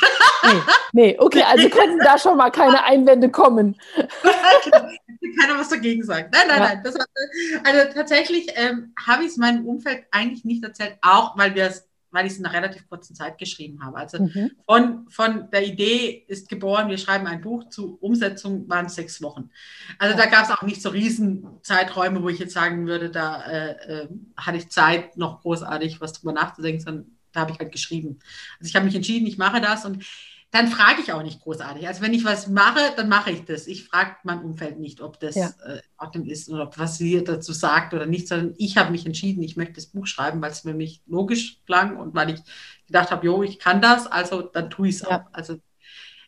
nee. 0.42 0.60
Nee, 0.92 1.16
okay, 1.18 1.42
also 1.42 1.68
könnten 1.70 1.98
da 1.98 2.18
schon 2.18 2.36
mal 2.36 2.50
keine 2.50 2.84
Einwände 2.84 3.30
kommen. 3.30 3.76
Keiner 3.94 5.58
was 5.58 5.70
dagegen 5.70 6.04
sagt. 6.04 6.34
Nein, 6.34 6.48
nein, 6.48 6.60
ja. 6.60 6.74
nein. 6.74 6.84
Hat, 6.84 7.66
also 7.66 7.94
tatsächlich 7.94 8.48
ähm, 8.56 8.92
habe 9.06 9.22
ich 9.22 9.30
es 9.30 9.36
meinem 9.38 9.66
Umfeld 9.66 10.04
eigentlich 10.10 10.44
nicht 10.44 10.62
erzählt, 10.62 10.98
auch 11.00 11.38
weil 11.38 11.54
wir 11.54 11.66
es 11.66 11.88
weil 12.12 12.26
ich 12.26 12.32
es 12.32 12.38
in 12.38 12.46
einer 12.46 12.54
relativ 12.54 12.88
kurzen 12.88 13.16
Zeit 13.16 13.38
geschrieben 13.38 13.82
habe. 13.82 13.96
Also 13.96 14.22
mhm. 14.22 14.52
von, 14.66 15.08
von 15.08 15.50
der 15.50 15.66
Idee 15.66 16.24
ist 16.28 16.48
geboren, 16.48 16.88
wir 16.88 16.98
schreiben 16.98 17.26
ein 17.26 17.40
Buch, 17.40 17.68
zu 17.70 17.96
Umsetzung 18.00 18.68
waren 18.68 18.86
es 18.86 18.94
sechs 18.94 19.22
Wochen. 19.22 19.50
Also 19.98 20.16
da 20.16 20.26
gab 20.26 20.44
es 20.44 20.50
auch 20.50 20.62
nicht 20.62 20.82
so 20.82 20.90
riesen 20.90 21.46
Zeiträume, 21.62 22.22
wo 22.22 22.28
ich 22.28 22.38
jetzt 22.38 22.52
sagen 22.52 22.86
würde, 22.86 23.10
da 23.10 23.42
äh, 23.44 24.02
äh, 24.02 24.08
hatte 24.36 24.58
ich 24.58 24.68
Zeit, 24.68 25.16
noch 25.16 25.40
großartig 25.40 26.00
was 26.00 26.12
drüber 26.12 26.32
nachzudenken, 26.32 26.82
sondern 26.82 27.18
da 27.32 27.40
habe 27.40 27.52
ich 27.52 27.58
halt 27.58 27.72
geschrieben. 27.72 28.18
Also 28.58 28.68
ich 28.68 28.76
habe 28.76 28.86
mich 28.86 28.94
entschieden, 28.94 29.26
ich 29.26 29.38
mache 29.38 29.60
das 29.60 29.84
und 29.84 30.04
dann 30.52 30.68
frage 30.68 31.00
ich 31.00 31.12
auch 31.14 31.22
nicht 31.22 31.40
großartig. 31.40 31.88
Also 31.88 32.02
wenn 32.02 32.12
ich 32.12 32.26
was 32.26 32.46
mache, 32.46 32.80
dann 32.94 33.08
mache 33.08 33.30
ich 33.30 33.44
das. 33.46 33.66
Ich 33.66 33.84
frage 33.84 34.16
mein 34.22 34.42
Umfeld 34.42 34.78
nicht, 34.78 35.00
ob 35.00 35.18
das 35.18 35.34
ja. 35.34 35.46
äh, 35.64 35.80
Ordnung 35.96 36.26
ist 36.26 36.50
oder 36.50 36.64
ob 36.64 36.78
was 36.78 36.98
sie 36.98 37.24
dazu 37.24 37.54
sagt 37.54 37.94
oder 37.94 38.04
nicht, 38.04 38.28
sondern 38.28 38.54
ich 38.58 38.76
habe 38.76 38.92
mich 38.92 39.06
entschieden, 39.06 39.42
ich 39.42 39.56
möchte 39.56 39.74
das 39.74 39.86
Buch 39.86 40.06
schreiben, 40.06 40.42
weil 40.42 40.50
es 40.50 40.60
für 40.60 40.74
mich 40.74 41.00
logisch 41.06 41.62
klang 41.64 41.96
und 41.96 42.14
weil 42.14 42.34
ich 42.34 42.40
gedacht 42.86 43.10
habe, 43.10 43.24
jo, 43.24 43.42
ich 43.42 43.58
kann 43.58 43.80
das, 43.80 44.06
also 44.06 44.42
dann 44.42 44.68
tue 44.68 44.88
ich 44.88 44.96
es 44.96 45.00
ja. 45.00 45.22
auch. 45.22 45.24
Also 45.32 45.58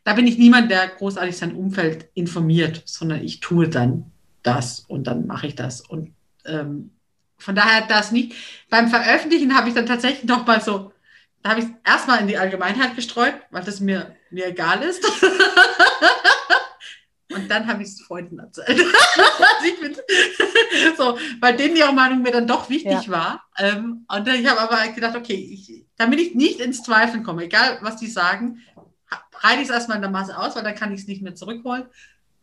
da 0.04 0.14
bin 0.14 0.26
ich 0.26 0.38
niemand, 0.38 0.70
der 0.70 0.88
großartig 0.88 1.36
sein 1.36 1.54
Umfeld 1.54 2.08
informiert, 2.14 2.82
sondern 2.86 3.22
ich 3.22 3.40
tue 3.40 3.68
dann 3.68 4.10
das 4.42 4.80
und 4.80 5.06
dann 5.06 5.26
mache 5.26 5.48
ich 5.48 5.54
das. 5.54 5.82
Und 5.82 6.14
ähm, 6.46 6.92
von 7.36 7.54
daher 7.54 7.86
das 7.86 8.10
nicht. 8.10 8.32
Beim 8.70 8.88
Veröffentlichen 8.88 9.54
habe 9.54 9.68
ich 9.68 9.74
dann 9.74 9.84
tatsächlich 9.84 10.24
noch 10.24 10.46
mal 10.46 10.62
so 10.62 10.93
da 11.44 11.50
habe 11.50 11.60
ich 11.60 11.66
es 11.66 11.72
erstmal 11.84 12.20
in 12.22 12.26
die 12.26 12.38
Allgemeinheit 12.38 12.96
gestreut, 12.96 13.34
weil 13.50 13.62
das 13.62 13.78
mir, 13.78 14.16
mir 14.30 14.46
egal 14.46 14.82
ist. 14.82 15.04
Und 17.34 17.50
dann 17.50 17.66
habe 17.66 17.82
ich 17.82 17.90
es 17.90 18.00
Freunden 18.00 18.38
erzählt. 18.38 18.78
so, 20.96 21.18
weil 21.40 21.56
denen 21.56 21.76
ihre 21.76 21.92
Meinung 21.92 22.22
mir 22.22 22.32
dann 22.32 22.46
doch 22.46 22.70
wichtig 22.70 23.06
ja. 23.06 23.08
war. 23.08 23.44
Ähm, 23.58 24.06
und 24.08 24.26
ich 24.28 24.46
habe 24.46 24.60
aber 24.60 24.86
gedacht, 24.92 25.16
okay, 25.16 25.34
ich, 25.34 25.84
damit 25.96 26.20
ich 26.20 26.34
nicht 26.34 26.60
ins 26.60 26.82
Zweifeln 26.82 27.24
komme, 27.24 27.44
egal 27.44 27.78
was 27.82 27.96
die 27.96 28.06
sagen, 28.06 28.62
breite 29.30 29.60
ich 29.60 29.68
es 29.68 29.74
erstmal 29.74 29.96
in 29.96 30.02
der 30.02 30.10
Masse 30.10 30.38
aus, 30.38 30.56
weil 30.56 30.62
dann 30.62 30.74
kann 30.74 30.94
ich 30.94 31.00
es 31.00 31.08
nicht 31.08 31.20
mehr 31.22 31.34
zurückholen. 31.34 31.84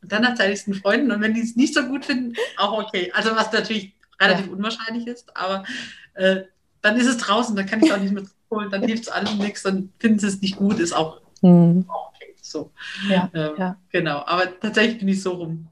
Und 0.02 0.12
dann 0.12 0.24
erzähle 0.24 0.54
ich 0.54 0.60
es 0.60 0.66
den 0.66 0.76
Freunden. 0.76 1.12
Und 1.12 1.22
wenn 1.22 1.34
die 1.34 1.42
es 1.42 1.56
nicht 1.56 1.74
so 1.74 1.82
gut 1.84 2.06
finden, 2.06 2.36
auch 2.58 2.78
okay. 2.78 3.12
Also 3.16 3.36
was 3.36 3.52
natürlich 3.52 3.96
relativ 4.20 4.46
ja. 4.48 4.52
unwahrscheinlich 4.52 5.08
ist, 5.08 5.36
aber 5.36 5.64
äh, 6.16 6.44
dann 6.82 6.98
ist 6.98 7.08
es 7.08 7.18
draußen, 7.18 7.56
dann 7.56 7.66
kann 7.66 7.80
ich 7.80 7.90
es 7.90 7.96
auch 7.96 8.00
nicht 8.00 8.14
mehr 8.14 8.26
holen, 8.52 8.70
dann 8.70 8.84
hilft 8.84 9.04
es 9.04 9.10
allen 9.10 9.38
nichts, 9.38 9.64
dann 9.64 9.92
finden 10.00 10.20
sie 10.20 10.28
es 10.28 10.42
nicht 10.42 10.58
gut, 10.58 10.80
ist 10.80 10.94
auch, 10.94 11.22
mhm. 11.42 11.86
okay. 11.88 12.36
So. 12.42 12.72
Ja, 13.10 13.30
ähm, 13.34 13.52
ja. 13.58 13.78
Genau, 13.92 14.24
aber 14.26 14.60
tatsächlich 14.60 15.00
bin 15.00 15.08
ich 15.08 15.22
so 15.22 15.32
rum. 15.32 15.68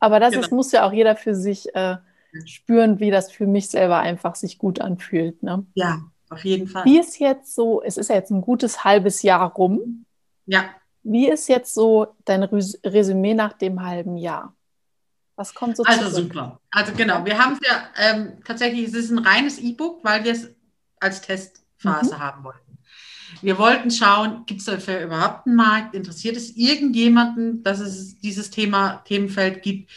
aber 0.00 0.20
das 0.20 0.32
genau. 0.32 0.44
ist, 0.44 0.52
muss 0.52 0.72
ja 0.72 0.86
auch 0.86 0.92
jeder 0.92 1.16
für 1.16 1.34
sich 1.34 1.74
äh, 1.74 1.96
spüren, 2.44 3.00
wie 3.00 3.10
das 3.10 3.30
für 3.30 3.46
mich 3.46 3.68
selber 3.68 3.98
einfach 3.98 4.34
sich 4.34 4.58
gut 4.58 4.80
anfühlt. 4.80 5.42
Ne? 5.42 5.66
Ja, 5.74 6.00
auf 6.30 6.44
jeden 6.44 6.66
Fall. 6.66 6.84
Wie 6.84 6.98
ist 6.98 7.18
jetzt 7.18 7.54
so, 7.54 7.82
es 7.82 7.96
ist 7.96 8.08
ja 8.08 8.16
jetzt 8.16 8.30
ein 8.30 8.40
gutes 8.40 8.84
halbes 8.84 9.22
Jahr 9.22 9.52
rum. 9.52 10.06
Ja. 10.46 10.64
Wie 11.02 11.28
ist 11.28 11.48
jetzt 11.48 11.74
so 11.74 12.08
dein 12.24 12.42
Resümee 12.42 13.34
nach 13.34 13.52
dem 13.52 13.84
halben 13.84 14.16
Jahr? 14.16 14.55
Was 15.36 15.54
kommt 15.54 15.76
so 15.76 15.84
Also 15.84 16.08
zurück? 16.10 16.32
super. 16.32 16.60
Also 16.70 16.92
genau, 16.94 17.24
wir 17.24 17.38
haben 17.38 17.58
es 17.60 17.68
ja 17.68 17.88
ähm, 17.96 18.38
tatsächlich, 18.44 18.88
es 18.88 18.94
ist 18.94 19.10
ein 19.10 19.18
reines 19.18 19.58
E-Book, 19.58 20.02
weil 20.02 20.24
wir 20.24 20.32
es 20.32 20.50
als 20.98 21.20
Testphase 21.20 22.14
mhm. 22.14 22.18
haben 22.18 22.44
wollten. 22.44 22.78
Wir 23.42 23.58
wollten 23.58 23.90
schauen, 23.90 24.44
gibt 24.46 24.60
es 24.60 24.66
dafür 24.66 25.00
überhaupt 25.00 25.46
einen 25.46 25.56
Markt? 25.56 25.94
Interessiert 25.94 26.36
es 26.36 26.56
irgendjemanden, 26.56 27.62
dass 27.62 27.80
es 27.80 28.18
dieses 28.18 28.50
Thema, 28.50 29.02
Themenfeld 29.04 29.62
gibt? 29.62 29.90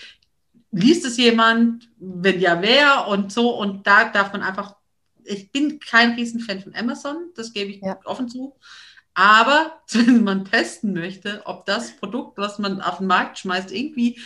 Liest 0.71 1.05
es 1.05 1.17
jemand? 1.17 1.89
Wenn 1.97 2.39
ja, 2.39 2.61
wer? 2.61 3.07
Und 3.07 3.31
so. 3.31 3.57
Und 3.57 3.87
da 3.87 4.09
darf 4.09 4.33
man 4.33 4.41
einfach, 4.41 4.75
ich 5.23 5.51
bin 5.51 5.79
kein 5.79 6.13
Riesenfan 6.13 6.61
von 6.61 6.75
Amazon, 6.75 7.29
das 7.35 7.53
gebe 7.53 7.71
ich 7.71 7.81
ja. 7.81 7.97
offen 8.03 8.27
zu. 8.27 8.55
Aber 9.13 9.81
wenn 9.91 10.23
man 10.23 10.45
testen 10.45 10.93
möchte, 10.93 11.43
ob 11.45 11.65
das 11.65 11.91
Produkt, 11.95 12.37
was 12.37 12.59
man 12.59 12.81
auf 12.81 12.97
den 12.97 13.07
Markt 13.07 13.39
schmeißt, 13.39 13.71
irgendwie 13.71 14.19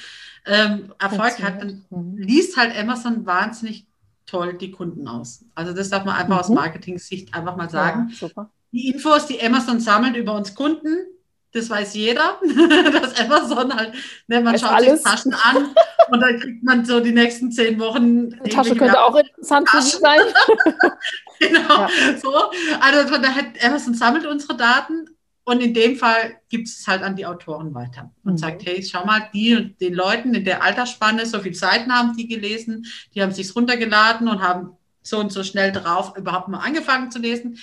ähm, 0.46 0.94
Erfolg 1.00 1.42
hat, 1.42 1.62
dann 1.62 1.86
mhm. 1.90 2.18
liest 2.18 2.58
halt 2.58 2.78
Amazon 2.78 3.26
wahnsinnig 3.26 3.86
toll 4.26 4.54
die 4.54 4.72
Kunden 4.72 5.08
aus. 5.08 5.46
Also 5.56 5.74
das 5.74 5.90
darf 5.90 6.06
man 6.06 6.16
einfach 6.16 6.36
mhm. 6.36 6.40
aus 6.40 6.50
Marketing-Sicht 6.50 7.34
einfach 7.34 7.56
mal 7.56 7.70
sagen. 7.70 8.12
Ja, 8.20 8.50
die 8.72 8.90
Infos, 8.90 9.28
die 9.28 9.42
Amazon 9.42 9.80
sammelt 9.80 10.16
über 10.16 10.34
uns 10.34 10.56
Kunden, 10.56 11.06
das 11.54 11.70
weiß 11.70 11.94
jeder, 11.94 12.40
dass 12.92 13.20
Amazon 13.20 13.74
halt, 13.74 13.94
ne, 14.28 14.42
man 14.42 14.58
schaut 14.58 14.72
alles. 14.72 15.04
sich 15.04 15.12
Taschen 15.12 15.34
an 15.34 15.76
und 16.10 16.20
dann 16.20 16.40
kriegt 16.40 16.64
man 16.64 16.84
so 16.84 17.00
die 17.00 17.12
nächsten 17.12 17.52
zehn 17.52 17.80
Wochen. 17.80 18.32
Die 18.44 18.50
Tasche 18.50 18.76
könnte 18.76 19.00
auch 19.00 19.16
interessant 19.16 19.70
für 19.70 19.82
Sie 19.82 19.98
sein. 19.98 20.20
genau, 21.40 21.82
ja. 21.82 21.90
so. 22.22 22.34
Also 22.82 23.08
von 23.14 23.22
daher, 23.22 23.46
Amazon 23.64 23.94
sammelt 23.94 24.26
unsere 24.26 24.58
Daten 24.58 25.13
und 25.46 25.62
in 25.62 25.74
dem 25.74 25.98
Fall 25.98 26.38
gibt 26.50 26.70
es 26.70 26.88
halt 26.88 27.04
an 27.04 27.16
die 27.16 27.26
Autoren 27.26 27.74
weiter 27.74 28.12
und 28.24 28.34
mhm. 28.34 28.38
sagt, 28.38 28.66
hey, 28.66 28.82
schau 28.84 29.06
mal, 29.06 29.30
die 29.34 29.56
und 29.56 29.80
den 29.82 29.94
Leuten 29.94 30.34
in 30.34 30.46
der 30.46 30.64
Altersspanne, 30.64 31.26
so 31.26 31.40
viel 31.40 31.54
Seiten 31.54 31.92
haben 31.94 32.16
die 32.16 32.28
gelesen, 32.28 32.86
die 33.14 33.22
haben 33.22 33.32
sich 33.32 33.54
runtergeladen 33.56 34.28
und 34.28 34.42
haben 34.42 34.78
so 35.02 35.20
und 35.20 35.34
so 35.34 35.44
schnell 35.44 35.74
drauf 35.74 36.16
überhaupt 36.16 36.48
mal 36.48 36.60
angefangen 36.60 37.12
zu 37.12 37.20
lesen. 37.20 37.58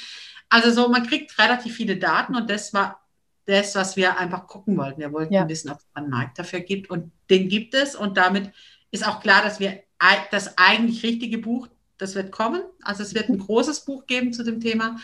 Also 0.50 0.70
so, 0.70 0.88
man 0.90 1.06
kriegt 1.06 1.38
relativ 1.38 1.74
viele 1.74 1.96
Daten 1.96 2.34
und 2.34 2.50
das 2.50 2.74
war 2.74 3.00
das, 3.46 3.74
was 3.74 3.96
wir 3.96 4.18
einfach 4.18 4.46
gucken 4.46 4.76
wollten. 4.76 5.00
Wir 5.00 5.12
wollten 5.12 5.32
ja. 5.32 5.48
wissen, 5.48 5.70
ob 5.70 5.78
es 5.78 5.86
einen 5.94 6.10
Markt 6.10 6.38
dafür 6.38 6.60
gibt 6.60 6.90
und 6.90 7.10
den 7.30 7.48
gibt 7.48 7.74
es 7.74 7.94
und 7.94 8.18
damit 8.18 8.50
ist 8.90 9.06
auch 9.06 9.20
klar, 9.20 9.42
dass 9.42 9.58
wir 9.58 9.82
das 10.30 10.58
eigentlich 10.58 11.02
richtige 11.02 11.38
Buch, 11.38 11.68
das 11.96 12.14
wird 12.14 12.30
kommen. 12.30 12.62
Also 12.82 13.02
es 13.02 13.14
wird 13.14 13.28
ein 13.28 13.38
großes 13.38 13.84
Buch 13.84 14.06
geben 14.06 14.32
zu 14.32 14.42
dem 14.42 14.60
Thema 14.60 14.96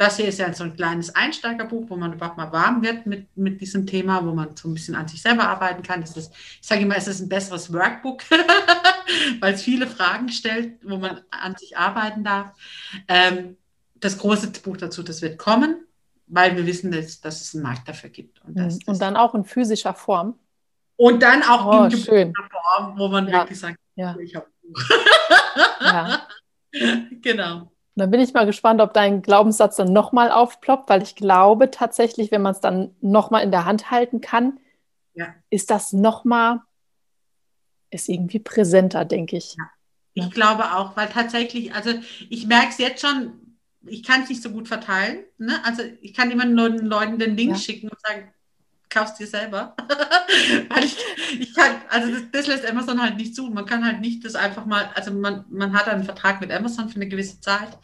das 0.00 0.16
hier 0.16 0.28
ist 0.28 0.38
ja 0.38 0.50
so 0.54 0.64
ein 0.64 0.74
kleines 0.74 1.14
Einsteigerbuch, 1.14 1.90
wo 1.90 1.96
man 1.96 2.14
überhaupt 2.14 2.38
mal 2.38 2.50
warm 2.52 2.82
wird 2.82 3.04
mit, 3.04 3.36
mit 3.36 3.60
diesem 3.60 3.86
Thema, 3.86 4.24
wo 4.24 4.32
man 4.32 4.56
so 4.56 4.66
ein 4.66 4.72
bisschen 4.72 4.94
an 4.94 5.06
sich 5.06 5.20
selber 5.20 5.46
arbeiten 5.46 5.82
kann. 5.82 6.00
Das 6.00 6.16
ist, 6.16 6.32
ich 6.34 6.66
sage 6.66 6.80
immer, 6.80 6.96
es 6.96 7.06
ist 7.06 7.20
ein 7.20 7.28
besseres 7.28 7.70
Workbook, 7.70 8.22
weil 9.40 9.52
es 9.52 9.62
viele 9.62 9.86
Fragen 9.86 10.30
stellt, 10.30 10.78
wo 10.88 10.96
man 10.96 11.20
an 11.30 11.54
sich 11.54 11.76
arbeiten 11.76 12.24
darf. 12.24 12.56
Ähm, 13.08 13.58
das 13.96 14.16
große 14.16 14.48
Buch 14.62 14.78
dazu, 14.78 15.02
das 15.02 15.20
wird 15.20 15.36
kommen, 15.36 15.86
weil 16.28 16.56
wir 16.56 16.64
wissen, 16.64 16.90
dass, 16.90 17.20
dass 17.20 17.42
es 17.42 17.54
einen 17.54 17.62
Markt 17.62 17.86
dafür 17.86 18.08
gibt. 18.08 18.42
Und, 18.46 18.56
das, 18.56 18.76
mhm. 18.76 18.80
und 18.86 19.02
dann 19.02 19.16
auch 19.16 19.34
in 19.34 19.44
physischer 19.44 19.92
Form. 19.92 20.38
Und 20.96 21.22
dann 21.22 21.42
auch 21.42 21.66
oh, 21.66 21.84
in 21.84 21.90
schön. 21.90 22.32
Form, 22.50 22.98
wo 22.98 23.08
man 23.08 23.28
ja. 23.28 23.40
wirklich 23.40 23.60
sagt, 23.60 23.78
ja. 23.96 24.16
ich 24.16 24.34
habe 24.34 24.46
ein 24.46 24.72
Buch. 24.72 24.82
ja. 25.82 26.26
Genau. 27.20 27.70
Dann 28.00 28.10
bin 28.10 28.20
ich 28.20 28.32
mal 28.32 28.46
gespannt, 28.46 28.80
ob 28.80 28.92
dein 28.92 29.22
Glaubenssatz 29.22 29.76
dann 29.76 29.92
nochmal 29.92 30.30
aufploppt, 30.30 30.88
weil 30.88 31.02
ich 31.02 31.14
glaube 31.14 31.70
tatsächlich, 31.70 32.30
wenn 32.30 32.42
man 32.42 32.52
es 32.52 32.60
dann 32.60 32.94
nochmal 33.00 33.44
in 33.44 33.50
der 33.50 33.64
Hand 33.64 33.90
halten 33.90 34.20
kann, 34.20 34.58
ja. 35.14 35.34
ist 35.50 35.70
das 35.70 35.92
nochmal, 35.92 36.60
ist 37.90 38.08
irgendwie 38.08 38.38
präsenter, 38.38 39.04
denke 39.04 39.36
ich. 39.36 39.54
Ja. 39.56 39.70
Ich 40.14 40.30
glaube 40.32 40.74
auch, 40.74 40.96
weil 40.96 41.08
tatsächlich, 41.08 41.74
also 41.74 41.90
ich 42.28 42.46
merke 42.46 42.70
es 42.70 42.78
jetzt 42.78 43.00
schon, 43.00 43.56
ich 43.86 44.02
kann 44.02 44.22
es 44.22 44.28
nicht 44.28 44.42
so 44.42 44.50
gut 44.50 44.68
verteilen. 44.68 45.24
Ne? 45.38 45.64
Also 45.64 45.82
ich 46.00 46.14
kann 46.14 46.30
immer 46.30 46.44
nur 46.44 46.70
den 46.70 46.86
Leuten 46.86 47.18
den 47.18 47.36
Link 47.36 47.52
ja. 47.52 47.56
schicken 47.56 47.88
und 47.88 48.00
sagen, 48.00 48.32
kaufst 48.90 49.18
dir 49.18 49.26
selber. 49.26 49.74
Weil 50.68 50.84
ich, 50.84 50.96
ich 51.38 51.54
kann, 51.54 51.76
also 51.88 52.12
das, 52.12 52.22
das, 52.32 52.46
lässt 52.48 52.68
Amazon 52.68 53.00
halt 53.00 53.16
nicht 53.16 53.34
zu. 53.34 53.46
Man 53.46 53.64
kann 53.64 53.84
halt 53.84 54.00
nicht 54.00 54.24
das 54.24 54.34
einfach 54.34 54.66
mal, 54.66 54.90
also 54.94 55.12
man, 55.12 55.44
man 55.48 55.72
hat 55.72 55.88
einen 55.88 56.04
Vertrag 56.04 56.40
mit 56.40 56.52
Amazon 56.52 56.88
für 56.88 56.96
eine 56.96 57.08
gewisse 57.08 57.40
Zeit 57.40 57.78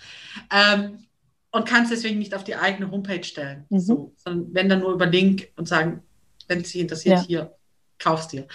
ähm, 0.53 1.07
und 1.53 1.67
kann 1.67 1.85
es 1.85 1.91
deswegen 1.91 2.19
nicht 2.19 2.35
auf 2.35 2.45
die 2.45 2.57
eigene 2.57 2.91
Homepage 2.91 3.25
stellen. 3.25 3.65
Mhm. 3.71 3.81
So, 3.81 4.15
sondern 4.17 4.55
wenn 4.55 4.69
dann 4.69 4.81
nur 4.81 4.93
über 4.93 5.07
Link 5.07 5.49
und 5.57 5.67
sagen, 5.67 6.03
wenn 6.49 6.61
es 6.61 6.73
dich 6.73 6.83
interessiert, 6.83 7.19
ja. 7.21 7.25
hier, 7.25 7.57
kaufst 7.99 8.33
dir. 8.33 8.47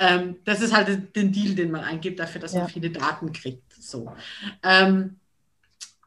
Ähm, 0.00 0.36
das 0.44 0.60
ist 0.60 0.76
halt 0.76 1.16
den 1.16 1.32
Deal, 1.32 1.54
den 1.54 1.70
man 1.70 1.82
eingibt, 1.82 2.20
dafür, 2.20 2.40
dass 2.40 2.52
ja. 2.52 2.60
man 2.60 2.68
viele 2.68 2.90
Daten 2.90 3.32
kriegt. 3.32 3.72
So. 3.80 4.12
Ähm, 4.62 5.18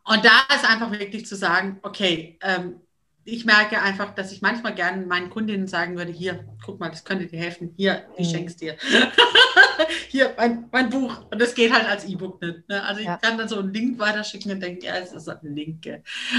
und 0.08 0.24
da 0.24 0.44
ist 0.54 0.70
einfach 0.70 0.92
wirklich 0.92 1.26
zu 1.26 1.36
sagen, 1.36 1.80
okay, 1.82 2.38
ähm, 2.42 2.82
ich 3.28 3.44
merke 3.44 3.82
einfach, 3.82 4.14
dass 4.14 4.32
ich 4.32 4.44
manchmal 4.44 4.76
gerne 4.76 5.04
meinen 5.04 5.32
Kundinnen 5.32 5.68
sagen 5.68 5.98
würde, 5.98 6.12
hier, 6.12 6.46
guck 6.64 6.80
mal, 6.80 6.90
das 6.90 7.04
könnte 7.04 7.26
dir 7.26 7.40
helfen, 7.40 7.74
hier, 7.76 8.06
ich 8.18 8.28
mhm. 8.28 8.32
schenk's 8.32 8.56
dir. 8.56 8.78
hier, 10.10 10.36
mein, 10.38 10.66
mein 10.72 10.92
Buch. 10.92 11.26
Und 11.32 11.42
das 11.42 11.56
geht 11.56 11.74
halt 11.74 11.90
als 11.90 12.06
E-Book 12.06 12.40
nicht. 12.40 12.70
Ne? 12.70 12.84
Also 12.84 13.02
ich 13.02 13.08
ja. 13.08 13.18
kann 13.18 13.38
dann 13.40 13.50
so 13.50 13.58
einen 13.58 13.74
Link 13.74 13.98
weiterschicken 13.98 14.52
und 14.52 14.60
denke, 14.62 14.86
ja, 14.86 14.98
es 14.98 15.12
ist 15.12 15.28
ein 15.28 15.56
Link. 15.56 15.88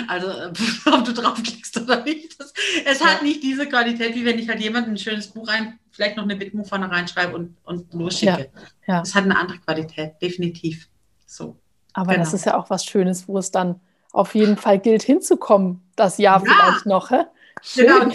Also 0.07 0.29
ob 0.93 1.05
du 1.05 1.13
draufklickst 1.13 1.77
oder 1.81 2.05
nicht. 2.05 2.41
Das, 2.41 2.53
es 2.85 3.01
ja. 3.01 3.07
hat 3.07 3.23
nicht 3.23 3.43
diese 3.43 3.67
Qualität, 3.67 4.15
wie 4.15 4.25
wenn 4.25 4.39
ich 4.39 4.49
halt 4.49 4.61
jemandem 4.61 4.95
ein 4.95 4.99
schönes 4.99 5.27
Buch 5.27 5.49
rein, 5.49 5.81
vielleicht 5.91 6.17
noch 6.17 6.25
eine 6.25 6.39
Widmung 6.39 6.65
vorne 6.65 6.89
reinschreibe 6.89 7.35
und, 7.35 7.57
und 7.65 7.93
losschicke. 7.95 8.51
Ja. 8.87 9.01
Das 9.01 9.13
hat 9.13 9.25
eine 9.25 9.37
andere 9.37 9.59
Qualität, 9.59 10.15
definitiv. 10.23 10.89
So. 11.27 11.57
Aber 11.93 12.13
genau. 12.13 12.25
das 12.25 12.33
ist 12.33 12.47
ja 12.47 12.57
auch 12.57 12.71
was 12.71 12.85
Schönes, 12.85 13.27
wo 13.27 13.39
es 13.39 13.51
dann 13.51 13.81
auf 14.17 14.35
jeden 14.35 14.57
Fall 14.57 14.79
gilt, 14.79 15.03
hinzukommen, 15.03 15.87
das 15.95 16.17
Jahr 16.17 16.43
ja. 16.45 16.53
vielleicht 16.53 16.87
noch. 16.87 17.11
Hä? 17.11 17.25
Schön. 17.61 17.87
Genau, 17.87 18.15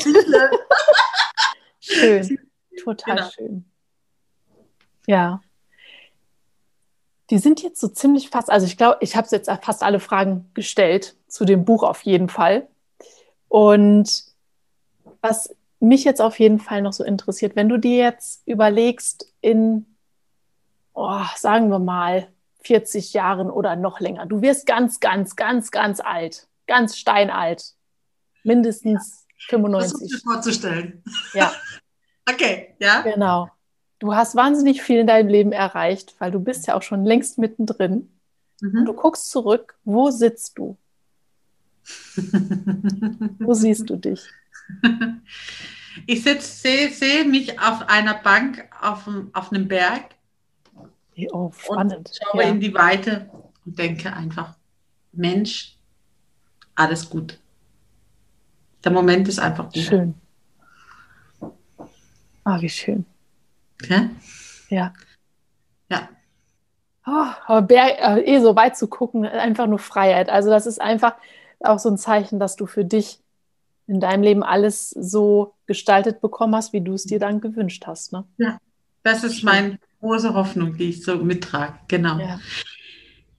schön, 1.80 2.40
total 2.84 3.16
genau. 3.16 3.30
schön. 3.30 3.66
Ja. 5.06 5.42
Die 7.30 7.38
sind 7.38 7.62
jetzt 7.62 7.80
so 7.80 7.88
ziemlich 7.88 8.30
fast, 8.30 8.50
also 8.50 8.66
ich 8.66 8.78
glaube, 8.78 8.98
ich 9.02 9.16
habe 9.16 9.28
jetzt 9.32 9.50
fast 9.62 9.84
alle 9.84 10.00
Fragen 10.00 10.50
gestellt 10.56 11.16
zu 11.28 11.46
dem 11.46 11.66
Buch 11.66 11.84
auf 11.84 12.02
jeden 12.02 12.30
Fall. 12.30 12.68
Und 13.48 14.24
was 15.22 15.56
mich 15.80 16.04
jetzt 16.04 16.22
auf 16.22 16.40
jeden 16.40 16.60
Fall 16.60 16.82
noch 16.82 16.94
so 16.94 17.04
interessiert, 17.04 17.56
wenn 17.56 17.70
du 17.70 17.78
dir 17.78 17.98
jetzt 17.98 18.42
überlegst, 18.48 19.32
in, 19.40 19.86
oh, 20.94 21.22
sagen 21.36 21.70
wir 21.70 21.80
mal, 21.80 22.28
40 22.62 23.14
Jahren 23.14 23.50
oder 23.50 23.76
noch 23.76 24.00
länger. 24.00 24.26
Du 24.26 24.42
wirst 24.42 24.66
ganz, 24.66 25.00
ganz, 25.00 25.36
ganz, 25.36 25.72
ganz 25.72 26.00
alt, 26.00 26.48
ganz 26.68 26.98
steinalt. 26.98 27.74
Mindestens 28.44 29.26
ja. 29.40 29.58
95. 29.58 29.92
Das 29.94 30.12
ist 30.12 30.24
vorzustellen. 30.24 31.04
Ja. 31.34 31.52
okay, 32.30 32.76
ja. 32.80 33.02
Genau. 33.02 33.50
Du 34.00 34.16
hast 34.16 34.36
wahnsinnig 34.36 34.82
viel 34.82 35.00
in 35.00 35.08
deinem 35.08 35.30
Leben 35.30 35.52
erreicht, 35.52 36.16
weil 36.20 36.32
du 36.32 36.40
bist 36.40 36.68
ja 36.68 36.76
auch 36.76 36.82
schon 36.82 37.06
längst 37.06 37.38
mittendrin. 37.38 38.10
Mhm. 38.62 38.86
Du 38.86 38.94
guckst 38.94 39.30
zurück, 39.30 39.78
wo 39.84 40.10
sitzt 40.10 40.58
du? 40.58 40.78
wo 43.40 43.54
siehst 43.54 43.90
du 43.90 43.98
dich? 43.98 44.22
Ich 46.08 46.24
sehe 46.24 46.90
seh 46.90 47.24
mich 47.26 47.60
auf 47.60 47.90
einer 47.90 48.16
Bank 48.16 48.70
auf, 48.82 49.10
auf 49.34 49.52
einem 49.52 49.68
Berg 49.68 50.16
Oh, 51.32 51.52
spannend. 51.52 51.96
Und 51.96 52.20
schaue 52.22 52.44
ja. 52.44 52.50
in 52.50 52.60
die 52.60 52.74
Weite 52.74 53.30
und 53.66 53.78
denke 53.78 54.14
einfach, 54.14 54.56
Mensch, 55.12 55.78
alles 56.76 57.10
gut. 57.10 57.40
Der 58.84 58.92
Moment 58.92 59.28
ist 59.28 59.40
einfach 59.40 59.66
gut. 59.66 59.84
Schön. 59.84 60.16
Ah, 62.44 62.60
wie 62.60 62.70
schön. 62.70 63.06
Ja? 63.88 64.10
Ja. 64.70 64.94
Ja. 65.90 66.10
Oh, 67.06 67.28
aber 67.46 67.62
Berg, 67.62 68.00
äh, 68.00 68.22
eh 68.22 68.40
so 68.40 68.56
weit 68.56 68.78
zu 68.78 68.88
gucken, 68.88 69.26
einfach 69.26 69.68
nur 69.68 69.80
Freiheit. 69.80 70.30
Also 70.30 70.50
das 70.50 70.66
ist 70.66 70.82
einfach 70.82 71.16
auch 71.60 71.80
so 71.80 71.90
ein 71.90 71.98
Zeichen, 71.98 72.40
dass 72.40 72.56
du 72.56 72.66
für 72.66 72.86
dich 72.86 73.20
in 73.88 74.00
deinem 74.00 74.24
Leben 74.24 74.44
alles 74.44 74.90
so 74.92 75.54
gestaltet 75.66 76.22
bekommen 76.22 76.56
hast, 76.56 76.74
wie 76.74 76.82
du 76.82 76.94
es 76.94 77.04
dir 77.04 77.20
dann 77.20 77.42
gewünscht 77.42 77.86
hast. 77.86 78.14
Ne? 78.14 78.26
Ja, 78.38 78.58
das 79.04 79.24
ist 79.24 79.44
mein 79.44 79.80
große 80.02 80.34
Hoffnung, 80.34 80.76
die 80.76 80.90
ich 80.90 81.04
so 81.04 81.16
mittrage. 81.18 81.74
Genau. 81.88 82.18
Ja. 82.20 82.40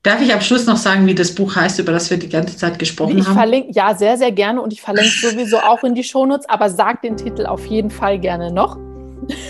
Darf 0.02 0.20
ich 0.20 0.32
am 0.32 0.40
Schluss 0.40 0.66
noch 0.66 0.76
sagen, 0.76 1.06
wie 1.06 1.14
das 1.14 1.32
Buch 1.32 1.54
heißt, 1.54 1.78
über 1.78 1.92
das 1.92 2.10
wir 2.10 2.16
die 2.16 2.28
ganze 2.28 2.56
Zeit 2.56 2.78
gesprochen 2.78 3.18
ich 3.18 3.26
haben? 3.26 3.34
Verlinke, 3.34 3.72
ja, 3.72 3.94
sehr, 3.94 4.16
sehr 4.16 4.32
gerne 4.32 4.60
und 4.60 4.72
ich 4.72 4.82
verlinke 4.82 5.10
sowieso 5.10 5.58
auch 5.58 5.84
in 5.84 5.94
die 5.94 6.02
Shownotes, 6.02 6.48
aber 6.48 6.70
sag 6.70 7.02
den 7.02 7.16
Titel 7.16 7.46
auf 7.46 7.66
jeden 7.66 7.90
Fall 7.90 8.18
gerne 8.18 8.52
noch. 8.52 8.78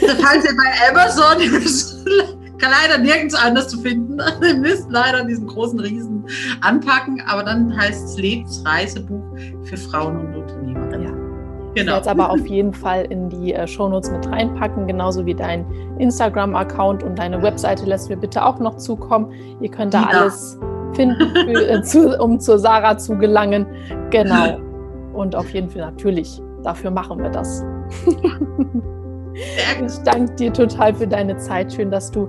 Das 0.00 0.22
heißt 0.22 0.46
ja 0.46 0.52
bei 0.54 0.90
Amazon, 0.90 1.38
kann 2.58 2.70
leider 2.70 2.98
nirgends 2.98 3.34
anders 3.34 3.68
zu 3.68 3.80
finden. 3.80 4.20
Ihr 4.46 4.54
müsst 4.54 4.86
leider 4.90 5.24
diesen 5.24 5.46
großen 5.46 5.80
Riesen 5.80 6.26
anpacken, 6.60 7.22
aber 7.26 7.44
dann 7.44 7.74
heißt 7.74 8.04
es 8.04 8.18
Lebensreisebuch 8.18 9.22
für 9.64 9.76
Frauen 9.76 10.16
und. 10.18 10.32
Genau. 11.75 11.99
Ich 11.99 12.07
werde 12.07 12.11
aber 12.11 12.31
auf 12.31 12.47
jeden 12.47 12.75
Fall 12.75 13.05
in 13.07 13.29
die 13.29 13.55
äh, 13.55 13.66
Shownotes 13.66 14.11
mit 14.11 14.29
reinpacken, 14.31 14.87
genauso 14.87 15.25
wie 15.25 15.35
dein 15.35 15.64
Instagram-Account 15.99 17.03
und 17.03 17.18
deine 17.18 17.43
Webseite 17.43 17.87
lässt 17.87 18.11
mir 18.11 18.16
bitte 18.16 18.45
auch 18.45 18.59
noch 18.59 18.77
zukommen. 18.77 19.33
Ihr 19.61 19.70
könnt 19.70 19.95
da 19.95 20.03
ja. 20.03 20.09
alles 20.09 20.59
finden, 20.95 21.31
für, 21.35 21.68
äh, 21.68 21.83
zu, 21.83 22.18
um 22.18 22.39
zur 22.39 22.59
Sarah 22.59 22.99
zu 22.99 23.16
gelangen. 23.16 23.66
Genau. 24.11 24.59
Und 25.14 25.35
auf 25.35 25.53
jeden 25.53 25.70
Fall 25.70 25.83
natürlich, 25.83 26.41
dafür 26.62 26.91
machen 26.91 27.23
wir 27.23 27.31
das. 27.31 27.64
ich 29.35 29.99
danke 30.05 30.35
dir 30.35 30.53
total 30.53 30.95
für 30.95 31.07
deine 31.07 31.37
Zeit. 31.39 31.73
Schön, 31.73 31.91
dass 31.91 32.11
du 32.11 32.29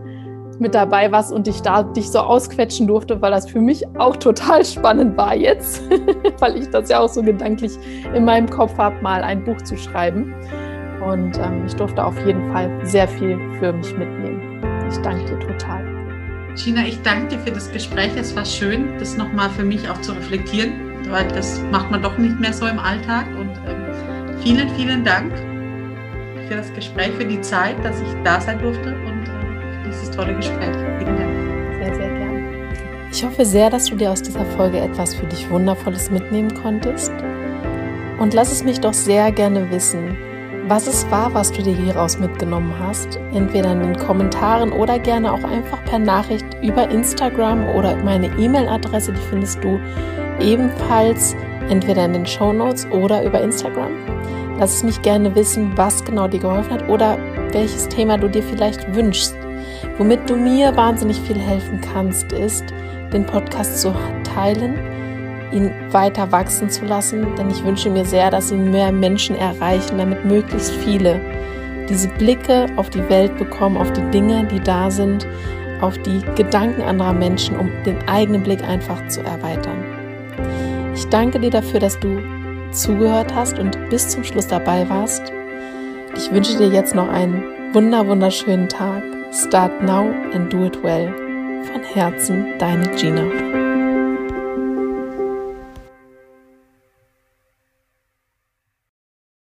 mit 0.59 0.75
dabei 0.75 1.11
warst 1.11 1.31
und 1.31 1.47
dich 1.47 1.61
da 1.61 1.83
dich 1.83 2.09
so 2.09 2.19
ausquetschen 2.19 2.87
durfte, 2.87 3.21
weil 3.21 3.31
das 3.31 3.49
für 3.49 3.61
mich 3.61 3.83
auch 3.97 4.15
total 4.17 4.63
spannend 4.65 5.17
war 5.17 5.35
jetzt, 5.35 5.83
weil 6.39 6.57
ich 6.57 6.69
das 6.69 6.89
ja 6.89 6.99
auch 6.99 7.09
so 7.09 7.21
gedanklich 7.21 7.77
in 8.13 8.25
meinem 8.25 8.49
Kopf 8.49 8.77
habe, 8.77 9.01
mal 9.01 9.23
ein 9.23 9.43
Buch 9.43 9.61
zu 9.61 9.77
schreiben. 9.77 10.33
Und 11.05 11.37
ähm, 11.37 11.65
ich 11.65 11.75
durfte 11.75 12.03
auf 12.03 12.15
jeden 12.25 12.51
Fall 12.51 12.71
sehr 12.83 13.07
viel 13.07 13.37
für 13.59 13.73
mich 13.73 13.97
mitnehmen. 13.97 14.61
Ich 14.89 14.97
danke 14.99 15.25
dir 15.25 15.39
total. 15.39 15.83
Gina, 16.55 16.81
ich 16.85 17.01
danke 17.01 17.29
dir 17.29 17.39
für 17.39 17.51
das 17.51 17.71
Gespräch. 17.71 18.11
Es 18.15 18.35
war 18.35 18.45
schön, 18.45 18.97
das 18.99 19.17
nochmal 19.17 19.49
für 19.49 19.63
mich 19.63 19.89
auch 19.89 19.99
zu 20.01 20.13
reflektieren, 20.13 20.71
weil 21.09 21.27
das 21.27 21.61
macht 21.71 21.89
man 21.91 22.01
doch 22.01 22.17
nicht 22.17 22.39
mehr 22.39 22.53
so 22.53 22.67
im 22.67 22.79
Alltag. 22.79 23.25
Und 23.39 23.51
ähm, 23.67 24.37
vielen, 24.41 24.69
vielen 24.69 25.03
Dank 25.03 25.33
für 26.47 26.55
das 26.55 26.71
Gespräch, 26.73 27.11
für 27.13 27.25
die 27.25 27.41
Zeit, 27.41 27.83
dass 27.83 27.99
ich 27.99 28.07
da 28.23 28.39
sein 28.39 28.59
durfte 28.59 28.95
und 29.07 29.12
dieses 29.93 30.11
tolle 30.11 30.35
Gespräch. 30.35 30.75
Vielen 30.97 31.17
Dank. 31.17 31.77
Sehr, 31.79 31.95
sehr 31.95 32.09
gerne. 32.09 32.43
Ich 33.11 33.23
hoffe 33.23 33.45
sehr, 33.45 33.69
dass 33.69 33.85
du 33.85 33.95
dir 33.95 34.11
aus 34.11 34.21
dieser 34.21 34.45
Folge 34.45 34.79
etwas 34.79 35.13
für 35.13 35.25
dich 35.27 35.49
Wundervolles 35.49 36.09
mitnehmen 36.09 36.53
konntest. 36.53 37.11
Und 38.19 38.33
lass 38.33 38.51
es 38.51 38.63
mich 38.63 38.79
doch 38.79 38.93
sehr 38.93 39.31
gerne 39.31 39.69
wissen, 39.71 40.17
was 40.67 40.87
es 40.87 41.09
war, 41.11 41.33
was 41.33 41.51
du 41.51 41.61
dir 41.61 41.75
hieraus 41.75 42.19
mitgenommen 42.19 42.73
hast. 42.79 43.19
Entweder 43.33 43.73
in 43.73 43.81
den 43.81 43.97
Kommentaren 43.97 44.71
oder 44.71 44.97
gerne 44.99 45.31
auch 45.31 45.43
einfach 45.43 45.83
per 45.85 45.99
Nachricht 45.99 46.45
über 46.61 46.89
Instagram 46.89 47.67
oder 47.69 47.95
meine 47.97 48.27
E-Mail-Adresse, 48.37 49.13
die 49.13 49.21
findest 49.29 49.63
du 49.63 49.79
ebenfalls 50.39 51.35
entweder 51.69 52.05
in 52.05 52.13
den 52.13 52.25
Show 52.25 52.53
Notes 52.53 52.85
oder 52.91 53.23
über 53.23 53.41
Instagram. 53.41 53.91
Lass 54.59 54.75
es 54.75 54.83
mich 54.83 55.01
gerne 55.01 55.35
wissen, 55.35 55.71
was 55.75 56.03
genau 56.05 56.27
dir 56.27 56.39
geholfen 56.39 56.73
hat 56.73 56.87
oder 56.87 57.17
welches 57.51 57.87
Thema 57.89 58.17
du 58.17 58.29
dir 58.29 58.43
vielleicht 58.43 58.95
wünschst. 58.95 59.35
Womit 59.97 60.29
du 60.29 60.35
mir 60.35 60.75
wahnsinnig 60.75 61.19
viel 61.21 61.37
helfen 61.37 61.79
kannst, 61.81 62.31
ist, 62.31 62.65
den 63.11 63.25
Podcast 63.25 63.79
zu 63.79 63.93
teilen, 64.23 64.75
ihn 65.51 65.71
weiter 65.91 66.31
wachsen 66.31 66.69
zu 66.69 66.85
lassen, 66.85 67.35
denn 67.35 67.51
ich 67.51 67.63
wünsche 67.63 67.89
mir 67.89 68.05
sehr, 68.05 68.31
dass 68.31 68.51
ihn 68.51 68.71
mehr 68.71 68.91
Menschen 68.91 69.35
erreichen, 69.35 69.99
damit 69.99 70.25
möglichst 70.25 70.71
viele 70.71 71.19
diese 71.89 72.07
Blicke 72.07 72.65
auf 72.75 72.89
die 72.89 73.07
Welt 73.09 73.37
bekommen, 73.37 73.77
auf 73.77 73.91
die 73.93 74.09
Dinge, 74.09 74.45
die 74.45 74.59
da 74.59 74.89
sind, 74.89 75.27
auf 75.81 75.97
die 75.99 76.21
Gedanken 76.35 76.81
anderer 76.81 77.13
Menschen, 77.13 77.57
um 77.57 77.69
den 77.85 77.97
eigenen 78.07 78.41
Blick 78.41 78.63
einfach 78.63 79.05
zu 79.09 79.21
erweitern. 79.21 79.83
Ich 80.95 81.05
danke 81.09 81.39
dir 81.39 81.51
dafür, 81.51 81.79
dass 81.79 81.99
du 81.99 82.19
zugehört 82.71 83.33
hast 83.35 83.59
und 83.59 83.77
bis 83.89 84.07
zum 84.07 84.23
Schluss 84.23 84.47
dabei 84.47 84.89
warst. 84.89 85.31
Ich 86.15 86.31
wünsche 86.31 86.57
dir 86.57 86.69
jetzt 86.69 86.95
noch 86.95 87.09
einen 87.09 87.43
wunder 87.73 88.07
wunderschönen 88.07 88.69
Tag. 88.69 89.03
Start 89.33 89.81
now 89.81 90.11
and 90.31 90.47
do 90.51 90.63
it 90.65 90.83
well. 90.83 91.07
Von 91.07 91.83
Herzen, 91.83 92.55
deine 92.59 92.95
Gina. 92.95 93.72